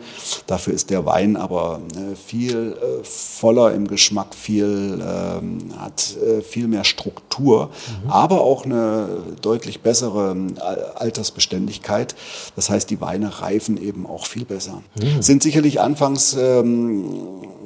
Dafür 0.48 0.74
ist 0.74 0.90
der 0.90 1.06
Wein 1.06 1.36
aber 1.36 1.82
äh, 1.96 2.16
viel 2.16 2.76
voller 3.04 3.74
im 3.74 3.88
Geschmack, 3.88 4.34
viel, 4.34 5.00
ähm, 5.02 5.74
hat 5.78 6.16
äh, 6.18 6.42
viel 6.42 6.68
mehr 6.68 6.84
Struktur, 6.84 7.70
mhm. 8.04 8.10
aber 8.10 8.42
auch 8.42 8.66
eine 8.66 9.10
deutlich 9.42 9.75
deutlich 9.76 9.82
bessere 9.82 10.32
ähm, 10.32 10.56
Altersbeständigkeit. 10.96 12.16
Das 12.56 12.70
heißt, 12.70 12.90
die 12.90 13.02
Weine 13.02 13.42
reifen 13.42 13.78
eben 13.82 14.06
auch 14.06 14.26
viel 14.26 14.46
besser. 14.46 14.82
Mhm. 15.00 15.22
Sind 15.22 15.44
sicherlich 15.44 15.80
anfangs, 15.80 16.36
ähm, 16.40 17.06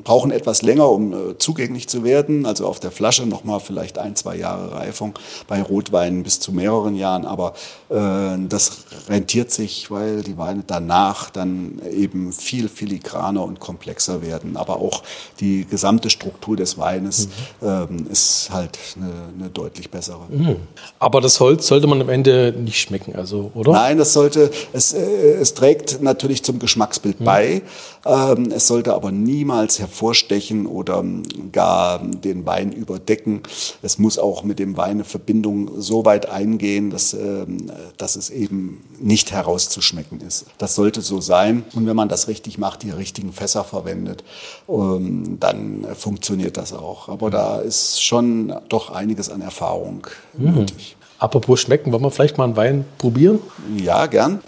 brauchen 0.04 0.32
etwas 0.32 0.62
länger, 0.62 0.90
um 0.90 1.14
äh, 1.14 1.38
zugänglich 1.38 1.88
zu 1.88 2.04
werden. 2.04 2.46
Also 2.46 2.68
auf 2.68 2.80
der 2.80 2.92
Flasche 2.92 3.26
nochmal 3.26 3.60
vielleicht 3.60 3.98
ein, 3.98 4.16
zwei 4.16 4.36
Jahre 4.36 4.74
Reifung, 4.74 5.18
bei 5.48 5.62
Rotweinen 5.62 6.24
bis 6.24 6.40
zu 6.40 6.52
mehreren 6.52 6.96
Jahren. 6.96 7.26
Aber 7.26 7.54
äh, 7.90 8.38
das 8.48 8.86
rentiert 9.08 9.52
sich, 9.52 9.92
weil 9.92 10.24
die 10.24 10.38
Weine 10.38 10.64
danach 10.66 11.30
dann 11.30 11.82
eben 11.92 12.32
viel 12.32 12.70
filigraner 12.70 13.44
und 13.44 13.60
komplexer 13.60 14.22
werden. 14.22 14.58
Aber 14.58 14.78
auch 14.78 15.04
die 15.40 15.66
gesamte 15.66 16.10
Struktur 16.10 16.56
des 16.56 16.78
Weines 16.78 17.28
mhm. 17.62 17.68
ähm, 17.68 18.08
ist 18.12 18.50
halt 18.52 18.80
eine, 18.96 19.12
eine 19.38 19.50
deutlich 19.50 19.90
bessere. 19.90 20.26
Mhm. 20.30 20.58
Aber 21.00 21.22
das 21.22 21.40
Holz 21.40 21.68
sollte 21.68 21.88
man 21.90 22.02
am 22.02 22.10
Ende 22.10 22.54
nicht 22.58 22.80
schmecken, 22.80 23.16
also, 23.16 23.52
oder? 23.54 23.72
Nein, 23.72 23.98
das 23.98 24.14
sollte, 24.14 24.52
es, 24.74 24.94
äh, 24.94 25.34
es 25.34 25.54
trägt 25.54 26.02
natürlich 26.02 26.44
zum 26.44 26.60
Geschmacksbild 26.60 27.20
mhm. 27.20 27.26
bei. 27.26 27.62
Ähm, 28.06 28.52
es 28.52 28.68
sollte 28.68 28.94
aber 28.94 29.12
niemals 29.12 29.80
hervorstechen 29.80 30.66
oder 30.66 31.00
ähm, 31.00 31.24
gar 31.52 32.00
den 32.00 32.46
Wein 32.46 32.72
überdecken. 32.72 33.42
Es 33.82 34.00
muss 34.00 34.18
auch 34.18 34.44
mit 34.44 34.60
dem 34.60 34.78
Wein 34.78 34.90
eine 34.90 35.04
Verbindung 35.04 35.82
so 35.82 36.06
weit 36.06 36.30
eingehen, 36.30 36.90
dass, 36.90 37.14
ähm, 37.14 37.72
dass 37.98 38.16
es 38.16 38.30
eben 38.30 38.82
nicht 39.00 39.32
herauszuschmecken 39.32 40.22
ist. 40.22 40.46
Das 40.58 40.76
sollte 40.76 41.02
so 41.02 41.22
sein. 41.22 41.64
Und 41.74 41.88
wenn 41.88 41.96
man 41.96 42.10
das 42.10 42.28
richtig 42.28 42.58
macht, 42.58 42.84
die 42.84 42.92
richtigen 42.92 43.34
Fässer 43.34 43.64
verwendet, 43.64 44.24
ähm, 44.68 45.38
dann 45.40 45.86
funktioniert 45.96 46.58
das 46.58 46.74
auch. 46.74 47.10
Aber 47.10 47.30
da 47.30 47.60
ist 47.60 48.04
schon 48.04 48.54
doch 48.70 48.92
einiges 48.92 49.30
an 49.30 49.42
Erfahrung 49.42 50.08
mhm. 50.38 50.56
nötig. 50.56 50.96
Apropos 51.20 51.60
schmecken, 51.60 51.92
wollen 51.92 52.02
wir 52.02 52.12
vielleicht 52.12 52.38
mal 52.38 52.46
einen 52.46 52.56
Wein 52.56 52.86
probieren? 52.98 53.40
Ja, 53.76 54.06
gern. 54.06 54.42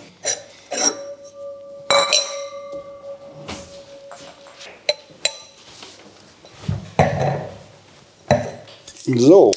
So, 9.05 9.51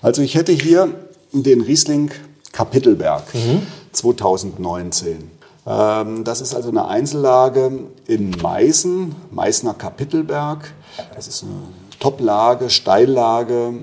also 0.00 0.22
ich 0.22 0.34
hätte 0.34 0.52
hier 0.52 0.94
den 1.32 1.60
Riesling 1.60 2.10
Kapitelberg 2.52 3.34
mhm. 3.34 3.66
2019. 3.92 5.30
Ähm, 5.66 6.24
das 6.24 6.40
ist 6.40 6.54
also 6.54 6.70
eine 6.70 6.88
Einzellage 6.88 7.70
in 8.06 8.30
Meißen, 8.30 9.14
Meißner 9.30 9.74
Kapitelberg. 9.74 10.72
Das 11.14 11.28
ist 11.28 11.42
eine 11.42 11.52
Toplage, 12.00 12.70
Steillage, 12.70 13.74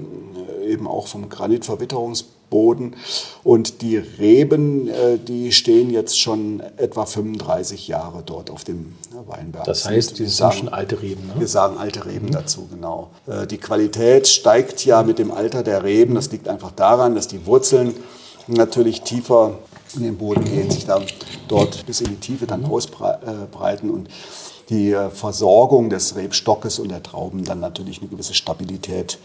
eben 0.66 0.88
auch 0.88 1.07
vom 1.07 1.30
Granitverwitterungsboden. 1.30 2.95
Und 3.43 3.82
die 3.82 3.97
Reben, 3.97 4.88
äh, 4.88 5.18
die 5.18 5.51
stehen 5.51 5.89
jetzt 5.89 6.20
schon 6.20 6.61
etwa 6.78 7.05
35 7.05 7.88
Jahre 7.88 8.24
dort 8.26 8.49
auf 8.49 8.63
dem 8.63 8.95
Weinberg. 9.28 9.66
Das 9.66 9.86
heißt, 9.86 10.20
die 10.20 10.26
sind 10.26 10.53
schon 10.53 10.70
alte 10.70 11.01
Reben. 11.01 11.28
Ne? 11.28 11.34
Wir 11.39 11.47
sagen 11.47 11.78
alte 11.78 12.05
Reben 12.05 12.28
mhm. 12.28 12.32
dazu, 12.32 12.68
genau. 12.72 13.09
Äh, 13.28 13.47
die 13.47 13.57
Qualität 13.57 14.28
steigt 14.28 14.86
ja 14.86 15.03
mit 15.03 15.20
dem 15.20 15.32
Alter 15.32 15.63
der 15.63 15.84
Reben. 15.84 16.16
Das 16.16 16.32
liegt 16.32 16.47
einfach 16.47 16.72
daran, 16.72 17.16
dass 17.16 17.28
die 17.28 17.45
Wurzeln 17.45 17.93
natürlich 18.47 19.01
tiefer 19.01 19.57
in 19.95 20.03
den 20.03 20.18
Boden 20.18 20.43
gehen, 20.43 20.70
sich 20.70 20.86
dann 20.86 21.05
dort 21.47 21.86
bis 21.86 22.01
in 22.01 22.09
die 22.09 22.16
Tiefe 22.18 22.45
dann 22.47 22.66
ausbreiten 22.66 23.89
und 23.89 24.09
die 24.70 24.95
Versorgung 25.13 25.89
des 25.89 26.16
Rebstockes 26.16 26.80
und 26.80 26.89
der 26.89 27.03
Trauben 27.03 27.43
dann 27.43 27.59
natürlich 27.59 27.99
eine 27.99 28.09
gewisse 28.09 28.34
Stabilität 28.34 29.20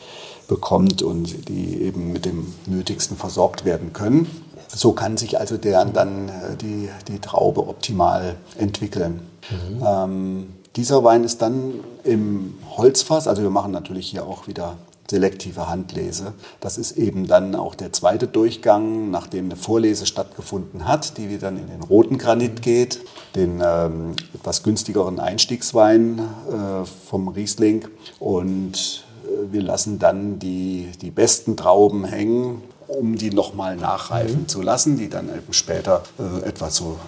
bekommt 0.49 1.03
und 1.03 1.49
die 1.49 1.81
eben 1.83 2.13
mit 2.13 2.25
dem 2.25 2.53
Nötigsten 2.67 3.17
versorgt 3.17 3.65
werden 3.65 3.93
können. 3.93 4.29
So 4.69 4.93
kann 4.93 5.17
sich 5.17 5.39
also 5.39 5.57
deren 5.57 5.93
dann 5.93 6.29
äh, 6.29 6.57
die, 6.61 6.89
die 7.09 7.19
Traube 7.19 7.67
optimal 7.67 8.37
entwickeln. 8.59 9.21
Mhm. 9.51 9.83
Ähm, 9.85 10.47
dieser 10.77 11.03
Wein 11.03 11.25
ist 11.25 11.43
dann 11.43 11.75
im 12.05 12.55
Holzfass, 12.77 13.27
also 13.27 13.43
wir 13.43 13.51
machen 13.51 13.73
natürlich 13.73 14.09
hier 14.09 14.25
auch 14.25 14.47
wieder 14.47 14.77
selektive 15.11 15.69
Handlese. 15.69 16.33
Das 16.61 16.79
ist 16.79 16.93
eben 16.93 17.27
dann 17.27 17.55
auch 17.55 17.75
der 17.75 17.93
zweite 17.93 18.27
Durchgang, 18.27 19.11
nachdem 19.11 19.47
eine 19.47 19.57
Vorlese 19.57 20.07
stattgefunden 20.07 20.87
hat, 20.87 21.19
die 21.19 21.39
dann 21.39 21.59
in 21.59 21.67
den 21.67 21.83
roten 21.83 22.17
Granit 22.17 22.63
geht, 22.63 23.01
den 23.35 23.61
ähm, 23.63 24.15
etwas 24.35 24.63
günstigeren 24.63 25.21
Einstiegswein 25.21 26.19
äh, 26.19 26.87
vom 27.09 27.29
Riesling. 27.29 27.89
Und 28.19 29.05
äh, 29.25 29.53
wir 29.53 29.63
lassen 29.63 29.99
dann 29.99 30.39
die, 30.39 30.91
die 31.03 31.11
besten 31.11 31.57
Trauben 31.57 32.05
hängen 32.05 32.63
um 32.91 33.17
die 33.17 33.31
nochmal 33.31 33.77
nachreifen 33.77 34.41
mhm. 34.41 34.49
zu 34.49 34.63
lassen, 34.63 34.97
die 34.97 35.09
dann 35.09 35.29
eben 35.29 35.53
später 35.53 36.03
äh, 36.19 36.49
etwa 36.49 36.71
so, 36.71 36.99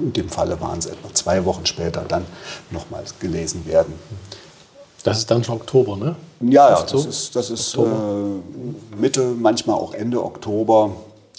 in 0.00 0.12
dem 0.12 0.28
Falle 0.28 0.60
waren 0.60 0.80
es 0.80 0.86
etwa 0.86 1.14
zwei 1.14 1.44
Wochen 1.44 1.66
später, 1.66 2.04
dann 2.06 2.26
nochmals 2.72 3.18
gelesen 3.20 3.64
werden. 3.64 3.94
Das 5.04 5.18
ist 5.18 5.30
dann 5.30 5.42
schon 5.44 5.56
Oktober, 5.56 5.96
ne? 5.96 6.16
Ja, 6.40 6.70
ja, 6.70 6.82
das 6.82 7.04
ist, 7.06 7.36
das 7.36 7.50
ist 7.50 7.74
äh, 7.74 7.80
Mitte, 8.96 9.34
manchmal 9.38 9.76
auch 9.76 9.94
Ende 9.94 10.22
Oktober. 10.22 10.92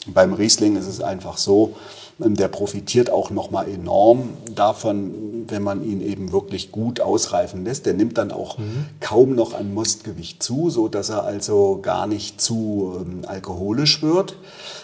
Beim 0.08 0.34
Riesling 0.34 0.78
ist 0.78 0.88
es 0.88 1.02
einfach 1.02 1.38
so, 1.38 1.76
der 2.18 2.48
profitiert 2.48 3.10
auch 3.10 3.32
nochmal 3.32 3.68
enorm 3.68 4.30
davon, 4.54 5.46
wenn 5.48 5.64
man 5.64 5.84
ihn 5.84 6.02
eben 6.02 6.32
wirklich 6.32 6.72
gut 6.72 7.02
ausreifen 7.02 7.66
lässt. 7.66 7.86
Der 7.86 7.94
nimmt 7.94 8.18
dann 8.18 8.32
auch 8.32 8.58
mhm. 8.58 8.86
kaum 9.00 9.36
noch 9.36 9.54
an 9.54 9.74
Mostgewicht 9.74 10.44
zu, 10.44 10.70
so 10.70 10.88
dass 10.88 11.10
er 11.10 11.24
also 11.24 11.80
gar 11.82 12.08
nicht 12.08 12.40
zu 12.40 13.00
ähm, 13.02 13.22
alkoholisch 13.28 14.02
wird. 14.02 14.36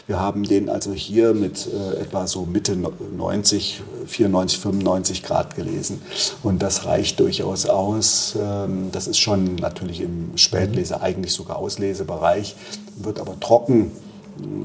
Wir 0.08 0.20
haben 0.20 0.44
den 0.44 0.70
also 0.70 0.94
hier 0.94 1.34
mit 1.34 1.68
äh, 1.68 2.02
etwa 2.02 2.28
so 2.28 2.46
Mitte 2.46 2.76
90, 2.76 3.82
94, 4.08 4.60
95 4.60 5.24
Grad 5.24 5.56
gelesen. 5.56 6.02
Und 6.44 6.64
das 6.64 6.86
reicht 6.86 7.20
durchaus 7.20 7.68
aus. 7.68 8.36
Ähm, 8.40 8.90
das 8.92 9.08
ist 9.08 9.20
schon 9.20 9.56
natürlich 9.56 10.02
im 10.02 10.38
Spätlese, 10.38 11.02
eigentlich 11.02 11.34
sogar 11.34 11.58
Auslesebereich, 11.58 12.56
wird 12.96 13.20
aber 13.20 13.40
trocken 13.40 13.92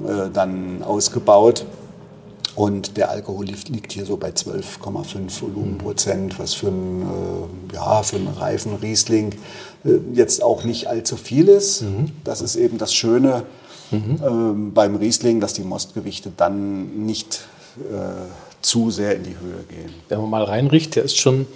äh, 0.07 0.31
dann 0.33 0.83
ausgebaut. 0.83 1.67
Und 2.55 2.99
der 2.99 3.11
Alkohol 3.11 3.47
liegt 3.47 3.93
hier 3.93 4.05
so 4.05 4.19
bei 4.19 4.29
12,5 4.29 5.41
Volumenprozent, 5.41 6.39
was 6.39 6.53
für 6.53 6.69
einen, 6.69 7.03
äh, 7.71 7.75
ja, 7.75 8.03
für 8.03 8.17
einen 8.17 8.29
reifen 8.29 8.77
Riesling 8.77 9.35
äh, 9.85 9.93
jetzt 10.13 10.43
auch 10.43 10.65
nicht 10.65 10.87
allzu 10.87 11.17
viel 11.17 11.49
ist. 11.49 11.83
Mhm. 11.83 12.11
Das 12.25 12.43
ist 12.43 12.57
eben 12.57 12.77
das 12.77 12.93
Schöne 12.93 13.45
mhm. 13.91 14.21
ähm, 14.23 14.73
beim 14.75 14.97
Riesling, 14.97 15.41
dass 15.41 15.55
die 15.55 15.63
Mostgewichte 15.63 16.31
dann 16.37 17.07
nicht 17.07 17.41
äh, 17.79 18.61
zu 18.61 18.91
sehr 18.91 19.17
in 19.17 19.23
die 19.23 19.39
Höhe 19.39 19.65
gehen. 19.69 19.95
Wenn 20.11 20.21
man 20.21 20.31
mal 20.31 20.45
reinricht, 20.45 20.95
der 20.97 21.05
ist 21.05 21.17
schon 21.17 21.47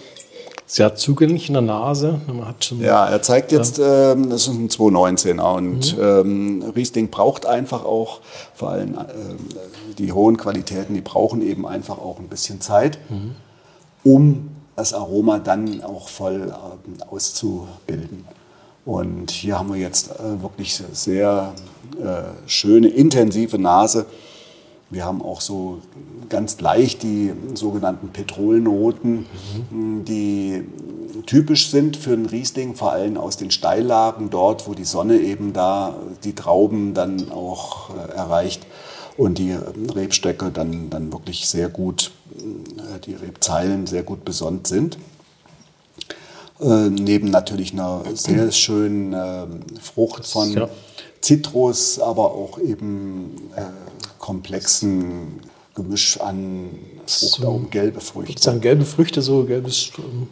sehr 0.67 0.97
zugänglich 0.97 1.49
in 1.49 1.55
der 1.55 1.63
Nase. 1.63 2.21
Man 2.27 2.47
hat 2.47 2.65
schon, 2.65 2.81
ja, 2.81 3.07
er 3.07 3.23
zeigt 3.23 3.53
jetzt, 3.53 3.79
ja. 3.79 4.13
ähm, 4.13 4.31
das 4.31 4.43
ist 4.43 4.49
ein 4.49 4.69
219er 4.69 5.57
und 5.57 5.97
mhm. 5.97 6.03
ähm, 6.03 6.73
Riesling 6.75 7.09
braucht 7.09 7.47
einfach 7.47 7.85
auch, 7.85 8.21
vor 8.55 8.71
allem 8.71 8.95
äh, 8.95 9.05
die 9.97 10.13
hohen 10.13 10.37
Qualitäten, 10.37 10.95
die 10.95 11.01
brauchen 11.01 11.41
eben 11.41 11.67
einfach 11.67 11.99
auch 11.99 12.19
ein 12.19 12.29
bisschen 12.29 12.61
Zeit, 12.61 12.99
mhm. 13.09 13.37
um 14.03 14.49
das 14.75 14.93
Aroma 14.93 15.39
dann 15.39 15.83
auch 15.83 16.09
voll 16.09 16.53
äh, 16.53 17.05
auszubilden. 17.05 18.25
Und 18.85 19.31
hier 19.31 19.59
haben 19.59 19.73
wir 19.73 19.81
jetzt 19.81 20.11
äh, 20.11 20.43
wirklich 20.43 20.81
sehr 20.93 21.55
äh, 22.01 22.49
schöne, 22.49 22.89
intensive 22.89 23.59
Nase. 23.59 24.07
Wir 24.91 25.05
haben 25.05 25.23
auch 25.23 25.41
so 25.41 25.79
ganz 26.29 26.61
leicht 26.61 27.03
die 27.03 27.33
sogenannten 27.55 28.09
Petrolnoten, 28.09 29.27
mhm. 29.71 30.05
die 30.05 30.65
typisch 31.27 31.71
sind 31.71 31.97
für 31.97 32.13
einen 32.13 32.27
Riesling, 32.27 32.75
vor 32.75 32.93
allem 32.93 33.17
aus 33.17 33.37
den 33.37 33.51
Steillagen, 33.51 34.31
dort, 34.31 34.69
wo 34.69 34.75
die 34.75 34.85
Sonne 34.85 35.19
eben 35.19 35.53
da 35.53 35.97
die 36.25 36.35
Trauben 36.35 36.95
dann 36.95 37.31
auch 37.31 37.91
äh, 37.91 38.13
erreicht 38.13 38.67
und 39.17 39.39
die 39.39 39.53
Rebstöcke 39.53 40.51
dann, 40.51 40.91
dann 40.91 41.13
wirklich 41.13 41.49
sehr 41.49 41.69
gut, 41.69 42.13
äh, 42.37 43.01
die 43.05 43.15
Rebzeilen 43.15 43.87
sehr 43.87 44.03
gut 44.03 44.25
besonnt 44.25 44.67
sind. 44.67 44.99
Äh, 46.61 46.91
neben 46.91 47.31
natürlich 47.31 47.73
einer 47.73 48.03
sehr 48.15 48.51
schönen 48.53 49.13
äh, 49.13 49.47
Frucht 49.81 50.27
von 50.27 50.53
ja. 50.53 50.69
Zitrus, 51.21 51.99
aber 51.99 52.33
auch 52.33 52.59
eben 52.59 53.51
äh, 53.57 53.63
komplexen 54.19 55.41
Gemisch 55.77 56.21
an 56.21 56.71
Frucht, 57.07 57.41
so, 57.41 57.67
gelbe 57.71 58.01
Früchte. 58.01 58.33
Sozusagen 58.33 58.61
gelbe 58.61 58.85
Früchte, 58.85 59.23
so 59.23 59.45
gelbes. 59.45 59.93
Ähm, 59.99 60.29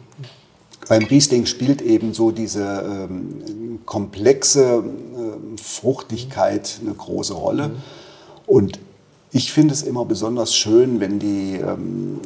Beim 0.89 1.03
Riesling 1.03 1.45
spielt 1.45 1.81
eben 1.81 2.13
so 2.13 2.31
diese 2.31 3.07
ähm, 3.09 3.79
komplexe 3.85 4.83
äh, 4.83 5.61
Fruchtigkeit 5.61 6.79
eine 6.81 6.93
große 6.93 7.33
Rolle. 7.33 7.69
Mhm. 7.69 7.75
Und 8.47 8.79
ich 9.31 9.51
finde 9.51 9.73
es 9.73 9.83
immer 9.83 10.05
besonders 10.05 10.55
schön, 10.55 10.99
wenn 10.99 11.19
die 11.19 11.55
ähm, 11.55 12.19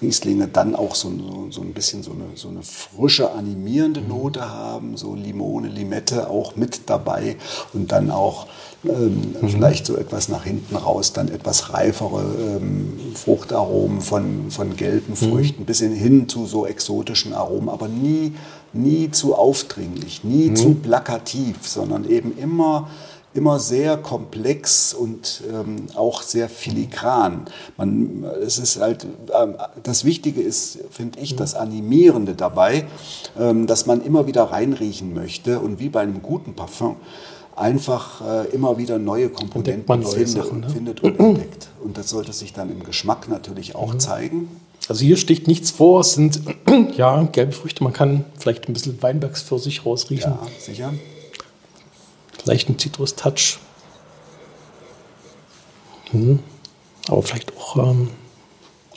Rieslinge 0.00 0.48
dann 0.48 0.76
auch 0.76 0.94
so, 0.94 1.10
so, 1.10 1.46
so, 1.50 1.60
ein 1.60 1.72
bisschen 1.72 2.02
so 2.02 2.12
eine, 2.12 2.36
so 2.36 2.48
eine 2.48 2.62
frische, 2.62 3.32
animierende 3.32 4.00
mhm. 4.00 4.08
Note 4.08 4.48
haben, 4.48 4.96
so 4.96 5.14
Limone, 5.14 5.68
Limette 5.68 6.30
auch 6.30 6.56
mit 6.56 6.82
dabei 6.86 7.36
und 7.72 7.90
dann 7.92 8.10
auch 8.10 8.46
ähm, 8.84 9.34
mhm. 9.40 9.48
vielleicht 9.48 9.86
so 9.86 9.96
etwas 9.96 10.28
nach 10.28 10.44
hinten 10.44 10.76
raus, 10.76 11.12
dann 11.12 11.28
etwas 11.28 11.72
reifere 11.72 12.22
ähm, 12.38 12.92
Fruchtaromen 13.14 14.00
von, 14.00 14.50
von 14.50 14.76
gelben 14.76 15.12
mhm. 15.12 15.16
Früchten, 15.16 15.62
mhm. 15.62 15.66
bis 15.66 15.80
hin 15.80 16.28
zu 16.28 16.46
so 16.46 16.64
exotischen 16.64 17.32
Aromen, 17.32 17.68
aber 17.68 17.88
nie, 17.88 18.34
nie 18.72 19.10
zu 19.10 19.34
aufdringlich, 19.34 20.22
nie 20.22 20.50
mhm. 20.50 20.56
zu 20.56 20.74
plakativ, 20.74 21.66
sondern 21.66 22.08
eben 22.08 22.38
immer 22.38 22.88
immer 23.38 23.60
sehr 23.60 23.96
komplex 23.96 24.92
und 24.92 25.44
ähm, 25.48 25.86
auch 25.94 26.22
sehr 26.22 26.48
filigran. 26.48 27.46
Man, 27.76 28.24
es 28.44 28.58
ist 28.58 28.80
halt, 28.80 29.06
ähm, 29.40 29.54
das 29.84 30.04
Wichtige 30.04 30.40
ist, 30.40 30.80
finde 30.90 31.20
ich, 31.20 31.36
das 31.36 31.54
Animierende 31.54 32.34
dabei, 32.34 32.86
ähm, 33.38 33.68
dass 33.68 33.86
man 33.86 34.04
immer 34.04 34.26
wieder 34.26 34.42
reinriechen 34.42 35.14
möchte 35.14 35.60
und 35.60 35.78
wie 35.78 35.88
bei 35.88 36.00
einem 36.00 36.20
guten 36.20 36.54
Parfum 36.54 36.96
einfach 37.54 38.22
äh, 38.26 38.48
immer 38.48 38.76
wieder 38.76 38.98
neue 38.98 39.28
Komponenten 39.28 40.00
neue 40.00 40.12
findet, 40.12 40.28
Sachen, 40.28 40.60
ne? 40.60 40.68
findet, 40.70 41.00
und 41.04 41.20
entdeckt. 41.20 41.68
Und 41.82 41.96
das 41.96 42.10
sollte 42.10 42.32
sich 42.32 42.52
dann 42.52 42.70
im 42.70 42.82
Geschmack 42.82 43.28
natürlich 43.28 43.76
auch 43.76 43.94
mhm. 43.94 44.00
zeigen. 44.00 44.48
Also 44.88 45.04
hier 45.04 45.16
sticht 45.16 45.46
nichts 45.46 45.70
vor, 45.70 46.00
es 46.00 46.14
sind 46.14 46.40
ja 46.96 47.22
gelbe 47.22 47.52
Früchte, 47.52 47.84
man 47.84 47.92
kann 47.92 48.24
vielleicht 48.36 48.68
ein 48.68 48.72
bisschen 48.72 49.00
Weinbergspfirsich 49.00 49.86
rausriechen. 49.86 50.32
Ja, 50.32 50.46
sicher 50.58 50.92
leichten 52.44 52.78
Zitrus-Touch. 52.78 53.58
Hm. 56.10 56.40
Aber 57.08 57.22
vielleicht 57.22 57.56
auch. 57.56 57.76
Ähm, 57.76 58.10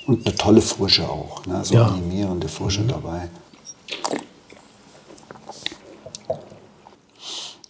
und 0.07 0.25
eine 0.25 0.35
tolle 0.35 0.61
Frische 0.61 1.07
auch, 1.07 1.45
ne? 1.45 1.63
so 1.63 1.75
ja. 1.75 1.85
animierende 1.85 2.47
Frische 2.47 2.81
mhm. 2.81 2.87
dabei. 2.87 3.29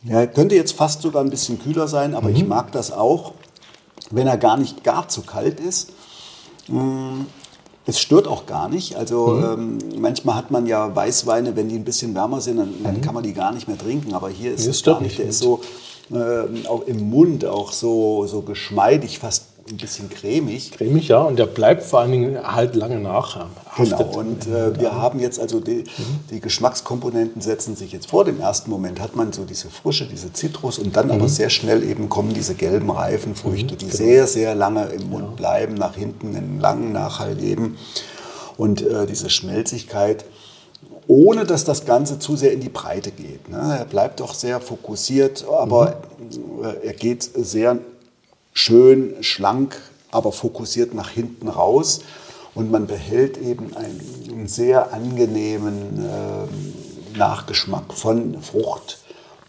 Ja, 0.04 0.26
könnte 0.26 0.56
jetzt 0.56 0.72
fast 0.72 1.02
sogar 1.02 1.24
ein 1.24 1.30
bisschen 1.30 1.60
kühler 1.62 1.88
sein, 1.88 2.16
aber 2.16 2.30
mhm. 2.30 2.36
ich 2.36 2.48
mag 2.48 2.72
das 2.72 2.92
auch, 2.92 3.34
wenn 4.10 4.28
er 4.28 4.38
gar 4.38 4.58
nicht 4.58 4.84
gar 4.84 5.08
zu 5.08 5.22
kalt 5.22 5.60
ist. 5.60 5.92
Es 7.86 8.00
stört 8.00 8.28
auch 8.28 8.46
gar 8.46 8.70
nicht. 8.70 8.96
Also 8.96 9.28
mhm. 9.28 9.80
ähm, 9.94 10.02
manchmal 10.02 10.36
hat 10.36 10.52
man 10.52 10.68
ja 10.68 10.96
Weißweine, 10.96 11.56
wenn 11.56 11.70
die 11.70 11.76
ein 11.76 11.84
bisschen 11.84 12.14
wärmer 12.14 12.42
sind, 12.42 12.58
dann, 12.58 12.74
dann 12.84 12.98
mhm. 12.98 13.02
kann 13.02 13.14
man 13.14 13.24
die 13.24 13.34
gar 13.34 13.52
nicht 13.52 13.68
mehr 13.68 13.78
trinken. 13.78 14.14
Aber 14.14 14.30
hier 14.30 14.54
ist 14.54 14.68
es 14.68 14.84
gar 14.84 15.02
nicht. 15.02 15.18
Der 15.18 15.28
ist 15.28 15.40
so 15.40 15.62
äh, 16.12 16.68
auch 16.68 16.84
im 16.88 17.10
Mund 17.10 17.46
auch 17.46 17.72
so, 17.72 18.28
so 18.28 18.42
geschmeidig, 18.42 19.20
fast 19.20 19.51
ein 19.70 19.78
bisschen 19.78 20.10
cremig. 20.10 20.72
Cremig, 20.72 21.08
ja, 21.08 21.22
und 21.22 21.38
der 21.38 21.46
bleibt 21.46 21.84
vor 21.84 22.02
allen 22.02 22.12
Dingen 22.12 22.56
halt 22.56 22.76
lange 22.76 23.00
nach. 23.00 23.48
Genau, 23.78 24.04
und 24.04 24.48
äh, 24.48 24.78
wir 24.80 24.94
haben 24.94 25.20
jetzt 25.20 25.40
also 25.40 25.60
die, 25.60 25.84
mhm. 25.84 26.20
die, 26.30 26.40
Geschmackskomponenten 26.40 27.42
setzen 27.42 27.76
sich 27.76 27.92
jetzt 27.92 28.10
vor. 28.10 28.26
Dem 28.26 28.40
ersten 28.40 28.70
Moment 28.70 29.00
hat 29.00 29.16
man 29.16 29.32
so 29.32 29.46
diese 29.46 29.70
Frische, 29.70 30.08
diese 30.08 30.34
Zitrus 30.34 30.78
und 30.78 30.96
dann 30.96 31.08
mhm. 31.08 31.14
aber 31.14 31.30
sehr 31.30 31.50
schnell 31.50 31.84
eben 31.84 32.10
kommen 32.10 32.34
diese 32.34 32.56
gelben 32.56 32.90
Reifenfrüchte, 32.92 33.76
mhm, 33.76 33.78
die 33.78 33.86
genau. 33.86 33.98
sehr, 33.98 34.28
sehr 34.28 34.56
lange 34.56 34.86
im 34.86 35.10
Mund 35.10 35.26
ja. 35.30 35.36
bleiben, 35.36 35.76
nach 35.76 35.96
hinten 35.96 36.36
einen 36.36 36.60
langen 36.60 36.92
Nachhall 36.92 37.36
geben. 37.36 37.78
Und 38.58 38.82
äh, 38.82 39.06
diese 39.06 39.30
Schmelzigkeit, 39.30 40.26
ohne 41.08 41.46
dass 41.46 41.64
das 41.64 41.86
Ganze 41.86 42.20
zu 42.20 42.36
sehr 42.36 42.52
in 42.52 42.60
die 42.60 42.70
Breite 42.70 43.12
geht. 43.12 43.50
Ne? 43.50 43.78
Er 43.80 43.86
bleibt 43.86 44.20
doch 44.20 44.34
sehr 44.34 44.60
fokussiert, 44.60 45.46
aber 45.50 45.88
mhm. 45.88 45.96
Äh, 46.64 46.88
er 46.88 46.94
geht 46.94 47.24
sehr 47.24 47.80
schön, 48.54 49.16
schlank, 49.22 49.82
aber 50.12 50.32
fokussiert 50.32 50.94
nach 50.94 51.10
hinten 51.10 51.48
raus. 51.48 52.02
Und 52.54 52.70
man 52.70 52.86
behält 52.86 53.38
eben 53.38 53.76
einen 53.78 54.48
sehr 54.48 54.94
angenehmen 54.94 56.06
äh, 56.06 57.18
Nachgeschmack 57.18 57.94
von 57.94 58.42
Frucht, 58.42 59.00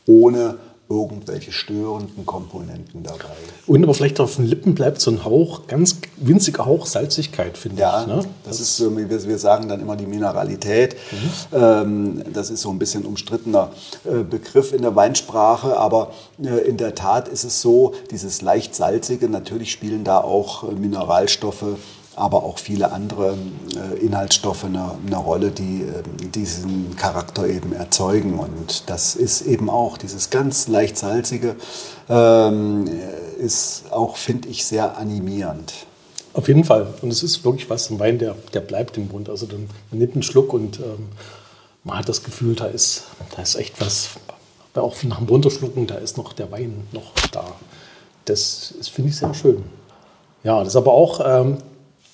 ohne 0.07 0.59
irgendwelche 0.88 1.53
störenden 1.53 2.26
Komponenten 2.26 3.03
dabei. 3.03 3.34
Und 3.66 3.82
aber 3.82 3.94
vielleicht 3.94 4.20
auf 4.20 4.36
den 4.36 4.46
Lippen 4.46 4.74
bleibt 4.74 5.00
so 5.00 5.11
ein 5.11 5.24
Hauch, 5.24 5.66
ganz 5.66 6.01
winziger 6.27 6.66
Hauch 6.66 6.87
Salzigkeit, 6.87 7.59
finde 7.59 7.83
ja, 7.83 8.03
ich. 8.03 8.09
Ja, 8.09 8.16
ne? 8.16 8.23
das, 8.23 8.59
das, 8.59 8.61
ist 8.61 8.77
so, 8.77 8.97
wir, 8.97 9.09
wir 9.09 9.39
sagen 9.39 9.68
dann 9.68 9.81
immer 9.81 9.97
die 9.97 10.07
Mineralität. 10.07 10.97
Mhm. 11.11 11.57
Ähm, 11.59 12.23
das 12.33 12.51
ist 12.51 12.62
so 12.62 12.70
ein 12.70 12.79
bisschen 12.79 13.05
umstrittener 13.05 13.70
äh, 14.05 14.23
Begriff 14.23 14.73
in 14.73 14.83
der 14.83 14.95
Weinsprache, 14.97 15.77
aber 15.77 16.12
äh, 16.43 16.68
in 16.68 16.77
der 16.77 16.95
Tat 16.95 17.29
ist 17.29 17.45
es 17.45 17.61
so, 17.61 17.95
dieses 18.11 18.43
leicht 18.43 18.75
salzige, 18.75 19.29
natürlich 19.29 19.73
spielen 19.73 20.05
da 20.05 20.18
auch 20.18 20.64
äh, 20.64 20.73
Mineralstoffe 20.75 21.64
aber 22.14 22.43
auch 22.43 22.59
viele 22.59 22.93
andere 22.93 23.39
Inhaltsstoffe 24.03 24.64
eine, 24.64 24.97
eine 25.07 25.16
Rolle, 25.16 25.51
die 25.51 25.83
äh, 25.83 26.27
diesen 26.29 26.95
Charakter 26.97 27.47
eben 27.47 27.73
erzeugen. 27.73 28.39
Und 28.39 28.91
das 28.91 29.14
ist 29.14 29.43
eben 29.43 29.70
auch 29.70 29.97
dieses 29.97 30.29
ganz 30.29 30.68
leicht 30.68 30.99
salzige, 30.99 31.57
ähm, 32.09 32.85
ist 33.39 33.85
auch, 33.91 34.16
finde 34.16 34.49
ich, 34.49 34.66
sehr 34.66 34.99
animierend. 34.99 35.73
Auf 36.35 36.49
jeden 36.49 36.64
Fall. 36.64 36.87
Und 37.03 37.11
es 37.11 37.22
ist 37.22 37.45
wirklich 37.45 37.68
was, 37.68 37.91
ein 37.91 37.99
Wein, 37.99 38.18
der, 38.18 38.37
der 38.55 38.61
bleibt 38.61 38.97
im 38.97 39.09
Mund. 39.09 39.28
Also 39.28 39.47
man 39.47 39.99
nimmt 39.99 40.14
einen 40.14 40.22
Schluck 40.22 40.53
und 40.53 40.78
ähm, 40.78 41.09
man 41.85 41.99
hat 41.99 42.09
das 42.09 42.22
Gefühl, 42.22 42.55
da 42.55 42.66
ist, 42.66 43.05
da 43.37 43.43
ist 43.43 43.57
echt 43.57 43.80
was, 43.80 44.11
auch 44.74 45.03
nach 45.03 45.18
dem 45.18 45.28
Runterschlucken, 45.28 45.87
da 45.87 45.97
ist 45.97 46.16
noch 46.16 46.33
der 46.33 46.51
Wein 46.51 46.87
noch 46.93 47.12
da. 47.33 47.45
Das, 48.24 48.74
das 48.78 48.89
finde 48.89 49.11
ich 49.11 49.16
sehr 49.16 49.35
schön. 49.35 49.62
Ja, 50.45 50.64
das 50.64 50.76
aber 50.76 50.93
auch, 50.93 51.20
ähm, 51.24 51.59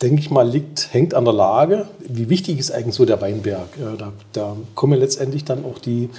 denke 0.03 0.21
ich 0.21 0.31
mal, 0.31 0.49
liegt, 0.49 0.93
hängt 0.93 1.14
an 1.14 1.25
der 1.25 1.35
Lage. 1.35 1.89
Wie 2.01 2.29
wichtig 2.29 2.59
ist 2.59 2.71
eigentlich 2.71 2.95
so 2.95 3.05
der 3.05 3.21
Weinberg? 3.21 3.69
Äh, 3.77 3.97
da, 3.97 4.12
da 4.33 4.57
kommen 4.75 4.99
letztendlich 4.99 5.45
dann 5.45 5.64
auch 5.64 5.79
die 5.79 6.11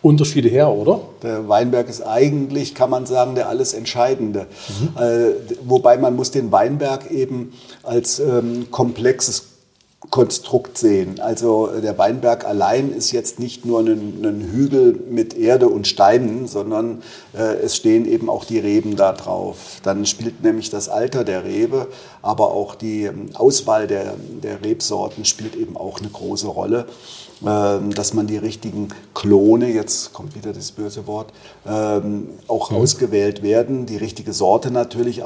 Unterschiede 0.00 0.48
her, 0.48 0.70
oder? 0.70 1.00
Der 1.22 1.48
Weinberg 1.48 1.88
ist 1.88 2.02
eigentlich, 2.02 2.74
kann 2.74 2.90
man 2.90 3.06
sagen, 3.06 3.34
der 3.34 3.48
alles 3.48 3.74
Entscheidende. 3.74 4.46
Mhm. 4.68 5.02
Äh, 5.02 5.30
wobei 5.64 5.96
man 5.96 6.14
muss 6.14 6.30
den 6.30 6.52
Weinberg 6.52 7.10
eben 7.10 7.52
als 7.82 8.20
ähm, 8.20 8.70
komplexes 8.70 9.44
Konstrukt 10.10 10.78
sehen. 10.78 11.18
Also 11.20 11.68
äh, 11.68 11.80
der 11.80 11.98
Weinberg 11.98 12.46
allein 12.46 12.92
ist 12.92 13.10
jetzt 13.10 13.40
nicht 13.40 13.66
nur 13.66 13.80
ein, 13.80 14.24
ein 14.24 14.48
Hügel 14.52 14.98
mit 15.10 15.36
Erde 15.36 15.68
und 15.68 15.88
Steinen, 15.88 16.46
sondern 16.46 17.02
äh, 17.36 17.56
es 17.56 17.76
stehen 17.76 18.06
eben 18.06 18.30
auch 18.30 18.44
die 18.44 18.60
Reben 18.60 18.94
da 18.94 19.12
drauf. 19.12 19.80
Dann 19.82 20.06
spielt 20.06 20.42
nämlich 20.42 20.70
das 20.70 20.88
Alter 20.88 21.24
der 21.24 21.44
Rebe, 21.44 21.88
aber 22.22 22.52
auch 22.52 22.76
die 22.76 23.04
ähm, 23.04 23.30
Auswahl 23.34 23.88
der, 23.88 24.14
der 24.42 24.62
Rebsorten 24.64 25.24
spielt 25.24 25.56
eben 25.56 25.76
auch 25.76 25.98
eine 25.98 26.08
große 26.08 26.46
Rolle. 26.46 26.86
Ähm, 27.46 27.94
dass 27.94 28.14
man 28.14 28.26
die 28.26 28.36
richtigen 28.36 28.88
Klone, 29.14 29.70
jetzt 29.70 30.12
kommt 30.12 30.34
wieder 30.34 30.52
das 30.52 30.72
böse 30.72 31.06
Wort, 31.06 31.32
ähm, 31.68 32.30
auch 32.48 32.70
mhm. 32.70 32.78
ausgewählt 32.78 33.44
werden. 33.44 33.86
Die 33.86 33.96
richtige 33.96 34.32
Sorte 34.32 34.72
natürlich 34.72 35.20
äh, 35.20 35.24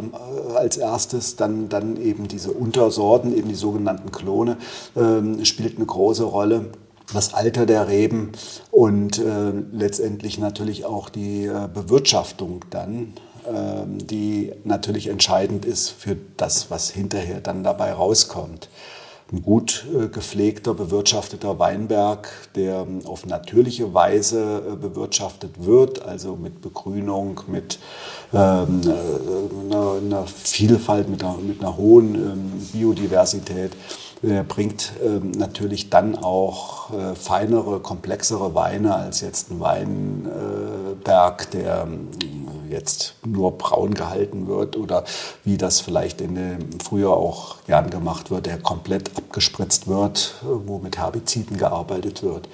als 0.55 0.77
erstes, 0.77 1.37
dann, 1.37 1.71
dann 1.71 1.97
eben 1.97 2.29
diese 2.29 2.53
Untersorten, 2.53 3.35
eben 3.35 3.49
die 3.49 3.55
sogenannten 3.55 4.13
Klone, 4.13 4.59
ähm, 4.95 5.43
spielt 5.47 5.77
eine 5.77 5.87
große 5.87 6.25
Rolle 6.25 6.67
das 7.15 7.35
Alter 7.35 7.67
der 7.67 7.89
Reben 7.89 8.33
und 8.71 9.19
äh, 9.19 9.53
letztendlich 9.73 10.39
natürlich 10.39 10.85
auch 10.85 11.09
die 11.09 11.47
äh, 11.47 11.69
Bewirtschaftung 11.73 12.65
dann, 12.71 13.15
äh, 13.45 13.85
die 13.87 14.53
natürlich 14.65 15.09
entscheidend 15.09 15.65
ist 15.65 15.91
für 15.91 16.17
das, 16.37 16.71
was 16.71 16.91
hinterher 16.91 17.41
dann 17.41 17.65
dabei 17.65 17.93
rauskommt 17.93 18.69
ein 19.33 19.43
gut 19.43 19.87
äh, 19.95 20.09
gepflegter, 20.09 20.75
bewirtschafteter 20.75 21.59
Weinberg, 21.59 22.29
der 22.55 22.81
ähm, 22.83 23.01
auf 23.07 23.25
natürliche 23.27 23.95
Weise 23.95 24.63
äh, 24.73 24.77
bewirtschaftet 24.77 25.65
wird, 25.65 26.03
also 26.03 26.37
mit 26.37 26.61
Begrünung, 26.61 27.41
mit 27.47 27.79
ähm, 28.35 28.83
äh, 28.85 28.91
einer, 29.75 29.93
einer, 29.95 30.27
Vielfalt, 30.27 31.09
mit 31.09 31.25
einer, 31.25 31.39
mit 31.39 31.61
einer 31.61 31.77
hohen 31.77 32.15
ähm, 32.15 32.53
Biodiversität. 32.73 33.73
Der 34.23 34.45
bringt 34.45 34.93
ähm, 35.05 35.33
natürlich 35.33 35.91
dann 35.91 36.17
auch 36.17 36.93
äh, 36.93 37.17
feinere, 37.17 37.81
komplexere 37.81 38.55
Weine 38.55 38.95
als 38.95 39.21
jetzt 39.21 39.51
ein 39.51 39.59
Weinberg, 39.59 41.51
der 41.51 41.89
jetzt 42.73 43.15
nur 43.25 43.53
braun 43.53 43.95
gehalten 43.95 44.49
wird 44.49 44.77
oder 44.77 45.05
wie 45.45 45.57
das 45.57 45.81
vielleicht 45.81 46.21
in 46.21 46.35
dem 46.35 46.81
früher 46.81 47.11
auch 47.11 47.57
gern 47.67 47.91
gemacht 47.91 48.31
wird, 48.31 48.47
der 48.47 48.59
komplett 48.59 49.17
abgespritzt 49.17 49.87
wird, 49.87 50.35
wo 50.43 50.79
mit 50.79 50.99
Herbiziden 50.99 51.59
gearbeitet 51.59 52.23
wird. 52.23 52.49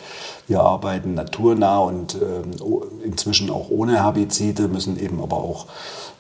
Wir 0.47 0.61
arbeiten 0.61 1.15
naturnah 1.15 1.79
und 1.79 2.15
äh, 2.17 3.05
inzwischen 3.05 3.51
auch 3.51 3.71
ohne 3.71 4.03
Herbizide, 4.03 4.69
müssen 4.69 4.99
eben 4.99 5.23
aber 5.23 5.37
auch 5.37 5.67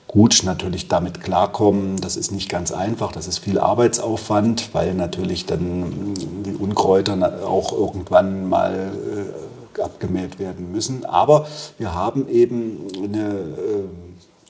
gut 0.08 0.40
natürlich 0.44 0.88
damit 0.88 1.22
klarkommen. 1.22 2.00
Das 2.00 2.16
ist 2.16 2.32
nicht 2.32 2.48
ganz 2.48 2.72
einfach, 2.72 3.12
das 3.12 3.28
ist 3.28 3.38
viel 3.38 3.58
Arbeitsaufwand, 3.58 4.70
weil 4.72 4.94
natürlich 4.94 5.46
dann 5.46 6.14
die 6.44 6.54
Unkräuter 6.54 7.46
auch 7.46 7.72
irgendwann 7.72 8.48
mal 8.48 8.74
äh, 8.74 9.47
abgemäht 9.80 10.38
werden 10.38 10.72
müssen. 10.72 11.04
Aber 11.04 11.46
wir 11.78 11.94
haben 11.94 12.28
eben 12.28 12.86
eine 13.02 13.28
äh, 13.28 13.84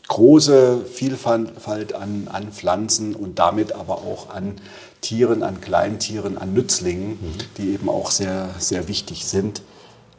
große 0.09 0.85
Vielfalt 0.87 1.95
an, 1.95 2.29
an 2.33 2.51
Pflanzen 2.51 3.14
und 3.14 3.39
damit 3.39 3.72
aber 3.72 3.99
auch 3.99 4.31
an 4.31 4.55
Tieren, 5.01 5.43
an 5.43 5.61
Kleintieren, 5.61 6.39
an 6.39 6.55
Nützlingen, 6.55 7.11
mhm. 7.11 7.35
die 7.57 7.74
eben 7.74 7.89
auch 7.89 8.11
sehr, 8.11 8.49
sehr 8.59 8.89
wichtig 8.89 9.26
sind. 9.26 9.62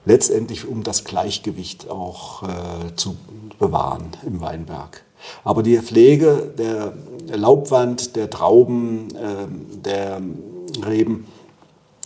Letztendlich, 0.06 0.68
um 0.68 0.84
das 0.84 1.04
Gleichgewicht 1.04 1.90
auch 1.90 2.44
äh, 2.44 2.96
zu 2.96 3.18
bewahren 3.60 4.12
im 4.26 4.40
Weinberg. 4.40 5.04
Aber 5.44 5.64
die 5.64 5.78
Pflege 5.80 6.54
der 6.58 6.94
Laubwand, 7.28 8.16
der 8.16 8.30
Trauben, 8.30 9.10
äh, 9.16 9.48
der 9.84 10.22
Reben 10.86 11.28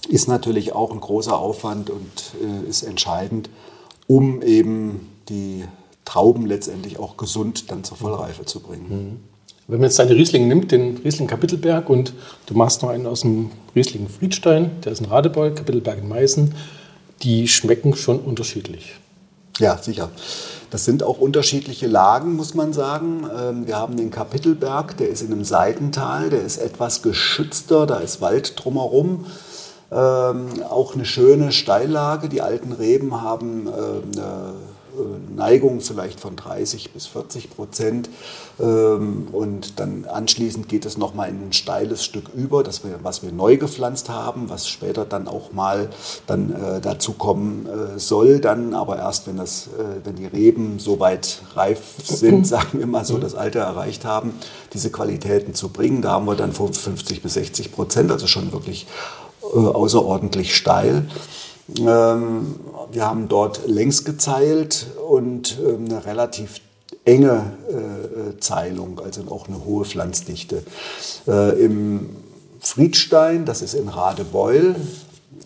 ist 0.08 0.28
natürlich 0.28 0.74
auch 0.74 0.92
ein 0.92 1.00
großer 1.00 1.38
Aufwand 1.38 1.90
und 1.90 2.34
äh, 2.42 2.70
ist 2.70 2.84
entscheidend, 2.84 3.50
um 4.08 4.42
eben 4.42 5.10
die 5.30 5.64
Trauben 6.06 6.46
letztendlich 6.46 7.00
auch 7.00 7.18
gesund 7.18 7.72
dann 7.72 7.84
zur 7.84 7.98
Vollreife 7.98 8.46
zu 8.46 8.60
bringen. 8.60 8.88
Mhm. 8.90 9.20
Wenn 9.68 9.80
man 9.80 9.90
jetzt 9.90 10.00
deine 10.00 10.12
Riesling 10.12 10.50
nimmt, 10.50 10.74
den 10.74 10.98
Riesling 10.98 11.28
Kapitelberg 11.28 11.90
und 11.90 12.14
du 12.48 12.54
machst 12.54 12.82
noch 12.82 12.90
einen 12.90 13.08
aus 13.08 13.22
dem 13.22 13.52
Riesling 13.76 14.10
Friedstein, 14.10 14.72
der 14.84 14.92
ist 14.92 15.00
in 15.00 15.06
Radebeul, 15.06 15.54
Kapitelberg 15.54 16.00
in 16.00 16.10
Meißen, 16.10 16.54
die 17.22 17.48
schmecken 17.48 17.96
schon 17.96 18.20
unterschiedlich. 18.20 18.96
Ja, 19.60 19.78
sicher. 19.78 20.10
Das 20.70 20.84
sind 20.84 21.04
auch 21.04 21.20
unterschiedliche 21.20 21.88
Lagen, 21.88 22.36
muss 22.36 22.56
man 22.56 22.74
sagen. 22.74 23.26
Ähm, 23.40 23.68
wir 23.68 23.78
haben 23.78 23.96
den 23.96 24.12
Kapitelberg, 24.12 24.98
der 24.98 25.08
ist 25.08 25.22
in 25.22 25.32
einem 25.32 25.46
Seitental, 25.46 26.30
der 26.30 26.42
ist 26.42 26.58
etwas 26.58 27.02
geschützter, 27.02 27.86
da 27.86 27.98
ist 27.98 28.20
Wald 28.20 28.54
drumherum. 28.58 29.26
Ähm, 29.94 30.64
auch 30.70 30.96
eine 30.96 31.06
schöne 31.06 31.52
Steillage. 31.52 32.30
Die 32.30 32.42
alten 32.42 32.72
Reben 32.72 33.22
haben 33.22 33.68
äh, 33.68 33.72
eine 33.72 34.54
äh, 34.94 35.36
Neigung 35.36 35.82
vielleicht 35.82 36.20
von 36.20 36.36
30 36.36 36.94
bis 36.94 37.08
40 37.08 37.50
Prozent. 37.50 38.10
Ähm, 38.60 39.28
und 39.32 39.80
dann 39.80 40.06
anschließend 40.06 40.70
geht 40.70 40.86
es 40.86 40.98
nochmal 40.98 41.30
in 41.30 41.48
ein 41.48 41.54
steiles 41.54 42.04
Stück 42.04 42.26
über, 42.36 42.64
das 42.64 42.84
wir, 42.84 43.00
was 43.02 43.24
wir 43.24 43.32
neu 43.32 43.58
gepflanzt 43.58 44.10
haben, 44.10 44.50
was 44.50 44.68
später 44.68 45.06
dann 45.06 45.28
auch 45.28 45.52
mal 45.52 45.90
dann, 46.28 46.54
äh, 46.54 46.82
dazu 46.82 47.14
kommen 47.14 47.68
äh, 47.68 48.00
soll, 48.00 48.40
dann 48.40 48.74
aber 48.74 48.98
erst, 48.98 49.28
wenn, 49.28 49.38
das, 49.38 49.68
äh, 49.68 50.06
wenn 50.06 50.16
die 50.16 50.28
Reben 50.28 50.80
soweit 50.80 51.42
reif 51.56 51.82
sind, 52.04 52.48
sagen 52.48 52.80
wir 52.80 52.88
mal 52.88 53.06
so, 53.06 53.18
das 53.18 53.34
Alter 53.36 53.62
erreicht 53.62 54.06
haben, 54.06 54.34
diese 54.74 54.92
Qualitäten 54.92 55.56
zu 55.56 55.70
bringen. 55.70 56.02
Da 56.02 56.12
haben 56.12 56.26
wir 56.26 56.36
dann 56.36 56.54
von 56.54 56.74
50 56.74 57.22
bis 57.24 57.34
60 57.34 57.72
Prozent, 57.72 58.12
also 58.12 58.28
schon 58.28 58.52
wirklich 58.52 58.88
äh, 59.54 59.58
außerordentlich 59.58 60.56
steil. 60.56 61.06
Ähm, 61.78 62.56
wir 62.92 63.06
haben 63.06 63.28
dort 63.28 63.68
längs 63.68 64.04
gezeilt 64.04 64.88
und 65.10 65.58
ähm, 65.66 65.86
eine 65.86 66.06
relativ 66.06 66.60
enge 67.06 67.54
äh, 67.70 68.40
Zeilung, 68.40 69.00
also 69.00 69.24
auch 69.30 69.48
eine 69.48 69.66
hohe 69.66 69.86
Pflanzdichte. 69.86 70.64
Äh, 71.28 71.64
Im 71.64 72.16
Friedstein, 72.60 73.46
das 73.46 73.62
ist 73.62 73.74
in 73.74 73.90
Radebeul, 73.90 74.76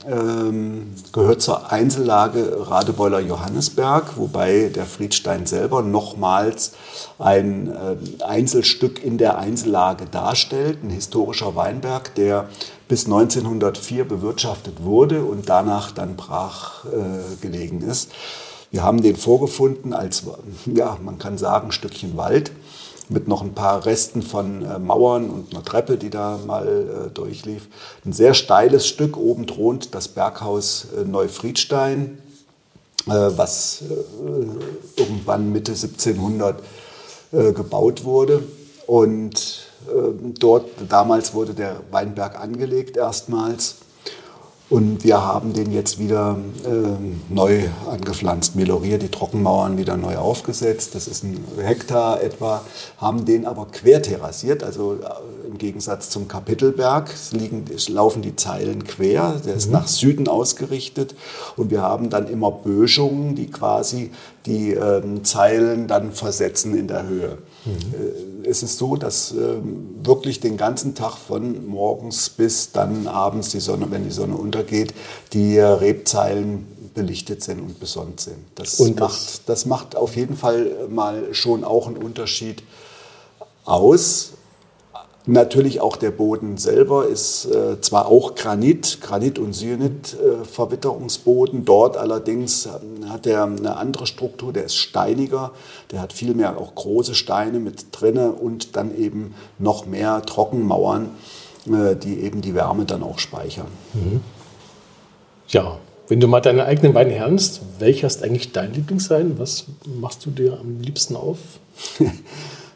ähm, 0.06 0.94
gehört 1.12 1.42
zur 1.42 1.72
Einzellage 1.72 2.70
Radebeuler 2.70 3.20
Johannesberg, 3.20 4.18
wobei 4.18 4.70
der 4.74 4.86
Friedstein 4.86 5.46
selber 5.46 5.82
nochmals 5.82 6.74
ein 7.20 7.70
äh, 7.70 8.24
Einzelstück 8.24 9.04
in 9.04 9.18
der 9.18 9.38
Einzellage 9.38 10.06
darstellt, 10.06 10.84
ein 10.84 10.90
historischer 10.90 11.56
Weinberg, 11.56 12.14
der 12.16 12.50
bis 12.88 13.06
1904 13.06 14.08
bewirtschaftet 14.08 14.84
wurde 14.84 15.24
und 15.24 15.50
danach 15.50 15.92
dann 15.92 16.16
brach 16.16 16.86
äh, 16.86 17.36
gelegen 17.42 17.82
ist. 17.82 18.12
Wir 18.70 18.84
haben 18.84 19.02
den 19.02 19.16
vorgefunden 19.16 19.94
als, 19.94 20.24
ja, 20.66 20.98
man 21.02 21.18
kann 21.20 21.38
sagen, 21.38 21.72
Stückchen 21.72 22.18
Wald 22.18 22.52
mit 23.10 23.28
noch 23.28 23.42
ein 23.42 23.54
paar 23.54 23.86
Resten 23.86 24.22
von 24.22 24.64
äh, 24.64 24.80
Mauern 24.80 25.30
und 25.30 25.54
einer 25.54 25.64
Treppe, 25.64 25.98
die 25.98 26.10
da 26.10 26.40
mal 26.46 26.68
äh, 26.68 27.10
durchlief. 27.10 27.68
Ein 28.06 28.14
sehr 28.14 28.34
steiles 28.34 28.88
Stück. 28.88 29.18
Oben 29.18 29.48
thront 29.48 29.96
das 29.96 30.10
Berghaus 30.10 30.88
äh, 30.98 31.06
Neufriedstein, 31.06 32.18
äh, 33.08 33.12
was 33.12 33.84
äh, 33.90 35.00
irgendwann 35.00 35.52
Mitte 35.52 35.72
1700 35.72 36.60
äh, 37.32 37.54
gebaut 37.54 38.04
wurde. 38.04 38.44
Und 38.86 39.64
dort, 40.40 40.70
damals 40.90 41.34
wurde 41.34 41.54
der 41.54 41.82
Weinberg 41.92 42.40
angelegt 42.40 42.98
erstmals. 42.98 43.76
Und 44.70 45.06
wir 45.06 45.26
haben 45.26 45.54
den 45.54 45.72
jetzt 45.72 45.98
wieder 45.98 46.38
äh, 46.66 47.34
neu 47.34 47.70
angepflanzt, 47.90 48.58
meloriert, 48.58 49.02
die 49.02 49.08
Trockenmauern 49.08 49.78
wieder 49.78 49.96
neu 49.96 50.18
aufgesetzt. 50.18 50.94
Das 50.94 51.08
ist 51.08 51.24
ein 51.24 51.42
Hektar 51.58 52.22
etwa, 52.22 52.62
haben 52.98 53.24
den 53.24 53.46
aber 53.46 53.68
querterrassiert, 53.72 54.64
also 54.64 54.96
äh, 54.96 55.48
im 55.48 55.58
Gegensatz 55.58 56.10
zum 56.10 56.28
Kapitelberg 56.28 57.14
liegen, 57.32 57.64
laufen 57.88 58.22
die 58.22 58.36
Zeilen 58.36 58.84
quer, 58.84 59.40
der 59.46 59.56
ist 59.56 59.68
mhm. 59.68 59.74
nach 59.74 59.88
Süden 59.88 60.28
ausgerichtet 60.28 61.16
und 61.56 61.72
wir 61.72 61.82
haben 61.82 62.10
dann 62.10 62.28
immer 62.28 62.52
Böschungen, 62.52 63.36
die 63.36 63.48
quasi 63.48 64.12
die 64.46 64.74
äh, 64.74 65.02
Zeilen 65.24 65.88
dann 65.88 66.12
versetzen 66.12 66.78
in 66.78 66.90
der 66.90 67.08
Höhe. 67.08 67.38
Mhm. 67.64 67.72
Es 67.96 68.27
ist 68.48 68.78
so, 68.78 68.96
dass 68.96 69.32
ähm, 69.32 69.96
wirklich 70.04 70.40
den 70.40 70.58
ganzen 70.58 70.96
Tag 70.96 71.18
von 71.18 71.68
morgens 71.68 72.30
bis 72.30 72.72
dann 72.72 73.08
abends 73.08 73.50
die 73.50 73.60
Sonne, 73.60 73.88
wenn 73.90 74.04
die 74.04 74.12
Sonne 74.12 74.36
untergeht, 74.36 74.94
die 75.34 75.60
Rebzeilen 75.60 76.68
belichtet 76.94 77.44
sind 77.44 77.60
und 77.60 77.80
besonnt 77.80 78.20
sind. 78.20 78.38
Das, 78.56 78.80
und 78.80 79.00
macht, 79.00 79.48
das 79.48 79.66
macht 79.66 79.96
auf 79.96 80.16
jeden 80.16 80.36
Fall 80.36 80.88
mal 80.90 81.34
schon 81.34 81.64
auch 81.64 81.88
einen 81.88 81.98
Unterschied 81.98 82.64
aus. 83.66 84.34
Natürlich 85.30 85.82
auch 85.82 85.98
der 85.98 86.12
Boden 86.12 86.58
selber 86.58 87.06
ist 87.06 87.48
äh, 87.48 87.82
zwar 87.82 88.08
auch 88.08 88.36
Granit, 88.36 89.00
Granit- 89.02 89.40
und 89.40 89.52
Syenit-Verwitterungsboden. 89.54 91.60
Äh, 91.60 91.64
Dort 91.66 91.98
allerdings 91.98 92.66
ähm, 92.66 93.10
hat 93.10 93.28
er 93.28 93.44
eine 93.44 93.76
andere 93.76 94.08
Struktur, 94.08 94.54
der 94.54 94.64
ist 94.64 94.78
steiniger. 94.78 95.52
Der 95.92 96.00
hat 96.00 96.14
viel 96.14 96.34
mehr 96.34 96.58
auch 96.58 96.74
große 96.74 97.14
Steine 97.14 97.60
mit 97.60 97.88
drinne 97.92 98.32
und 98.32 98.78
dann 98.78 98.98
eben 98.98 99.36
noch 99.60 99.86
mehr 99.86 100.22
Trockenmauern, 100.22 101.10
äh, 101.66 101.98
die 101.98 102.22
eben 102.22 102.40
die 102.40 102.56
Wärme 102.56 102.86
dann 102.86 103.04
auch 103.04 103.20
speichern. 103.20 103.68
Mhm. 103.94 104.22
Ja, 105.50 105.78
wenn 106.08 106.22
du 106.22 106.30
mal 106.30 106.40
deine 106.40 106.64
eigenen 106.64 106.94
Weine 106.94 107.12
hernst, 107.12 107.60
welcher 107.80 108.08
ist 108.08 108.24
eigentlich 108.24 108.54
dein 108.54 108.74
Lieblingswein? 108.74 109.38
Was 109.38 109.66
machst 110.00 110.26
du 110.26 110.30
dir 110.30 110.58
am 110.58 110.80
liebsten 110.80 111.18
auf? 111.18 111.40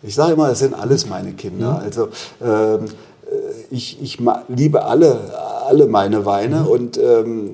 Ich 0.04 0.16
sage 0.16 0.34
immer, 0.34 0.50
es 0.50 0.60
sind 0.60 0.74
alles 0.74 1.08
meine 1.08 1.34
Kinder. 1.34 1.74
Mhm. 1.74 1.80
Also 1.80 2.08
ähm, 2.42 2.86
ich, 3.70 4.02
ich 4.02 4.20
liebe 4.48 4.84
alle, 4.84 5.38
alle 5.68 5.88
meine 5.88 6.26
Weine 6.26 6.62
mhm. 6.62 6.68
und 6.68 6.98
ähm, 6.98 7.52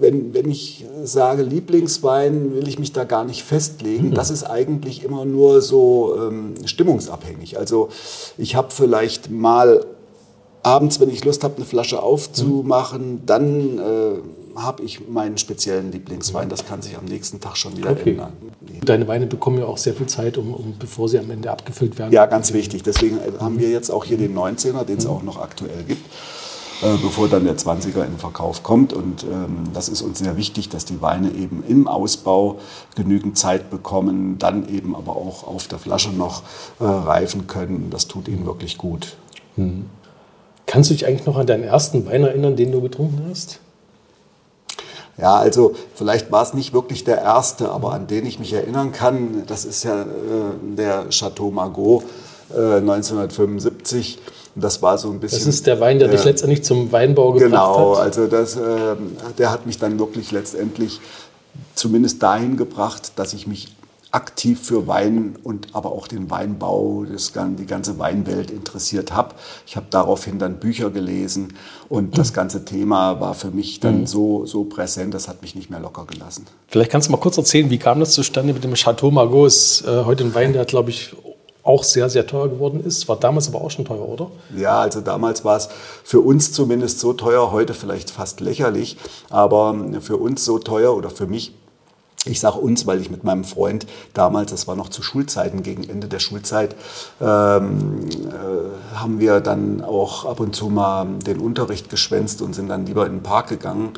wenn, 0.00 0.34
wenn 0.34 0.50
ich 0.50 0.84
sage 1.04 1.42
Lieblingswein, 1.42 2.54
will 2.54 2.66
ich 2.66 2.78
mich 2.78 2.92
da 2.92 3.04
gar 3.04 3.24
nicht 3.24 3.44
festlegen. 3.44 4.08
Mhm. 4.08 4.14
Das 4.14 4.30
ist 4.30 4.44
eigentlich 4.44 5.04
immer 5.04 5.24
nur 5.24 5.60
so 5.60 6.16
ähm, 6.18 6.54
stimmungsabhängig. 6.64 7.58
Also 7.58 7.88
ich 8.38 8.56
habe 8.56 8.68
vielleicht 8.70 9.30
mal 9.30 9.84
abends, 10.62 10.98
wenn 10.98 11.10
ich 11.10 11.24
Lust 11.24 11.44
habe, 11.44 11.56
eine 11.56 11.64
Flasche 11.64 12.02
aufzumachen, 12.02 13.22
dann 13.26 13.78
äh, 13.78 14.18
habe 14.56 14.82
ich 14.82 15.08
meinen 15.08 15.38
speziellen 15.38 15.92
Lieblingswein. 15.92 16.48
Das 16.48 16.66
kann 16.66 16.82
sich 16.82 16.96
am 16.96 17.04
nächsten 17.04 17.40
Tag 17.40 17.56
schon 17.56 17.76
wieder 17.76 17.90
okay. 17.90 18.10
ändern. 18.10 18.32
Deine 18.84 19.08
Weine 19.08 19.26
bekommen 19.26 19.58
ja 19.58 19.66
auch 19.66 19.78
sehr 19.78 19.94
viel 19.94 20.06
Zeit, 20.06 20.38
um, 20.38 20.54
um, 20.54 20.74
bevor 20.78 21.08
sie 21.08 21.18
am 21.18 21.30
Ende 21.30 21.50
abgefüllt 21.50 21.98
werden. 21.98 22.12
Ja, 22.12 22.26
ganz 22.26 22.52
wichtig. 22.52 22.82
Deswegen 22.82 23.18
äh, 23.18 23.40
haben 23.40 23.58
wir 23.58 23.70
jetzt 23.70 23.90
auch 23.90 24.04
hier 24.04 24.18
den 24.18 24.36
19er, 24.36 24.84
den 24.84 24.98
es 24.98 25.04
mhm. 25.04 25.10
auch 25.10 25.22
noch 25.22 25.40
aktuell 25.40 25.84
gibt 25.86 26.04
äh, 26.82 26.96
bevor 27.00 27.28
dann 27.28 27.44
der 27.44 27.56
20er 27.56 28.04
in 28.04 28.12
den 28.12 28.18
Verkauf 28.18 28.62
kommt. 28.62 28.92
Und 28.92 29.24
ähm, 29.24 29.64
das 29.72 29.88
ist 29.88 30.02
uns 30.02 30.18
sehr 30.18 30.36
wichtig, 30.36 30.68
dass 30.68 30.84
die 30.84 31.00
Weine 31.00 31.30
eben 31.30 31.64
im 31.66 31.86
Ausbau 31.88 32.58
genügend 32.94 33.38
Zeit 33.38 33.70
bekommen, 33.70 34.38
dann 34.38 34.68
eben 34.68 34.94
aber 34.94 35.16
auch 35.16 35.46
auf 35.46 35.68
der 35.68 35.78
Flasche 35.78 36.10
noch 36.10 36.42
äh, 36.80 36.84
reifen 36.84 37.46
können. 37.46 37.88
Das 37.90 38.08
tut 38.08 38.28
ihnen 38.28 38.44
wirklich 38.44 38.76
gut. 38.76 39.16
Mhm. 39.56 39.86
Kannst 40.66 40.90
du 40.90 40.94
dich 40.94 41.06
eigentlich 41.06 41.26
noch 41.26 41.36
an 41.36 41.46
deinen 41.46 41.64
ersten 41.64 42.06
Wein 42.06 42.24
erinnern, 42.24 42.56
den 42.56 42.72
du 42.72 42.80
getrunken 42.80 43.22
hast? 43.28 43.60
Ja, 45.16 45.36
also 45.36 45.74
vielleicht 45.94 46.32
war 46.32 46.42
es 46.42 46.54
nicht 46.54 46.72
wirklich 46.72 47.04
der 47.04 47.18
erste, 47.22 47.70
aber 47.70 47.92
an 47.92 48.06
den 48.06 48.26
ich 48.26 48.38
mich 48.38 48.52
erinnern 48.52 48.92
kann, 48.92 49.44
das 49.46 49.64
ist 49.64 49.84
ja 49.84 50.02
äh, 50.02 50.06
der 50.76 51.08
Chateau 51.10 51.50
Margaux 51.50 52.04
äh, 52.52 52.78
1975. 52.78 54.18
Das 54.56 54.82
war 54.82 54.98
so 54.98 55.10
ein 55.10 55.20
bisschen. 55.20 55.38
Das 55.38 55.46
ist 55.48 55.66
der 55.66 55.80
Wein, 55.80 55.98
der 55.98 56.08
äh, 56.08 56.12
dich 56.12 56.24
letztendlich 56.24 56.64
zum 56.64 56.90
Weinbau 56.92 57.32
gebracht 57.32 57.50
genau, 57.50 57.96
hat. 57.98 58.12
Genau, 58.14 58.24
also 58.24 58.26
das, 58.26 58.56
äh, 58.56 58.96
der 59.38 59.50
hat 59.50 59.66
mich 59.66 59.78
dann 59.78 59.98
wirklich 59.98 60.32
letztendlich 60.32 61.00
zumindest 61.74 62.22
dahin 62.22 62.56
gebracht, 62.56 63.12
dass 63.16 63.34
ich 63.34 63.46
mich 63.46 63.74
aktiv 64.14 64.60
für 64.62 64.86
Wein 64.86 65.36
und 65.42 65.74
aber 65.74 65.90
auch 65.90 66.06
den 66.06 66.30
Weinbau, 66.30 67.04
das, 67.04 67.32
die 67.58 67.66
ganze 67.66 67.98
Weinwelt 67.98 68.50
interessiert 68.50 69.12
habe. 69.12 69.34
Ich 69.66 69.76
habe 69.76 69.86
daraufhin 69.90 70.38
dann 70.38 70.60
Bücher 70.60 70.90
gelesen 70.90 71.54
und 71.88 72.16
das 72.16 72.32
ganze 72.32 72.64
Thema 72.64 73.20
war 73.20 73.34
für 73.34 73.50
mich 73.50 73.80
dann 73.80 74.02
mhm. 74.02 74.06
so, 74.06 74.46
so 74.46 74.64
präsent, 74.64 75.14
das 75.14 75.26
hat 75.26 75.42
mich 75.42 75.56
nicht 75.56 75.68
mehr 75.68 75.80
locker 75.80 76.04
gelassen. 76.06 76.46
Vielleicht 76.68 76.92
kannst 76.92 77.08
du 77.08 77.12
mal 77.12 77.18
kurz 77.18 77.36
erzählen, 77.38 77.70
wie 77.70 77.78
kam 77.78 77.98
das 77.98 78.12
zustande 78.12 78.52
mit 78.52 78.62
dem 78.62 78.74
Chateau 78.74 79.10
Margaux? 79.10 79.48
Ist 79.48 79.84
äh, 79.86 80.04
heute 80.04 80.22
ein 80.24 80.34
Wein, 80.34 80.52
der 80.52 80.64
glaube 80.64 80.90
ich 80.90 81.16
auch 81.64 81.82
sehr, 81.82 82.08
sehr 82.10 82.26
teuer 82.26 82.48
geworden 82.48 82.84
ist. 82.84 83.08
War 83.08 83.16
damals 83.16 83.48
aber 83.48 83.62
auch 83.62 83.70
schon 83.70 83.84
teuer, 83.84 84.06
oder? 84.06 84.30
Ja, 84.56 84.80
also 84.80 85.00
damals 85.00 85.44
war 85.44 85.56
es 85.56 85.68
für 86.04 86.20
uns 86.20 86.52
zumindest 86.52 87.00
so 87.00 87.14
teuer, 87.14 87.50
heute 87.50 87.74
vielleicht 87.74 88.10
fast 88.10 88.40
lächerlich, 88.40 88.96
aber 89.30 89.74
für 90.00 90.18
uns 90.18 90.44
so 90.44 90.58
teuer 90.58 90.94
oder 90.94 91.10
für 91.10 91.26
mich 91.26 91.52
ich 92.26 92.40
sage 92.40 92.58
uns, 92.58 92.86
weil 92.86 93.00
ich 93.00 93.10
mit 93.10 93.24
meinem 93.24 93.44
Freund 93.44 93.86
damals, 94.14 94.50
das 94.50 94.66
war 94.66 94.76
noch 94.76 94.88
zu 94.88 95.02
Schulzeiten, 95.02 95.62
gegen 95.62 95.88
Ende 95.88 96.08
der 96.08 96.20
Schulzeit, 96.20 96.74
ähm, 97.20 98.08
äh, 98.28 98.96
haben 98.96 99.20
wir 99.20 99.40
dann 99.40 99.82
auch 99.82 100.24
ab 100.24 100.40
und 100.40 100.56
zu 100.56 100.68
mal 100.68 101.06
den 101.26 101.38
Unterricht 101.38 101.90
geschwänzt 101.90 102.40
und 102.40 102.54
sind 102.54 102.68
dann 102.68 102.86
lieber 102.86 103.06
in 103.06 103.16
den 103.16 103.22
Park 103.22 103.48
gegangen 103.48 103.90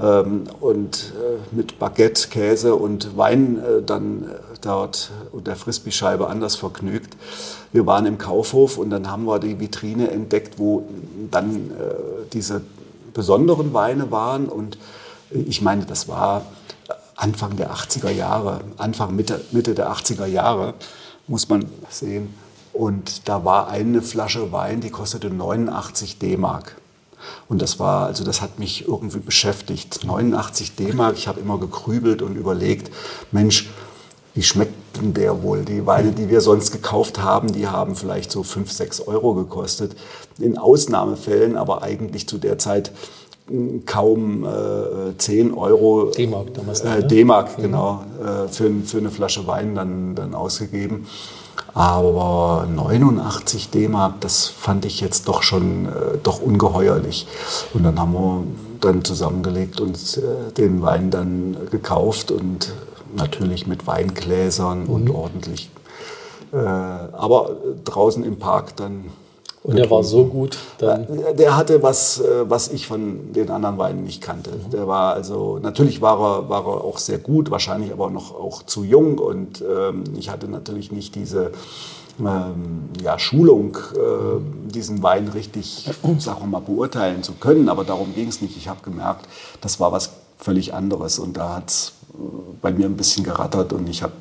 ähm, 0.00 0.44
und 0.60 1.14
äh, 1.16 1.54
mit 1.54 1.78
Baguette, 1.78 2.28
Käse 2.28 2.74
und 2.74 3.16
Wein 3.16 3.58
äh, 3.58 3.82
dann 3.82 4.24
äh, 4.24 4.26
dort 4.60 5.10
und 5.32 5.46
der 5.46 5.56
Frisbee-Scheibe 5.56 6.28
anders 6.28 6.56
vergnügt. 6.56 7.16
Wir 7.72 7.86
waren 7.86 8.04
im 8.04 8.18
Kaufhof 8.18 8.76
und 8.76 8.90
dann 8.90 9.10
haben 9.10 9.24
wir 9.24 9.38
die 9.38 9.58
Vitrine 9.58 10.10
entdeckt, 10.10 10.58
wo 10.58 10.84
dann 11.30 11.56
äh, 11.56 11.94
diese 12.32 12.60
besonderen 13.14 13.72
Weine 13.72 14.10
waren 14.10 14.46
und 14.46 14.76
ich 15.30 15.62
meine, 15.62 15.84
das 15.84 16.08
war 16.08 16.42
Anfang 17.20 17.56
der 17.56 17.70
80er 17.70 18.10
Jahre, 18.10 18.60
Anfang 18.78 19.14
Mitte, 19.14 19.44
Mitte 19.52 19.74
der 19.74 19.92
80er 19.92 20.24
Jahre, 20.24 20.72
muss 21.26 21.48
man 21.50 21.66
sehen. 21.90 22.32
Und 22.72 23.28
da 23.28 23.44
war 23.44 23.68
eine 23.68 24.00
Flasche 24.00 24.52
Wein, 24.52 24.80
die 24.80 24.90
kostete 24.90 25.28
89 25.28 26.18
D-Mark. 26.18 26.76
Und 27.46 27.60
das 27.60 27.78
war, 27.78 28.06
also 28.06 28.24
das 28.24 28.40
hat 28.40 28.58
mich 28.58 28.88
irgendwie 28.88 29.18
beschäftigt. 29.18 30.02
89 30.04 30.76
D-Mark, 30.76 31.18
ich 31.18 31.28
habe 31.28 31.40
immer 31.40 31.58
gekrübelt 31.58 32.22
und 32.22 32.36
überlegt, 32.36 32.90
Mensch, 33.32 33.68
wie 34.34 34.42
schmeckt 34.42 34.96
denn 34.96 35.12
der 35.12 35.42
wohl? 35.42 35.64
Die 35.64 35.84
Weine, 35.86 36.12
die 36.12 36.30
wir 36.30 36.40
sonst 36.40 36.70
gekauft 36.70 37.20
haben, 37.20 37.52
die 37.52 37.68
haben 37.68 37.96
vielleicht 37.96 38.32
so 38.32 38.42
5, 38.42 38.72
6 38.72 39.00
Euro 39.02 39.34
gekostet. 39.34 39.94
In 40.38 40.56
Ausnahmefällen, 40.56 41.58
aber 41.58 41.82
eigentlich 41.82 42.26
zu 42.26 42.38
der 42.38 42.56
Zeit 42.56 42.92
kaum 43.86 44.44
äh, 44.44 45.16
10 45.16 45.54
Euro 45.54 46.10
D-Mark 46.16 46.54
damals. 46.54 46.80
Äh, 46.80 47.00
ne? 47.00 47.04
D-Mark, 47.06 47.58
mhm. 47.58 47.62
genau, 47.62 48.04
äh, 48.20 48.48
für, 48.48 48.70
für 48.84 48.98
eine 48.98 49.10
Flasche 49.10 49.46
Wein 49.46 49.74
dann, 49.74 50.14
dann 50.14 50.34
ausgegeben. 50.34 51.06
Aber 51.74 52.66
89 52.74 53.70
D-Mark, 53.70 54.20
das 54.20 54.46
fand 54.46 54.84
ich 54.84 55.00
jetzt 55.00 55.28
doch 55.28 55.42
schon 55.42 55.86
äh, 55.86 56.18
doch 56.22 56.40
ungeheuerlich. 56.40 57.26
Und 57.74 57.84
dann 57.84 57.98
haben 57.98 58.12
wir 58.12 58.44
dann 58.80 59.04
zusammengelegt 59.04 59.80
und 59.80 59.96
äh, 60.18 60.52
den 60.52 60.82
Wein 60.82 61.10
dann 61.10 61.56
gekauft 61.70 62.30
und 62.30 62.72
natürlich 63.14 63.66
mit 63.66 63.86
Weingläsern 63.86 64.84
mhm. 64.84 64.90
und 64.90 65.10
ordentlich. 65.10 65.70
Äh, 66.52 66.56
aber 66.56 67.56
draußen 67.84 68.24
im 68.24 68.38
Park 68.38 68.76
dann 68.76 69.04
und 69.62 69.76
der 69.76 69.90
war 69.90 70.02
so 70.02 70.24
gut. 70.24 70.56
Dann 70.78 71.06
der 71.36 71.56
hatte 71.56 71.82
was, 71.82 72.20
äh, 72.20 72.48
was 72.48 72.68
ich 72.68 72.86
von 72.86 73.32
den 73.32 73.50
anderen 73.50 73.76
Weinen 73.76 74.04
nicht 74.04 74.22
kannte. 74.22 74.50
Mhm. 74.52 74.70
Der 74.70 74.88
war 74.88 75.12
also, 75.12 75.58
natürlich 75.58 76.00
war 76.00 76.18
er, 76.18 76.48
war 76.48 76.64
er 76.64 76.84
auch 76.84 76.98
sehr 76.98 77.18
gut, 77.18 77.50
wahrscheinlich 77.50 77.92
aber 77.92 78.10
noch 78.10 78.34
auch 78.34 78.62
zu 78.62 78.84
jung. 78.84 79.18
Und 79.18 79.62
ähm, 79.62 80.04
ich 80.18 80.30
hatte 80.30 80.48
natürlich 80.48 80.92
nicht 80.92 81.14
diese 81.14 81.52
ähm, 82.18 82.88
ja, 83.02 83.18
Schulung, 83.18 83.76
äh, 83.94 84.70
diesen 84.70 85.02
Wein 85.02 85.28
richtig, 85.28 85.90
sagen 86.18 86.40
wir 86.40 86.46
mal, 86.46 86.60
beurteilen 86.60 87.22
zu 87.22 87.34
können. 87.34 87.68
Aber 87.68 87.84
darum 87.84 88.14
ging 88.14 88.28
es 88.28 88.40
nicht. 88.40 88.56
Ich 88.56 88.68
habe 88.68 88.80
gemerkt, 88.82 89.28
das 89.60 89.78
war 89.78 89.92
was 89.92 90.10
völlig 90.38 90.72
anderes. 90.72 91.18
Und 91.18 91.36
da 91.36 91.56
hat 91.56 91.68
es 91.68 91.92
äh, 92.14 92.16
bei 92.62 92.72
mir 92.72 92.86
ein 92.86 92.96
bisschen 92.96 93.24
gerattert 93.24 93.74
und 93.74 93.90
ich 93.90 94.02
habe 94.02 94.14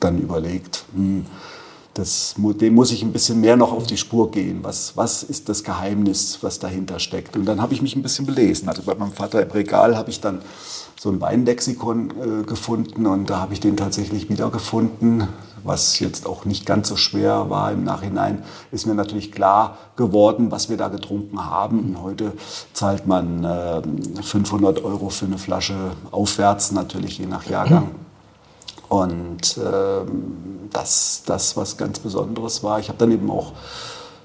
dann 0.00 0.18
überlegt, 0.18 0.84
hm, 0.94 1.24
das, 1.98 2.34
dem 2.36 2.74
muss 2.74 2.92
ich 2.92 3.02
ein 3.02 3.12
bisschen 3.12 3.40
mehr 3.40 3.56
noch 3.56 3.72
auf 3.72 3.86
die 3.86 3.96
Spur 3.96 4.30
gehen. 4.30 4.60
Was, 4.62 4.96
was 4.96 5.22
ist 5.22 5.48
das 5.48 5.64
Geheimnis, 5.64 6.38
was 6.42 6.58
dahinter 6.58 6.98
steckt? 6.98 7.36
Und 7.36 7.46
dann 7.46 7.60
habe 7.62 7.74
ich 7.74 7.82
mich 7.82 7.96
ein 7.96 8.02
bisschen 8.02 8.26
belesen. 8.26 8.68
Also 8.68 8.82
bei 8.82 8.94
meinem 8.94 9.12
Vater 9.12 9.42
im 9.42 9.50
Regal 9.50 9.96
habe 9.96 10.10
ich 10.10 10.20
dann 10.20 10.42
so 10.98 11.10
ein 11.10 11.20
Weinlexikon 11.20 12.10
äh, 12.10 12.44
gefunden 12.44 13.06
und 13.06 13.30
da 13.30 13.40
habe 13.40 13.52
ich 13.52 13.60
den 13.60 13.76
tatsächlich 13.76 14.28
wiedergefunden. 14.28 15.28
was 15.64 15.98
jetzt 15.98 16.26
auch 16.26 16.44
nicht 16.44 16.64
ganz 16.64 16.88
so 16.88 16.96
schwer 16.96 17.50
war 17.50 17.72
im 17.72 17.82
Nachhinein, 17.82 18.44
ist 18.70 18.86
mir 18.86 18.94
natürlich 18.94 19.32
klar 19.32 19.78
geworden, 19.96 20.52
was 20.52 20.70
wir 20.70 20.76
da 20.76 20.88
getrunken 20.88 21.44
haben. 21.44 21.80
Und 21.80 22.02
heute 22.02 22.32
zahlt 22.72 23.06
man 23.06 23.44
äh, 23.44 24.22
500 24.22 24.84
Euro 24.84 25.08
für 25.08 25.26
eine 25.26 25.38
Flasche 25.38 25.74
aufwärts, 26.12 26.70
natürlich 26.70 27.18
je 27.18 27.26
nach 27.26 27.46
Jahrgang. 27.46 28.05
Und 28.88 29.58
ähm, 29.58 30.68
das, 30.72 31.22
das, 31.26 31.56
was 31.56 31.76
ganz 31.76 31.98
Besonderes 31.98 32.62
war. 32.62 32.78
Ich 32.78 32.88
habe 32.88 32.98
dann 32.98 33.10
eben 33.10 33.30
auch 33.30 33.52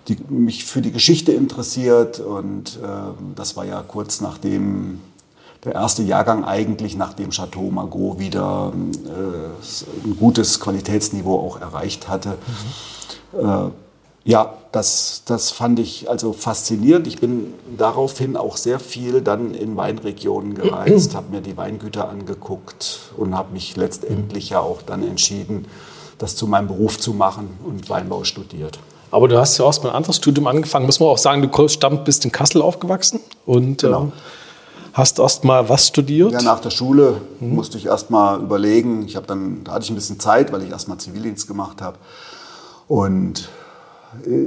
die, 0.07 0.17
mich 0.29 0.65
für 0.65 0.81
die 0.81 0.91
Geschichte 0.91 1.31
interessiert 1.31 2.19
und 2.19 2.79
äh, 2.83 2.87
das 3.35 3.55
war 3.55 3.65
ja 3.65 3.83
kurz 3.87 4.21
nachdem 4.21 4.99
der 5.63 5.73
erste 5.73 6.01
Jahrgang 6.01 6.43
eigentlich, 6.43 6.95
nachdem 6.95 7.29
Chateau 7.29 7.69
Margaux 7.69 8.17
wieder 8.19 8.73
äh, 9.05 10.07
ein 10.07 10.17
gutes 10.17 10.59
Qualitätsniveau 10.59 11.39
auch 11.39 11.61
erreicht 11.61 12.07
hatte. 12.07 12.37
Mhm. 13.33 13.39
Äh, 13.39 13.69
ja, 14.23 14.53
das, 14.71 15.23
das 15.25 15.49
fand 15.49 15.79
ich 15.79 16.09
also 16.09 16.31
faszinierend. 16.31 17.07
Ich 17.07 17.19
bin 17.19 17.53
daraufhin 17.75 18.37
auch 18.37 18.57
sehr 18.57 18.79
viel 18.79 19.21
dann 19.21 19.53
in 19.55 19.75
Weinregionen 19.75 20.53
gereist, 20.53 21.15
habe 21.15 21.31
mir 21.31 21.41
die 21.41 21.57
Weingüter 21.57 22.07
angeguckt 22.07 22.99
und 23.17 23.35
habe 23.35 23.53
mich 23.53 23.75
letztendlich 23.75 24.51
ja 24.51 24.59
auch 24.59 24.81
dann 24.83 25.03
entschieden, 25.03 25.65
das 26.19 26.35
zu 26.35 26.45
meinem 26.45 26.67
Beruf 26.67 26.99
zu 26.99 27.13
machen 27.13 27.49
und 27.65 27.89
Weinbau 27.89 28.23
studiert. 28.23 28.79
Aber 29.09 29.27
du 29.27 29.37
hast 29.37 29.57
ja 29.57 29.65
auch 29.65 29.83
mal 29.83 29.89
ein 29.89 29.95
anderes 29.95 30.17
Studium 30.17 30.47
angefangen. 30.47 30.85
Muss 30.85 30.99
man 30.99 31.09
auch 31.09 31.17
sagen, 31.17 31.41
du 31.41 31.67
stammt, 31.67 32.05
bist 32.05 32.23
in 32.23 32.31
Kassel 32.31 32.61
aufgewachsen 32.61 33.19
und 33.45 33.81
genau. 33.81 34.03
ähm, 34.03 34.11
hast 34.93 35.19
erst 35.19 35.43
mal 35.43 35.67
was 35.67 35.87
studiert? 35.87 36.31
Ja, 36.31 36.41
nach 36.43 36.59
der 36.59 36.69
Schule 36.69 37.21
mhm. 37.39 37.55
musste 37.55 37.77
ich 37.77 37.87
erst 37.87 38.11
mal 38.11 38.39
überlegen. 38.39 39.05
Ich 39.05 39.15
habe 39.15 39.25
dann, 39.25 39.63
da 39.63 39.73
hatte 39.73 39.83
ich 39.83 39.89
ein 39.89 39.95
bisschen 39.95 40.19
Zeit, 40.19 40.53
weil 40.53 40.61
ich 40.61 40.69
erst 40.69 40.87
mal 40.87 40.97
Zivildienst 40.97 41.47
gemacht 41.47 41.81
habe. 41.81 41.97
Und 42.87 43.49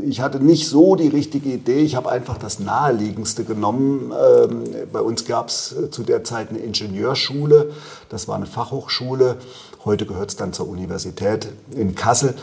ich 0.05 0.21
hatte 0.21 0.41
nicht 0.41 0.69
so 0.69 0.95
die 0.95 1.09
richtige 1.09 1.51
Idee. 1.51 1.81
Ich 1.81 1.97
habe 1.97 2.11
einfach 2.11 2.39
das 2.39 2.61
Naheliegendste 2.61 3.45
genommen. 3.45 4.13
Ähm, 4.13 4.65
bei 4.93 5.01
uns 5.01 5.25
gab 5.25 5.49
es 5.49 5.75
zu 5.91 6.03
der 6.03 6.25
Zeit 6.25 6.51
eine 6.51 6.59
Ingenieurschule. 6.59 7.73
Das 8.09 8.29
war 8.29 8.37
eine 8.37 8.47
Fachhochschule. 8.47 9.37
Heute 9.85 10.07
gehört 10.07 10.31
es 10.31 10.37
dann 10.37 10.53
zur 10.53 10.69
Universität 10.69 11.49
in 11.75 11.95
Kassel. 11.95 12.35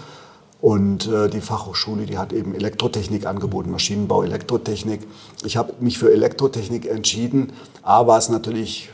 Und 0.62 1.08
äh, 1.08 1.28
die 1.28 1.42
Fachhochschule, 1.42 2.06
die 2.06 2.20
hat 2.20 2.34
eben 2.34 2.54
Elektrotechnik 2.54 3.26
angeboten, 3.26 3.72
Maschinenbau, 3.72 4.22
Elektrotechnik. 4.22 5.02
Ich 5.44 5.58
habe 5.58 5.74
mich 5.80 5.98
für 5.98 6.12
Elektrotechnik 6.12 6.86
entschieden. 6.86 7.54
A 7.82 8.06
war 8.06 8.20
es 8.20 8.30
natürlich 8.30 8.90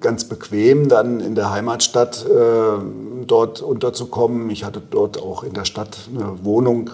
ganz 0.00 0.24
bequem, 0.24 0.88
dann 0.88 1.20
in 1.20 1.34
der 1.34 1.50
Heimatstadt 1.50 2.24
äh, 2.24 2.78
dort 3.26 3.60
unterzukommen. 3.60 4.48
Ich 4.48 4.64
hatte 4.64 4.80
dort 4.80 5.20
auch 5.20 5.42
in 5.42 5.52
der 5.52 5.66
Stadt 5.66 6.08
eine 6.14 6.42
Wohnung, 6.44 6.88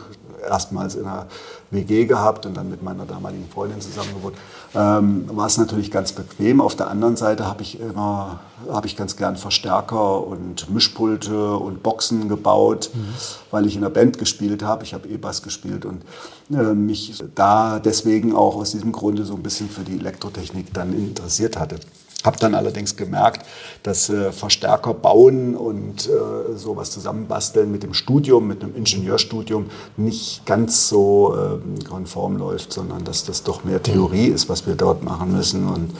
erstmals 0.48 0.94
in 0.94 1.04
einer 1.04 1.26
WG 1.70 2.06
gehabt 2.06 2.46
und 2.46 2.56
dann 2.56 2.70
mit 2.70 2.82
meiner 2.82 3.04
damaligen 3.04 3.48
Freundin 3.48 3.80
zusammen 3.80 4.14
gewohnt, 4.14 4.36
ähm, 4.74 5.24
war 5.28 5.46
es 5.46 5.58
natürlich 5.58 5.90
ganz 5.90 6.12
bequem. 6.12 6.60
Auf 6.60 6.74
der 6.76 6.88
anderen 6.88 7.16
Seite 7.16 7.46
habe 7.46 7.62
ich 7.62 7.80
immer, 7.80 8.40
habe 8.70 8.86
ich 8.86 8.96
ganz 8.96 9.16
gern 9.16 9.36
Verstärker 9.36 10.26
und 10.26 10.70
Mischpulte 10.70 11.56
und 11.56 11.82
Boxen 11.82 12.28
gebaut, 12.28 12.90
mhm. 12.94 13.14
weil 13.50 13.66
ich 13.66 13.74
in 13.74 13.82
der 13.82 13.90
Band 13.90 14.18
gespielt 14.18 14.62
habe. 14.62 14.84
Ich 14.84 14.94
habe 14.94 15.08
E-Bass 15.08 15.42
gespielt 15.42 15.84
und 15.84 16.02
äh, 16.50 16.74
mich 16.74 17.22
da 17.34 17.78
deswegen 17.78 18.34
auch 18.34 18.56
aus 18.56 18.72
diesem 18.72 18.92
Grunde 18.92 19.24
so 19.24 19.34
ein 19.34 19.42
bisschen 19.42 19.68
für 19.68 19.82
die 19.82 19.98
Elektrotechnik 19.98 20.72
dann 20.72 20.92
interessiert 20.92 21.58
hatte. 21.58 21.76
Habe 22.24 22.36
dann 22.38 22.56
allerdings 22.56 22.96
gemerkt, 22.96 23.46
dass 23.84 24.10
äh, 24.10 24.32
Verstärker 24.32 24.92
bauen 24.92 25.54
und 25.54 26.08
äh, 26.08 26.56
sowas 26.56 26.90
zusammenbasteln 26.90 27.70
mit 27.70 27.84
dem 27.84 27.94
Studium, 27.94 28.48
mit 28.48 28.62
einem 28.64 28.74
Ingenieurstudium 28.74 29.66
nicht 29.96 30.44
ganz 30.44 30.88
so 30.88 31.36
äh, 31.36 31.84
konform 31.84 32.36
läuft, 32.36 32.72
sondern 32.72 33.04
dass 33.04 33.24
das 33.24 33.44
doch 33.44 33.62
mehr 33.62 33.80
Theorie 33.82 34.26
ist, 34.26 34.48
was 34.48 34.66
wir 34.66 34.74
dort 34.74 35.04
machen 35.04 35.32
müssen. 35.32 35.68
Und 35.68 35.92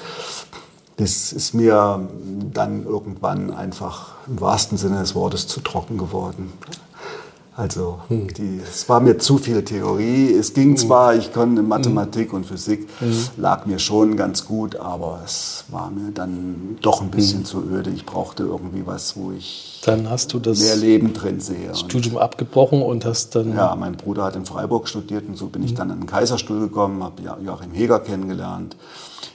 das 0.96 1.32
ist 1.32 1.54
mir 1.54 2.08
dann 2.52 2.84
irgendwann 2.84 3.54
einfach 3.54 4.16
im 4.26 4.40
wahrsten 4.40 4.76
Sinne 4.76 4.98
des 4.98 5.14
Wortes 5.14 5.46
zu 5.46 5.60
trocken 5.60 5.98
geworden. 5.98 6.52
Also 7.58 7.98
hm. 8.06 8.32
die, 8.34 8.60
es 8.62 8.88
war 8.88 9.00
mir 9.00 9.18
zu 9.18 9.36
viel 9.36 9.64
Theorie. 9.64 10.32
Es 10.32 10.54
ging 10.54 10.70
hm. 10.70 10.76
zwar, 10.76 11.16
ich 11.16 11.32
konnte 11.32 11.60
Mathematik 11.62 12.28
hm. 12.28 12.36
und 12.36 12.46
Physik, 12.46 12.88
lag 13.36 13.66
mir 13.66 13.80
schon 13.80 14.16
ganz 14.16 14.46
gut, 14.46 14.76
aber 14.76 15.22
es 15.24 15.64
war 15.66 15.90
mir 15.90 16.12
dann 16.12 16.78
doch 16.82 17.02
ein 17.02 17.10
bisschen 17.10 17.44
zu 17.44 17.64
öde. 17.68 17.90
Ich 17.90 18.06
brauchte 18.06 18.44
irgendwie 18.44 18.86
was, 18.86 19.16
wo 19.16 19.32
ich 19.32 19.80
dann 19.84 20.08
hast 20.08 20.32
du 20.34 20.38
das 20.38 20.60
mehr 20.60 20.76
Leben 20.76 21.12
drin 21.12 21.40
sehe. 21.40 21.74
Studium 21.74 22.16
und, 22.16 22.22
abgebrochen 22.22 22.80
und 22.80 23.04
hast 23.04 23.34
dann... 23.34 23.56
Ja, 23.56 23.74
mein 23.74 23.96
Bruder 23.96 24.22
hat 24.22 24.36
in 24.36 24.44
Freiburg 24.44 24.88
studiert 24.88 25.24
und 25.26 25.36
so 25.36 25.46
bin 25.46 25.64
ich 25.64 25.74
dann 25.74 25.90
an 25.90 25.98
den 25.98 26.06
Kaiserstuhl 26.06 26.60
gekommen, 26.60 27.02
habe 27.02 27.22
Joachim 27.44 27.72
Heger 27.72 27.98
kennengelernt. 27.98 28.76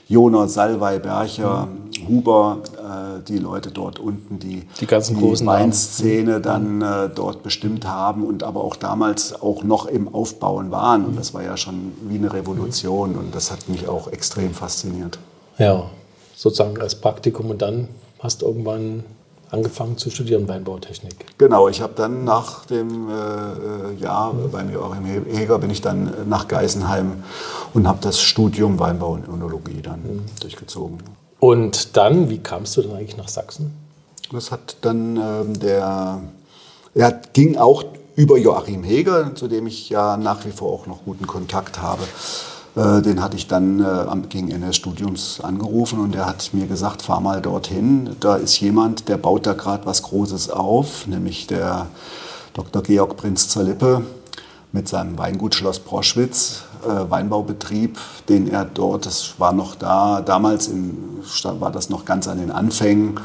Jonas, 0.08 0.54
Salwei, 0.54 0.98
Bercher. 0.98 1.68
Huber, 2.08 2.58
äh, 2.84 3.22
die 3.26 3.38
Leute 3.38 3.70
dort 3.70 3.98
unten, 3.98 4.38
die 4.38 4.66
die, 4.80 4.86
ganzen 4.86 5.18
die 5.18 5.46
Weinszene 5.46 6.40
dann 6.40 6.82
äh, 6.82 7.08
dort 7.08 7.42
bestimmt 7.42 7.86
haben 7.86 8.24
und 8.24 8.42
aber 8.42 8.62
auch 8.62 8.76
damals 8.76 9.40
auch 9.40 9.62
noch 9.64 9.86
im 9.86 10.14
Aufbauen 10.14 10.70
waren. 10.70 11.04
Und 11.04 11.18
das 11.18 11.32
war 11.32 11.42
ja 11.42 11.56
schon 11.56 11.92
wie 12.02 12.16
eine 12.16 12.32
Revolution 12.32 13.14
und 13.16 13.34
das 13.34 13.50
hat 13.50 13.68
mich 13.68 13.88
auch 13.88 14.08
extrem 14.08 14.52
fasziniert. 14.52 15.18
Ja, 15.58 15.84
sozusagen 16.36 16.80
als 16.80 16.94
Praktikum 16.96 17.50
und 17.50 17.62
dann 17.62 17.88
hast 18.20 18.42
du 18.42 18.46
irgendwann 18.46 19.04
angefangen 19.50 19.96
zu 19.96 20.10
studieren 20.10 20.48
Weinbautechnik. 20.48 21.26
Genau, 21.38 21.68
ich 21.68 21.80
habe 21.80 21.94
dann 21.94 22.24
nach 22.24 22.66
dem 22.66 23.08
äh, 23.08 23.12
äh 23.12 23.94
Jahr 24.00 24.34
bei 24.52 24.64
Joachim 24.64 25.04
Heger 25.04 25.58
bin 25.58 25.70
ich 25.70 25.80
dann 25.80 26.12
nach 26.28 26.48
Geisenheim 26.48 27.22
und 27.72 27.86
habe 27.86 27.98
das 28.02 28.20
Studium 28.20 28.78
Weinbau 28.78 29.12
und 29.12 29.28
Önologie 29.28 29.80
dann 29.80 30.00
mhm. 30.00 30.22
durchgezogen. 30.40 30.98
Und 31.44 31.98
dann, 31.98 32.30
wie 32.30 32.38
kamst 32.38 32.74
du 32.74 32.80
dann 32.80 32.96
eigentlich 32.96 33.18
nach 33.18 33.28
Sachsen? 33.28 33.70
Das 34.32 34.50
hat 34.50 34.78
dann 34.80 35.18
ähm, 35.18 35.60
der, 35.60 36.22
ja, 36.94 37.10
ging 37.34 37.58
auch 37.58 37.84
über 38.16 38.38
Joachim 38.38 38.82
Heger, 38.82 39.34
zu 39.34 39.46
dem 39.46 39.66
ich 39.66 39.90
ja 39.90 40.16
nach 40.16 40.46
wie 40.46 40.52
vor 40.52 40.72
auch 40.72 40.86
noch 40.86 41.04
guten 41.04 41.26
Kontakt 41.26 41.82
habe. 41.82 42.02
Äh, 42.76 43.02
den 43.02 43.22
hatte 43.22 43.36
ich 43.36 43.46
dann 43.46 43.78
äh, 43.78 44.26
gegen 44.30 44.50
Ende 44.50 44.68
des 44.68 44.76
Studiums 44.76 45.42
angerufen 45.42 46.00
und 46.00 46.14
der 46.14 46.24
hat 46.24 46.54
mir 46.54 46.66
gesagt, 46.66 47.02
fahr 47.02 47.20
mal 47.20 47.42
dorthin. 47.42 48.16
Da 48.20 48.36
ist 48.36 48.58
jemand, 48.60 49.10
der 49.10 49.18
baut 49.18 49.44
da 49.44 49.52
gerade 49.52 49.84
was 49.84 50.02
Großes 50.02 50.48
auf, 50.48 51.06
nämlich 51.06 51.46
der 51.46 51.88
Dr. 52.54 52.82
Georg 52.82 53.18
Prinz 53.18 53.50
zur 53.50 53.64
Lippe 53.64 54.00
mit 54.72 54.88
seinem 54.88 55.18
Weingut 55.18 55.54
Schloss 55.54 55.78
Proschwitz, 55.78 56.62
äh, 56.84 57.10
Weinbaubetrieb, 57.10 57.98
den 58.28 58.48
er 58.48 58.64
dort, 58.64 59.06
das 59.06 59.34
war 59.38 59.52
noch 59.52 59.74
da, 59.74 60.20
damals 60.20 60.68
in, 60.68 61.22
war 61.58 61.70
das 61.70 61.90
noch 61.90 62.04
ganz 62.04 62.28
an 62.28 62.38
den 62.38 62.50
Anfängen. 62.50 63.20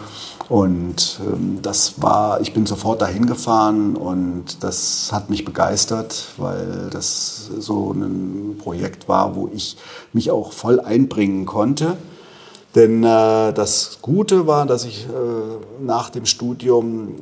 Und 0.50 1.20
ähm, 1.24 1.60
das 1.62 2.02
war, 2.02 2.42
ich 2.42 2.54
bin 2.54 2.66
sofort 2.66 3.04
dahin 3.04 3.28
gefahren 3.28 3.96
und 3.96 4.64
das 4.64 5.12
hat 5.12 5.30
mich 5.30 5.46
begeistert, 5.46 6.26
weil 6.38 6.90
das 6.92 7.52
so 7.60 7.92
ein 7.92 8.58
Projekt 8.58 9.08
war, 9.08 9.36
wo 9.36 9.50
ich 9.54 9.78
mich 10.12 10.32
auch 10.32 10.52
voll 10.52 10.80
einbringen 10.80 11.46
konnte. 11.46 11.98
Denn 12.74 13.04
äh, 13.04 13.54
das 13.54 14.00
Gute 14.02 14.48
war, 14.48 14.66
dass 14.66 14.86
ich 14.86 15.06
äh, 15.06 15.84
nach 15.84 16.10
dem 16.10 16.26
Studium 16.26 17.16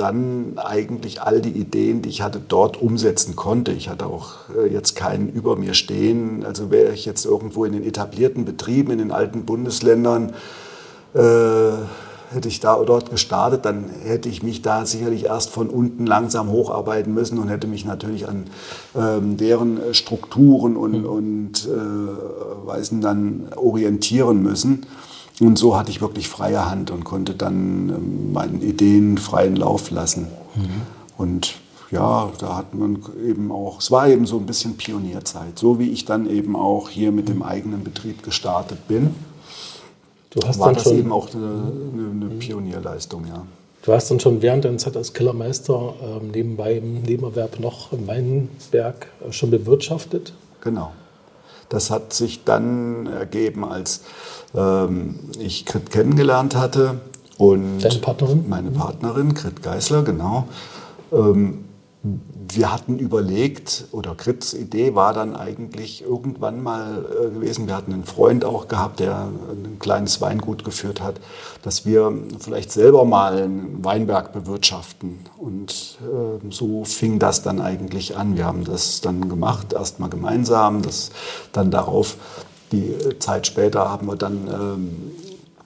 dann 0.00 0.54
eigentlich 0.56 1.20
all 1.20 1.40
die 1.40 1.50
Ideen, 1.50 2.00
die 2.02 2.08
ich 2.08 2.22
hatte, 2.22 2.40
dort 2.46 2.80
umsetzen 2.80 3.36
konnte. 3.36 3.72
Ich 3.72 3.88
hatte 3.88 4.06
auch 4.06 4.48
äh, 4.56 4.66
jetzt 4.66 4.96
keinen 4.96 5.28
über 5.28 5.56
mir 5.56 5.74
stehen. 5.74 6.44
Also 6.44 6.70
wäre 6.70 6.92
ich 6.92 7.04
jetzt 7.04 7.26
irgendwo 7.26 7.64
in 7.64 7.72
den 7.74 7.84
etablierten 7.84 8.44
Betrieben, 8.44 8.92
in 8.92 8.98
den 8.98 9.12
alten 9.12 9.44
Bundesländern, 9.44 10.32
äh, 11.14 11.72
hätte 12.32 12.48
ich 12.48 12.60
da 12.60 12.82
dort 12.82 13.10
gestartet, 13.10 13.64
dann 13.64 13.86
hätte 14.04 14.28
ich 14.28 14.42
mich 14.42 14.62
da 14.62 14.86
sicherlich 14.86 15.24
erst 15.24 15.50
von 15.50 15.68
unten 15.68 16.06
langsam 16.06 16.48
hocharbeiten 16.48 17.12
müssen 17.12 17.38
und 17.38 17.48
hätte 17.48 17.66
mich 17.66 17.84
natürlich 17.84 18.28
an 18.28 18.44
ähm, 18.96 19.36
deren 19.36 19.92
Strukturen 19.92 20.76
und, 20.76 21.00
mhm. 21.00 21.06
und 21.06 21.68
äh, 21.68 22.66
Weisen 22.66 23.00
dann 23.00 23.48
orientieren 23.56 24.42
müssen. 24.42 24.86
Und 25.40 25.58
so 25.58 25.76
hatte 25.76 25.90
ich 25.90 26.00
wirklich 26.02 26.28
freie 26.28 26.70
Hand 26.70 26.90
und 26.90 27.04
konnte 27.04 27.34
dann 27.34 27.88
ähm, 27.88 28.32
meinen 28.32 28.60
Ideen 28.60 29.18
freien 29.18 29.56
Lauf 29.56 29.90
lassen. 29.90 30.28
Mhm. 30.54 30.82
Und 31.16 31.54
ja, 31.90 32.30
da 32.38 32.56
hat 32.56 32.74
man 32.74 33.02
eben 33.26 33.50
auch, 33.50 33.80
es 33.80 33.90
war 33.90 34.08
eben 34.08 34.26
so 34.26 34.36
ein 34.36 34.46
bisschen 34.46 34.76
Pionierzeit, 34.76 35.58
so 35.58 35.78
wie 35.78 35.90
ich 35.90 36.04
dann 36.04 36.30
eben 36.30 36.54
auch 36.54 36.88
hier 36.88 37.10
mit 37.10 37.28
dem 37.28 37.42
eigenen 37.42 37.82
Betrieb 37.82 38.22
gestartet 38.22 38.86
bin. 38.86 39.14
Du 40.30 40.46
hast 40.46 40.60
war 40.60 40.68
dann 40.68 40.74
das 40.76 40.84
schon, 40.84 40.98
eben 40.98 41.12
auch 41.12 41.34
eine, 41.34 41.46
eine, 41.46 42.26
eine, 42.26 42.34
Pionierleistung, 42.36 43.26
ja. 43.26 43.44
Du 43.82 43.92
hast 43.92 44.10
dann 44.10 44.20
schon 44.20 44.42
während 44.42 44.64
deiner 44.66 44.78
Zeit 44.78 44.96
als 44.96 45.14
Kellermeister 45.14 45.94
ähm, 46.02 46.30
nebenbei 46.30 46.74
im 46.74 47.02
Nebenerwerb 47.02 47.58
noch 47.58 47.92
im 47.92 48.06
Weinberg 48.06 49.08
äh, 49.26 49.32
schon 49.32 49.50
bewirtschaftet? 49.50 50.32
Genau. 50.60 50.92
Das 51.70 51.90
hat 51.90 52.12
sich 52.12 52.44
dann 52.44 53.06
ergeben, 53.06 53.64
als 53.64 54.02
ähm, 54.54 55.18
ich 55.38 55.64
Grit 55.64 55.90
kennengelernt 55.90 56.54
hatte 56.54 57.00
und 57.38 57.78
Deine 57.78 58.00
Partnerin? 58.00 58.44
meine 58.48 58.70
Partnerin, 58.70 59.32
Grit 59.32 59.62
Geisler, 59.62 60.02
genau. 60.02 60.48
Ähm, 61.12 61.64
wir 62.02 62.72
hatten 62.72 62.98
überlegt, 62.98 63.84
oder 63.92 64.14
Krits 64.14 64.54
Idee 64.54 64.94
war 64.94 65.12
dann 65.12 65.36
eigentlich 65.36 66.02
irgendwann 66.02 66.62
mal 66.62 67.04
äh, 67.04 67.28
gewesen, 67.28 67.66
wir 67.66 67.76
hatten 67.76 67.92
einen 67.92 68.04
Freund 68.04 68.44
auch 68.44 68.68
gehabt, 68.68 69.00
der 69.00 69.28
ein 69.50 69.78
kleines 69.78 70.20
Weingut 70.22 70.64
geführt 70.64 71.02
hat, 71.02 71.20
dass 71.62 71.84
wir 71.84 72.12
vielleicht 72.38 72.72
selber 72.72 73.04
mal 73.04 73.42
einen 73.42 73.84
Weinberg 73.84 74.32
bewirtschaften. 74.32 75.18
Und 75.36 75.98
äh, 76.00 76.50
so 76.50 76.84
fing 76.84 77.18
das 77.18 77.42
dann 77.42 77.60
eigentlich 77.60 78.16
an. 78.16 78.34
Wir 78.34 78.46
haben 78.46 78.64
das 78.64 79.02
dann 79.02 79.28
gemacht, 79.28 79.74
erstmal 79.74 80.08
gemeinsam, 80.08 80.80
das 80.80 81.10
dann 81.52 81.70
darauf, 81.70 82.16
die 82.72 82.94
Zeit 83.18 83.46
später 83.46 83.90
haben 83.90 84.06
wir 84.06 84.16
dann 84.16 84.48
ähm, 84.48 85.12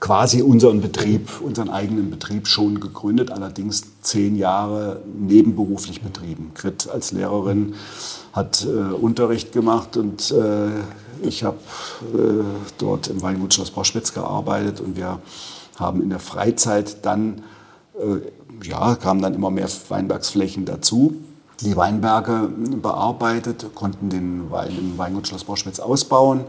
quasi 0.04 0.42
unseren 0.42 0.82
Betrieb, 0.82 1.30
unseren 1.40 1.70
eigenen 1.70 2.10
Betrieb 2.10 2.46
schon 2.46 2.78
gegründet, 2.78 3.30
allerdings 3.30 3.84
zehn 4.02 4.36
Jahre 4.36 5.00
nebenberuflich 5.18 6.02
betrieben. 6.02 6.50
Grit 6.54 6.90
als 6.90 7.12
Lehrerin 7.12 7.74
hat 8.34 8.66
äh, 8.66 8.92
Unterricht 8.92 9.52
gemacht 9.52 9.96
und 9.96 10.30
äh, 10.30 11.26
ich 11.26 11.42
habe 11.42 11.56
äh, 12.12 12.44
dort 12.76 13.08
im 13.08 13.22
Weingut 13.22 13.54
Schloss 13.54 13.70
Boschwitz 13.70 14.12
gearbeitet 14.12 14.80
und 14.80 14.98
wir 14.98 15.20
haben 15.78 16.02
in 16.02 16.10
der 16.10 16.20
Freizeit 16.20 17.06
dann, 17.06 17.40
äh, 17.98 18.68
ja, 18.68 18.96
kamen 18.96 19.22
dann 19.22 19.32
immer 19.32 19.50
mehr 19.50 19.70
Weinbergsflächen 19.88 20.66
dazu 20.66 21.14
die 21.60 21.76
Weinberge 21.76 22.50
bearbeitet, 22.82 23.74
konnten 23.74 24.10
den 24.10 24.50
Wein 24.50 24.76
im 24.76 24.98
Weingut 24.98 25.28
Schloss 25.28 25.44
Boschwitz 25.44 25.80
ausbauen 25.80 26.44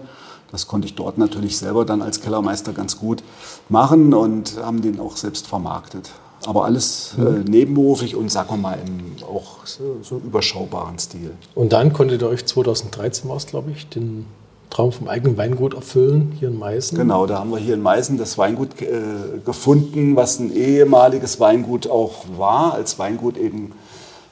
das 0.52 0.68
konnte 0.68 0.88
ich 0.88 0.96
dort 0.96 1.18
natürlich 1.18 1.58
selber 1.58 1.86
dann 1.86 2.02
als 2.02 2.22
Kellermeister 2.22 2.74
ganz 2.74 2.98
gut 2.98 3.24
machen 3.70 4.14
und 4.14 4.58
haben 4.62 4.82
den 4.82 5.00
auch 5.00 5.18
selbst 5.18 5.48
vermarktet. 5.48 6.12
Aber 6.46 6.66
alles 6.66 7.16
äh, 7.18 7.22
mhm. 7.22 7.43
nebenberuflich 7.46 8.16
und 8.16 8.32
sagen 8.32 8.50
wir 8.52 8.58
mal 8.58 8.78
im 8.86 9.24
auch 9.26 9.66
so, 9.66 9.98
so, 10.04 10.18
überschaubaren 10.18 11.00
Stil. 11.00 11.32
Und 11.56 11.74
dann 11.74 11.91
konntet 11.93 12.22
ihr 12.22 12.28
euch 12.28 12.46
2013 12.46 13.30
war 13.30 13.38
es, 13.38 13.48
glaube 13.48 13.72
ich, 13.72 13.89
den 13.89 14.26
Traum 14.70 14.91
vom 14.91 15.08
eigenen 15.08 15.38
Weingut 15.38 15.74
erfüllen, 15.74 16.34
hier 16.38 16.50
in 16.50 16.60
Meißen. 16.60 16.98
Genau, 16.98 17.26
da 17.26 17.39
haben 17.39 17.52
wir 17.52 17.58
hier 17.58 17.76
in 17.76 17.82
Meißen 17.82 18.18
das 18.18 18.38
Weingut 18.38 18.82
äh, 18.82 19.00
gefunden, 19.43 20.16
was 20.16 20.39
ein 20.39 20.54
ehemaliges 20.54 21.39
Weingut 21.39 21.89
auch 21.89 22.26
war, 22.38 22.74
als 22.74 23.00
Weingut 23.00 23.38
eben 23.38 23.72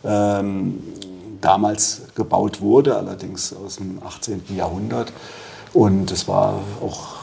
ähm, 0.04 0.80
damals 1.40 2.02
gebaut 2.16 2.62
wurde, 2.62 2.96
allerdings 2.98 3.56
aus 3.56 3.78
dem 3.78 4.00
18. 4.04 4.44
Jahrhundert. 4.56 5.14
Und 5.74 6.12
es 6.12 6.28
war 6.28 6.62
auch 6.82 7.16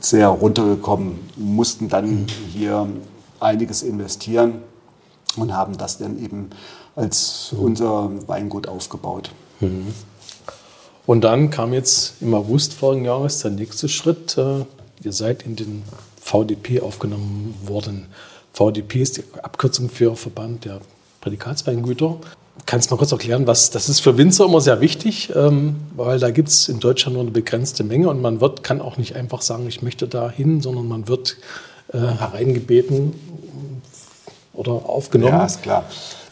sehr 0.00 0.28
runtergekommen, 0.28 1.18
mussten 1.36 1.88
dann 1.88 2.26
hier 2.52 2.88
einiges 3.40 3.82
investieren 3.82 4.62
und 5.36 5.54
haben 5.54 5.76
das 5.76 5.98
dann 5.98 6.22
eben 6.22 6.50
als 6.96 7.54
unser 7.56 8.10
Weingut 8.28 8.68
aufgebaut. 8.68 9.30
Mhm. 9.60 9.88
Und 11.04 11.22
dann 11.22 11.50
kam 11.50 11.72
jetzt 11.72 12.14
im 12.20 12.32
August 12.34 12.74
vorigen 12.74 13.04
Jahres 13.04 13.40
der 13.40 13.50
nächste 13.50 13.88
Schritt. 13.88 14.38
Äh, 14.38 14.64
ihr 15.02 15.12
seid 15.12 15.42
in 15.42 15.56
den 15.56 15.82
VDP 16.20 16.80
aufgenommen 16.80 17.54
worden. 17.66 18.06
VDP 18.52 19.02
ist 19.02 19.16
die 19.16 19.24
Abkürzung 19.42 19.88
für 19.88 20.14
Verband 20.14 20.64
der 20.64 20.80
Prädikatsweingüter. 21.20 22.18
Kannst 22.66 22.90
du 22.90 22.94
mal 22.94 22.98
kurz 22.98 23.12
erklären, 23.12 23.46
was 23.46 23.70
das 23.70 23.88
ist 23.88 24.00
für 24.00 24.18
Winzer 24.18 24.44
immer 24.44 24.60
sehr 24.60 24.80
wichtig, 24.80 25.32
ähm, 25.34 25.76
weil 25.96 26.18
da 26.18 26.30
gibt 26.30 26.48
es 26.48 26.68
in 26.68 26.80
Deutschland 26.80 27.14
nur 27.14 27.22
eine 27.22 27.30
begrenzte 27.30 27.82
Menge 27.82 28.08
und 28.08 28.20
man 28.20 28.40
wird, 28.40 28.62
kann 28.62 28.80
auch 28.80 28.98
nicht 28.98 29.16
einfach 29.16 29.42
sagen, 29.42 29.66
ich 29.66 29.82
möchte 29.82 30.06
da 30.06 30.30
hin, 30.30 30.60
sondern 30.60 30.86
man 30.86 31.08
wird 31.08 31.38
äh, 31.92 31.98
hereingebeten 31.98 33.14
oder 34.52 34.72
aufgenommen. 34.72 35.32
Ja, 35.32 35.46
ist 35.46 35.62
klar. 35.62 35.84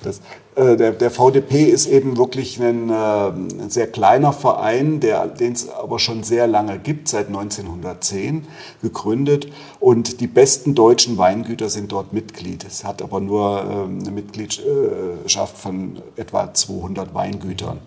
Das, 0.03 0.21
äh, 0.61 0.77
der, 0.77 0.93
der, 0.93 1.11
VDP 1.11 1.65
ist 1.65 1.87
eben 1.87 2.19
wirklich 2.19 2.61
ein, 2.61 2.91
äh, 2.91 2.93
ein 2.93 3.71
sehr 3.71 3.87
kleiner 3.87 4.33
Verein, 4.33 5.01
den 5.01 5.53
es 5.53 5.71
aber 5.71 5.99
schon 5.99 6.23
sehr 6.23 6.47
lange 6.47 6.79
gibt, 6.79 7.09
seit 7.09 7.29
1910 7.29 8.47
gegründet. 8.83 9.49
Und 9.79 10.21
die 10.21 10.27
besten 10.27 10.75
deutschen 10.75 11.17
Weingüter 11.17 11.71
sind 11.71 11.93
dort 11.93 12.13
Mitglied. 12.13 12.65
Es 12.65 12.85
hat 12.85 13.01
aber 13.01 13.21
nur 13.21 13.63
ähm, 13.63 14.01
eine 14.01 14.11
Mitgliedschaft 14.11 15.57
von 15.57 16.03
etwa 16.17 16.53
200 16.53 17.15
Weingütern. 17.15 17.79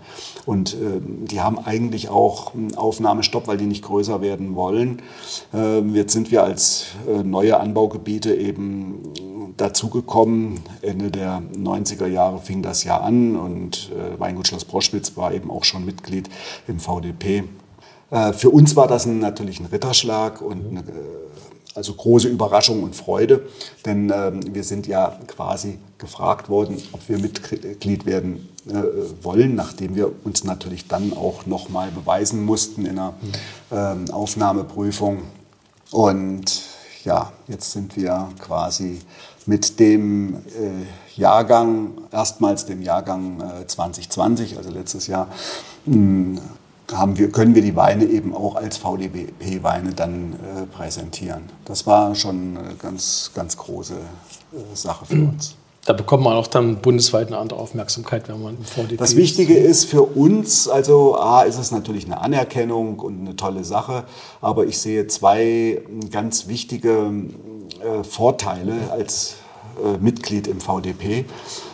Und 0.45 0.73
ähm, 0.73 1.25
die 1.25 1.39
haben 1.41 1.57
eigentlich 1.57 2.09
auch 2.09 2.53
einen 2.53 2.75
Aufnahmestopp, 2.75 3.47
weil 3.47 3.57
die 3.57 3.65
nicht 3.65 3.83
größer 3.83 4.21
werden 4.21 4.55
wollen. 4.55 5.01
Ähm, 5.53 5.95
jetzt 5.95 6.13
sind 6.13 6.31
wir 6.31 6.43
als 6.43 6.87
äh, 7.07 7.23
neue 7.23 7.59
Anbaugebiete 7.59 8.35
eben 8.35 9.13
dazugekommen. 9.57 10.59
Ende 10.81 11.11
der 11.11 11.41
90er 11.55 12.07
Jahre 12.07 12.39
fing 12.39 12.61
das 12.61 12.83
ja 12.83 12.99
an 12.99 13.35
und 13.35 13.91
äh, 13.91 14.19
Weingut 14.19 14.47
Schloss 14.47 14.65
Broschwitz 14.65 15.15
war 15.15 15.33
eben 15.33 15.49
auch 15.51 15.63
schon 15.63 15.85
Mitglied 15.85 16.29
im 16.67 16.79
VDP. 16.79 17.43
Äh, 18.11 18.33
für 18.33 18.49
uns 18.49 18.75
war 18.75 18.87
das 18.87 19.05
natürlich 19.05 19.59
ein 19.59 19.67
Ritterschlag 19.67 20.41
und 20.41 20.69
eine, 20.69 20.79
äh, 20.81 20.93
also 21.75 21.93
große 21.93 22.27
Überraschung 22.27 22.83
und 22.83 22.95
Freude, 22.95 23.47
denn 23.85 24.11
ähm, 24.13 24.41
wir 24.53 24.63
sind 24.63 24.85
ja 24.85 25.17
quasi 25.27 25.79
gefragt 25.97 26.49
worden, 26.49 26.77
ob 26.91 27.07
wir 27.09 27.17
Mitglied 27.17 28.05
werden 28.05 28.49
äh, 28.49 28.52
wollen, 29.21 29.55
nachdem 29.55 29.95
wir 29.95 30.11
uns 30.23 30.43
natürlich 30.43 30.87
dann 30.87 31.13
auch 31.13 31.45
nochmal 31.45 31.91
beweisen 31.91 32.45
mussten 32.45 32.85
in 32.85 32.97
einer 32.97 33.13
ähm, 33.71 34.05
Aufnahmeprüfung. 34.11 35.23
Und 35.91 36.63
ja, 37.03 37.31
jetzt 37.47 37.71
sind 37.71 37.95
wir 37.97 38.29
quasi 38.39 38.99
mit 39.45 39.79
dem 39.79 40.35
äh, 40.35 41.19
Jahrgang, 41.19 41.91
erstmals 42.11 42.65
dem 42.65 42.81
Jahrgang 42.81 43.41
äh, 43.41 43.67
2020, 43.67 44.57
also 44.57 44.71
letztes 44.71 45.07
Jahr, 45.07 45.27
mh, 45.85 45.95
hm, 45.95 46.39
haben 46.91 47.17
wir, 47.17 47.31
können 47.31 47.55
wir 47.55 47.61
die 47.61 47.75
Weine 47.75 48.05
eben 48.05 48.35
auch 48.35 48.55
als 48.55 48.77
VDP-Weine 48.77 49.93
dann 49.93 50.33
äh, 50.33 50.65
präsentieren. 50.65 51.43
Das 51.65 51.87
war 51.87 52.13
schon 52.13 52.57
eine 52.57 52.75
ganz, 52.75 53.31
ganz 53.33 53.57
große 53.57 53.95
äh, 53.95 54.75
Sache 54.75 55.05
für 55.05 55.23
uns. 55.23 55.55
Da 55.85 55.91
bekommt 55.91 56.23
man 56.23 56.37
auch 56.37 56.47
dann 56.47 56.77
bundesweit 56.77 57.27
eine 57.27 57.37
andere 57.37 57.59
Aufmerksamkeit, 57.59 58.29
wenn 58.29 58.41
man 58.41 58.55
im 58.55 58.63
VDP 58.63 58.95
Das 58.95 59.17
Wichtige 59.17 59.57
ist 59.57 59.83
für 59.83 60.03
uns, 60.03 60.69
also 60.69 61.17
A, 61.17 61.41
ist 61.41 61.57
es 61.57 61.71
natürlich 61.71 62.05
eine 62.05 62.21
Anerkennung 62.21 62.99
und 62.99 63.19
eine 63.19 63.35
tolle 63.35 63.65
Sache, 63.65 64.05
aber 64.39 64.65
ich 64.65 64.79
sehe 64.79 65.07
zwei 65.07 65.81
ganz 66.09 66.47
wichtige 66.47 67.11
äh, 67.81 68.03
Vorteile 68.05 68.91
als 68.91 69.35
äh, 69.83 69.97
Mitglied 69.97 70.47
im 70.47 70.61
VDP. 70.61 71.25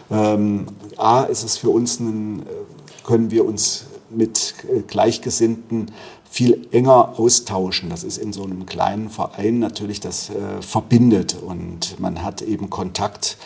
Ähm, 0.10 0.66
A, 0.97 1.24
ist 1.24 1.43
es 1.43 1.57
für 1.57 1.70
uns 1.70 1.99
ein, 1.99 2.39
äh, 2.39 3.05
können 3.05 3.30
wir 3.30 3.45
uns 3.45 3.86
mit 4.10 4.55
äh, 4.68 4.82
Gleichgesinnten 4.82 5.91
viel 6.28 6.68
enger 6.72 7.20
austauschen. 7.20 7.91
Das 7.91 8.03
ist 8.03 8.18
in 8.18 8.34
so 8.34 8.43
einem 8.43 8.66
kleinen 8.66 9.12
Verein 9.12 9.60
natürlich, 9.60 9.99
das 9.99 10.32
äh, 10.32 10.62
verbindet 10.62 11.38
und 11.39 11.99
man 11.99 12.24
hat 12.24 12.41
eben 12.41 12.72
Kontakt 12.72 13.38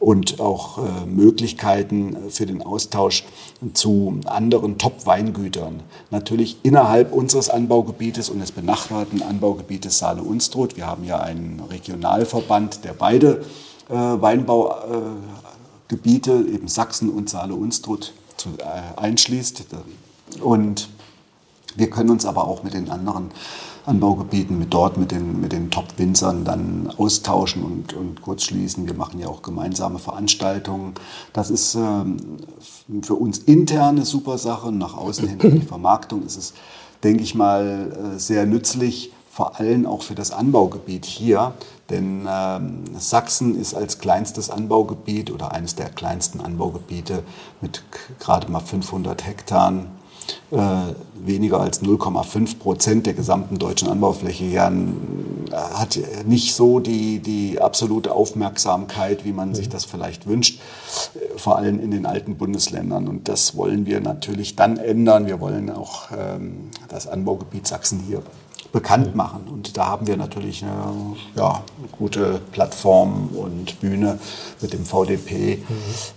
und 0.00 0.40
auch 0.40 0.78
äh, 0.78 1.06
Möglichkeiten 1.06 2.16
für 2.30 2.46
den 2.46 2.62
Austausch 2.62 3.24
zu 3.74 4.20
anderen 4.26 4.78
Top-Weingütern. 4.78 5.82
Natürlich 6.10 6.58
innerhalb 6.62 7.12
unseres 7.12 7.50
Anbaugebietes 7.50 8.30
und 8.30 8.38
des 8.38 8.52
benachbarten 8.52 9.22
Anbaugebietes 9.22 9.98
Saale-Unstrut. 9.98 10.76
Wir 10.76 10.86
haben 10.86 11.02
ja 11.04 11.18
einen 11.18 11.60
Regionalverband, 11.68 12.84
der 12.84 12.92
beide 12.92 13.44
äh, 13.88 13.94
Weinbaugebiete, 13.94 16.46
eben 16.52 16.68
Sachsen 16.68 17.10
und 17.10 17.28
Saale-Unstrut, 17.28 18.12
äh, 18.58 19.00
einschließt. 19.00 19.64
Und 20.40 20.88
wir 21.74 21.90
können 21.90 22.10
uns 22.10 22.24
aber 22.24 22.46
auch 22.46 22.62
mit 22.62 22.74
den 22.74 22.88
anderen 22.90 23.32
Anbaugebieten, 23.88 24.58
mit 24.58 24.72
dort 24.72 24.96
mit 24.96 25.10
den, 25.10 25.40
mit 25.40 25.52
den 25.52 25.70
Top-Winzern 25.70 26.44
dann 26.44 26.92
austauschen 26.96 27.62
und, 27.64 27.94
und 27.94 28.22
kurz 28.22 28.44
schließen. 28.44 28.86
Wir 28.86 28.94
machen 28.94 29.18
ja 29.18 29.28
auch 29.28 29.42
gemeinsame 29.42 29.98
Veranstaltungen. 29.98 30.94
Das 31.32 31.50
ist 31.50 31.74
ähm, 31.74 32.18
für 33.02 33.14
uns 33.14 33.38
intern 33.38 33.96
eine 33.96 34.04
super 34.04 34.38
Sache. 34.38 34.70
Nach 34.70 34.96
außen 34.96 35.26
hin 35.26 35.40
für 35.40 35.50
die 35.50 35.60
Vermarktung 35.66 36.24
ist 36.24 36.36
es, 36.36 36.54
denke 37.02 37.22
ich 37.22 37.34
mal, 37.34 38.14
äh, 38.14 38.18
sehr 38.18 38.46
nützlich, 38.46 39.12
vor 39.30 39.58
allem 39.58 39.86
auch 39.86 40.02
für 40.02 40.14
das 40.14 40.30
Anbaugebiet 40.30 41.04
hier. 41.04 41.54
Denn 41.90 42.26
ähm, 42.28 42.84
Sachsen 42.98 43.58
ist 43.58 43.74
als 43.74 43.98
kleinstes 43.98 44.50
Anbaugebiet 44.50 45.30
oder 45.30 45.52
eines 45.52 45.74
der 45.74 45.88
kleinsten 45.88 46.40
Anbaugebiete 46.40 47.22
mit 47.60 47.82
gerade 48.18 48.50
mal 48.50 48.60
500 48.60 49.26
Hektaren 49.26 49.78
äh, 49.80 49.97
weniger 50.50 51.60
als 51.60 51.82
0,5 51.82 52.58
Prozent 52.58 53.06
der 53.06 53.14
gesamten 53.14 53.58
deutschen 53.58 53.88
Anbaufläche 53.88 54.44
ja, 54.44 54.72
hat 55.52 55.98
nicht 56.26 56.54
so 56.54 56.80
die, 56.80 57.20
die 57.20 57.60
absolute 57.60 58.12
Aufmerksamkeit, 58.12 59.24
wie 59.24 59.32
man 59.32 59.54
sich 59.54 59.68
das 59.68 59.84
vielleicht 59.84 60.26
wünscht, 60.26 60.60
äh, 61.14 61.38
vor 61.38 61.56
allem 61.56 61.80
in 61.80 61.90
den 61.90 62.06
alten 62.06 62.36
Bundesländern. 62.36 63.08
Und 63.08 63.28
das 63.28 63.56
wollen 63.56 63.86
wir 63.86 64.00
natürlich 64.00 64.56
dann 64.56 64.76
ändern. 64.76 65.26
Wir 65.26 65.40
wollen 65.40 65.70
auch 65.70 66.08
ähm, 66.16 66.70
das 66.88 67.06
Anbaugebiet 67.06 67.66
Sachsen 67.66 68.00
hier 68.06 68.22
bekannt 68.72 69.14
machen. 69.14 69.48
Und 69.50 69.76
da 69.76 69.86
haben 69.86 70.06
wir 70.06 70.16
natürlich 70.16 70.62
eine 70.62 71.16
ja, 71.36 71.62
gute 71.92 72.40
Plattform 72.52 73.28
und 73.28 73.80
Bühne 73.80 74.18
mit 74.60 74.72
dem 74.72 74.84
VDP. 74.84 75.62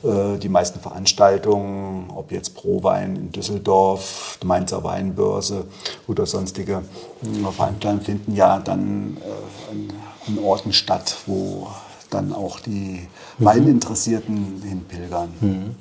Mhm. 0.04 0.10
Äh, 0.10 0.38
die 0.38 0.49
meisten 0.49 0.80
Veranstaltungen, 0.80 2.10
ob 2.10 2.32
jetzt 2.32 2.56
Prowein 2.56 3.16
in 3.16 3.32
Düsseldorf, 3.32 4.38
die 4.41 4.47
Mainzer 4.47 4.84
Weinbörse 4.84 5.66
oder 6.08 6.26
sonstige 6.26 6.82
äh, 7.24 7.52
Veranstaltungen, 7.52 8.02
finden 8.02 8.36
ja 8.36 8.60
dann 8.60 9.18
äh, 9.18 9.72
an, 9.72 10.38
Orten 10.43 10.72
statt, 10.72 11.18
wo 11.26 11.68
dann 12.10 12.34
auch 12.34 12.60
die 12.60 13.08
mhm. 13.38 13.45
Weininteressierten 13.45 14.62
hinpilgern. 14.64 15.30
Mhm. 15.39 15.76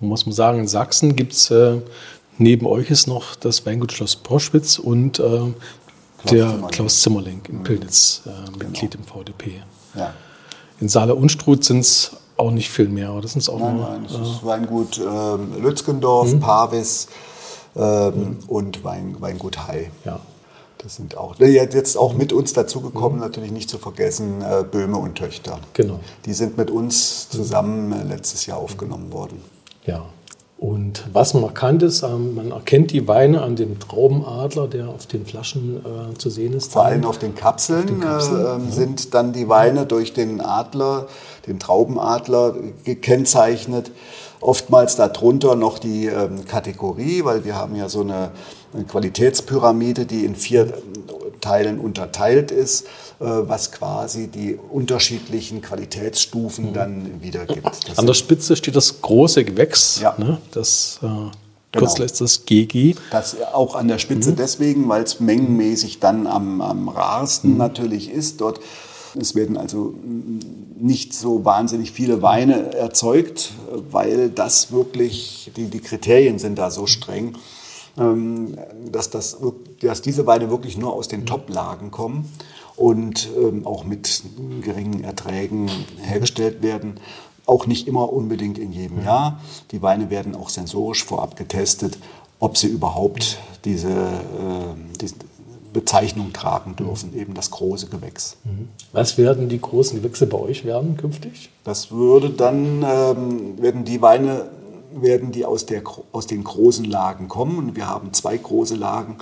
Muss 0.00 0.26
man 0.26 0.34
sagen, 0.34 0.58
in 0.58 0.68
Sachsen 0.68 1.16
gibt 1.16 1.32
es 1.32 1.50
äh, 1.50 1.78
neben 2.38 2.66
euch 2.66 2.90
ist 2.90 3.06
noch 3.06 3.36
das 3.36 3.64
Weingut 3.66 3.92
Schloss 3.92 4.16
Proschwitz 4.16 4.78
und 4.78 5.18
äh, 5.18 5.52
der 6.30 6.48
Zimmerling. 6.48 6.68
Klaus 6.68 7.00
Zimmerling 7.00 7.42
in 7.48 7.58
mhm. 7.58 7.62
Pilnitz, 7.64 8.22
äh, 8.26 8.50
Mitglied 8.50 8.92
genau. 8.92 9.04
im 9.04 9.24
VDP. 9.24 9.62
Ja. 9.94 10.14
In 10.80 10.88
Saale 10.88 11.14
Unstrut 11.14 11.64
sind 11.64 11.80
es 11.80 12.12
auch 12.36 12.50
nicht 12.50 12.70
viel 12.70 12.88
mehr, 12.88 13.10
aber 13.10 13.20
das 13.20 13.32
sind 13.32 13.48
auch 13.48 13.58
nein, 13.58 13.76
nur. 13.76 13.88
Nein, 13.88 14.04
das 14.04 14.16
äh, 14.16 14.22
ist 14.22 14.44
Weingut 14.44 14.98
äh, 14.98 15.60
Lützgendorf, 15.60 16.32
mhm. 16.32 16.40
Pavis 16.40 17.08
ähm, 17.76 18.14
mhm. 18.14 18.38
und 18.48 18.84
Wein, 18.84 19.16
Weingut 19.20 19.66
Hai. 19.66 19.90
Ja. 20.04 20.20
Das 20.78 20.96
sind 20.96 21.16
auch, 21.16 21.36
jetzt 21.38 21.96
auch 21.96 22.12
mit 22.12 22.34
uns 22.34 22.52
dazugekommen, 22.52 23.16
mhm. 23.16 23.24
natürlich 23.24 23.50
nicht 23.50 23.70
zu 23.70 23.78
vergessen, 23.78 24.42
äh, 24.42 24.64
Böhme 24.70 24.98
und 24.98 25.14
Töchter. 25.14 25.58
Genau. 25.72 25.98
Die 26.26 26.34
sind 26.34 26.58
mit 26.58 26.70
uns 26.70 27.30
zusammen 27.30 27.92
äh, 27.92 28.04
letztes 28.04 28.44
Jahr 28.44 28.58
aufgenommen 28.58 29.10
worden. 29.12 29.40
Ja. 29.86 30.04
Und 30.56 31.04
was 31.12 31.34
markant 31.34 31.82
ist, 31.82 32.02
ähm, 32.04 32.36
man 32.36 32.52
erkennt 32.52 32.92
die 32.92 33.08
Weine 33.08 33.42
an 33.42 33.56
dem 33.56 33.78
Traubenadler, 33.80 34.68
der 34.68 34.88
auf 34.88 35.06
den 35.06 35.26
Flaschen 35.26 35.84
äh, 35.84 36.16
zu 36.16 36.30
sehen 36.30 36.54
ist. 36.54 36.72
Vor 36.72 36.84
allem 36.84 37.04
auf 37.04 37.18
den 37.18 37.34
Kapseln, 37.34 37.80
auf 37.80 37.86
den 37.86 38.00
Kapseln 38.00 38.68
äh, 38.68 38.72
sind 38.72 39.14
dann 39.14 39.32
die 39.32 39.48
Weine 39.48 39.84
durch 39.84 40.12
den 40.12 40.40
Adler, 40.40 41.08
den 41.46 41.58
Traubenadler 41.58 42.54
gekennzeichnet. 42.84 43.90
Oftmals 44.40 44.94
darunter 44.94 45.56
noch 45.56 45.78
die 45.78 46.06
ähm, 46.06 46.44
Kategorie, 46.44 47.24
weil 47.24 47.44
wir 47.44 47.56
haben 47.56 47.74
ja 47.74 47.88
so 47.88 48.02
eine, 48.02 48.30
eine 48.74 48.84
Qualitätspyramide, 48.84 50.06
die 50.06 50.24
in 50.24 50.34
vier 50.34 50.72
Teilen 51.40 51.78
unterteilt 51.78 52.50
ist. 52.50 52.86
Äh, 53.20 53.48
was 53.48 53.70
quasi 53.70 54.26
die 54.26 54.58
unterschiedlichen 54.70 55.62
Qualitätsstufen 55.62 56.70
mhm. 56.70 56.74
dann 56.74 57.22
wiedergibt. 57.22 57.88
Das 57.88 57.96
An 57.96 58.06
der 58.06 58.14
Spitze 58.14 58.56
steht 58.56 58.74
das 58.74 59.00
große 59.00 59.44
Gewächs, 59.44 60.00
ja. 60.02 60.14
ne? 60.18 60.38
das 60.50 60.98
äh, 61.00 61.06
genau. 61.70 61.94
ist 62.02 62.20
das 62.20 62.44
GG. 62.44 62.96
Das 63.12 63.36
auch 63.52 63.76
an 63.76 63.86
der 63.86 63.98
Spitze 63.98 64.32
mhm. 64.32 64.36
deswegen, 64.36 64.88
weil 64.88 65.04
es 65.04 65.20
mengenmäßig 65.20 66.00
dann 66.00 66.26
am, 66.26 66.60
am 66.60 66.88
rarsten 66.88 67.52
mhm. 67.52 67.58
natürlich 67.58 68.10
ist. 68.10 68.40
Dort 68.40 68.58
es 69.16 69.36
werden 69.36 69.56
also 69.56 69.94
nicht 70.76 71.14
so 71.14 71.44
wahnsinnig 71.44 71.92
viele 71.92 72.20
Weine 72.20 72.74
erzeugt, 72.74 73.52
weil 73.92 74.28
das 74.28 74.72
wirklich, 74.72 75.52
die, 75.56 75.66
die 75.66 75.78
Kriterien 75.78 76.40
sind 76.40 76.58
da 76.58 76.72
so 76.72 76.86
streng, 76.86 77.36
dass, 77.96 79.10
das, 79.10 79.38
dass 79.80 80.02
diese 80.02 80.26
Weine 80.26 80.50
wirklich 80.50 80.76
nur 80.76 80.92
aus 80.92 81.08
den 81.08 81.20
mhm. 81.20 81.26
Top-Lagen 81.26 81.90
kommen 81.90 82.30
und 82.76 83.28
ähm, 83.36 83.66
auch 83.66 83.84
mit 83.84 84.22
geringen 84.62 85.04
Erträgen 85.04 85.70
hergestellt 86.00 86.62
werden. 86.62 87.00
Auch 87.46 87.66
nicht 87.66 87.86
immer 87.86 88.12
unbedingt 88.12 88.58
in 88.58 88.72
jedem 88.72 89.04
Jahr. 89.04 89.40
Die 89.70 89.82
Weine 89.82 90.10
werden 90.10 90.34
auch 90.34 90.48
sensorisch 90.48 91.04
vorab 91.04 91.36
getestet, 91.36 91.98
ob 92.40 92.56
sie 92.56 92.68
überhaupt 92.68 93.38
diese, 93.64 93.90
äh, 93.90 94.96
diese 95.00 95.14
Bezeichnung 95.72 96.32
tragen 96.32 96.76
dürfen, 96.76 97.14
eben 97.14 97.34
das 97.34 97.50
große 97.50 97.88
Gewächs. 97.88 98.36
Mhm. 98.44 98.68
Was 98.92 99.18
werden 99.18 99.50
die 99.50 99.60
großen 99.60 100.00
Gewächse 100.00 100.26
bei 100.26 100.38
euch 100.38 100.64
werden 100.64 100.96
künftig? 100.96 101.50
Das 101.64 101.90
würde 101.90 102.30
dann, 102.30 102.82
ähm, 102.82 103.60
werden 103.60 103.84
die 103.84 104.00
Weine, 104.00 104.46
werden 105.00 105.32
die 105.32 105.44
aus, 105.44 105.66
der, 105.66 105.82
aus 106.12 106.26
den 106.26 106.44
großen 106.44 106.84
Lagen 106.84 107.28
kommen. 107.28 107.58
Und 107.58 107.76
wir 107.76 107.88
haben 107.88 108.12
zwei 108.12 108.36
große 108.36 108.76
Lagen 108.76 109.18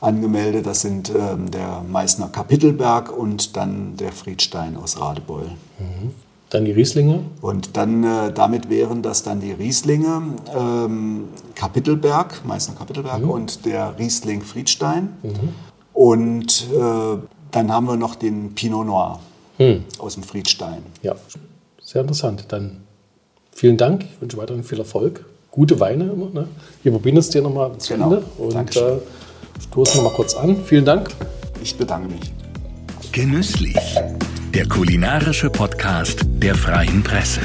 angemeldet. 0.00 0.66
Das 0.66 0.80
sind 0.80 1.10
ähm, 1.10 1.50
der 1.50 1.82
Meißner 1.88 2.28
Kapitelberg 2.28 3.16
und 3.16 3.56
dann 3.56 3.96
der 3.96 4.12
Friedstein 4.12 4.76
aus 4.76 5.00
Radebeul. 5.00 5.50
Mhm. 5.78 6.14
Dann 6.50 6.64
die 6.64 6.72
Rieslinge? 6.72 7.24
Und 7.40 7.76
dann, 7.76 8.04
äh, 8.04 8.32
damit 8.32 8.70
wären 8.70 9.02
das 9.02 9.24
dann 9.24 9.40
die 9.40 9.52
Rieslinge 9.52 10.22
ähm, 10.56 11.24
Kapitelberg, 11.54 12.44
Meißner 12.44 12.76
Kapitelberg 12.76 13.22
mhm. 13.22 13.30
und 13.30 13.66
der 13.66 13.98
Riesling 13.98 14.42
Friedstein. 14.42 15.16
Mhm. 15.22 15.54
Und 15.92 16.68
äh, 16.72 17.18
dann 17.50 17.72
haben 17.72 17.86
wir 17.86 17.96
noch 17.96 18.14
den 18.14 18.54
Pinot 18.54 18.86
Noir 18.86 19.18
mhm. 19.58 19.84
aus 19.98 20.14
dem 20.14 20.22
Friedstein. 20.22 20.82
Ja, 21.02 21.16
sehr 21.82 22.02
interessant. 22.02 22.44
Dann 22.48 22.85
vielen 23.56 23.76
Dank. 23.76 24.04
Ich 24.04 24.20
wünsche 24.20 24.36
weiterhin 24.36 24.62
viel 24.62 24.78
Erfolg. 24.78 25.24
Gute 25.50 25.80
Weine 25.80 26.04
immer. 26.04 26.28
Ne? 26.30 26.48
Wir 26.82 26.92
probieren 26.92 27.16
es 27.16 27.30
dir 27.30 27.42
nochmal 27.42 27.76
zu 27.78 27.94
genau. 27.94 28.14
Ende. 28.14 28.24
Und 28.38 28.76
äh, 28.76 28.98
stoßen 29.70 30.00
wir 30.00 30.10
mal 30.10 30.14
kurz 30.14 30.34
an. 30.34 30.62
Vielen 30.64 30.84
Dank. 30.84 31.10
Ich 31.62 31.76
bedanke 31.76 32.12
mich. 32.12 32.32
Genüsslich. 33.12 33.76
Der 34.54 34.68
kulinarische 34.68 35.50
Podcast 35.50 36.20
der 36.26 36.54
Freien 36.54 37.02
Presse. 37.02 37.40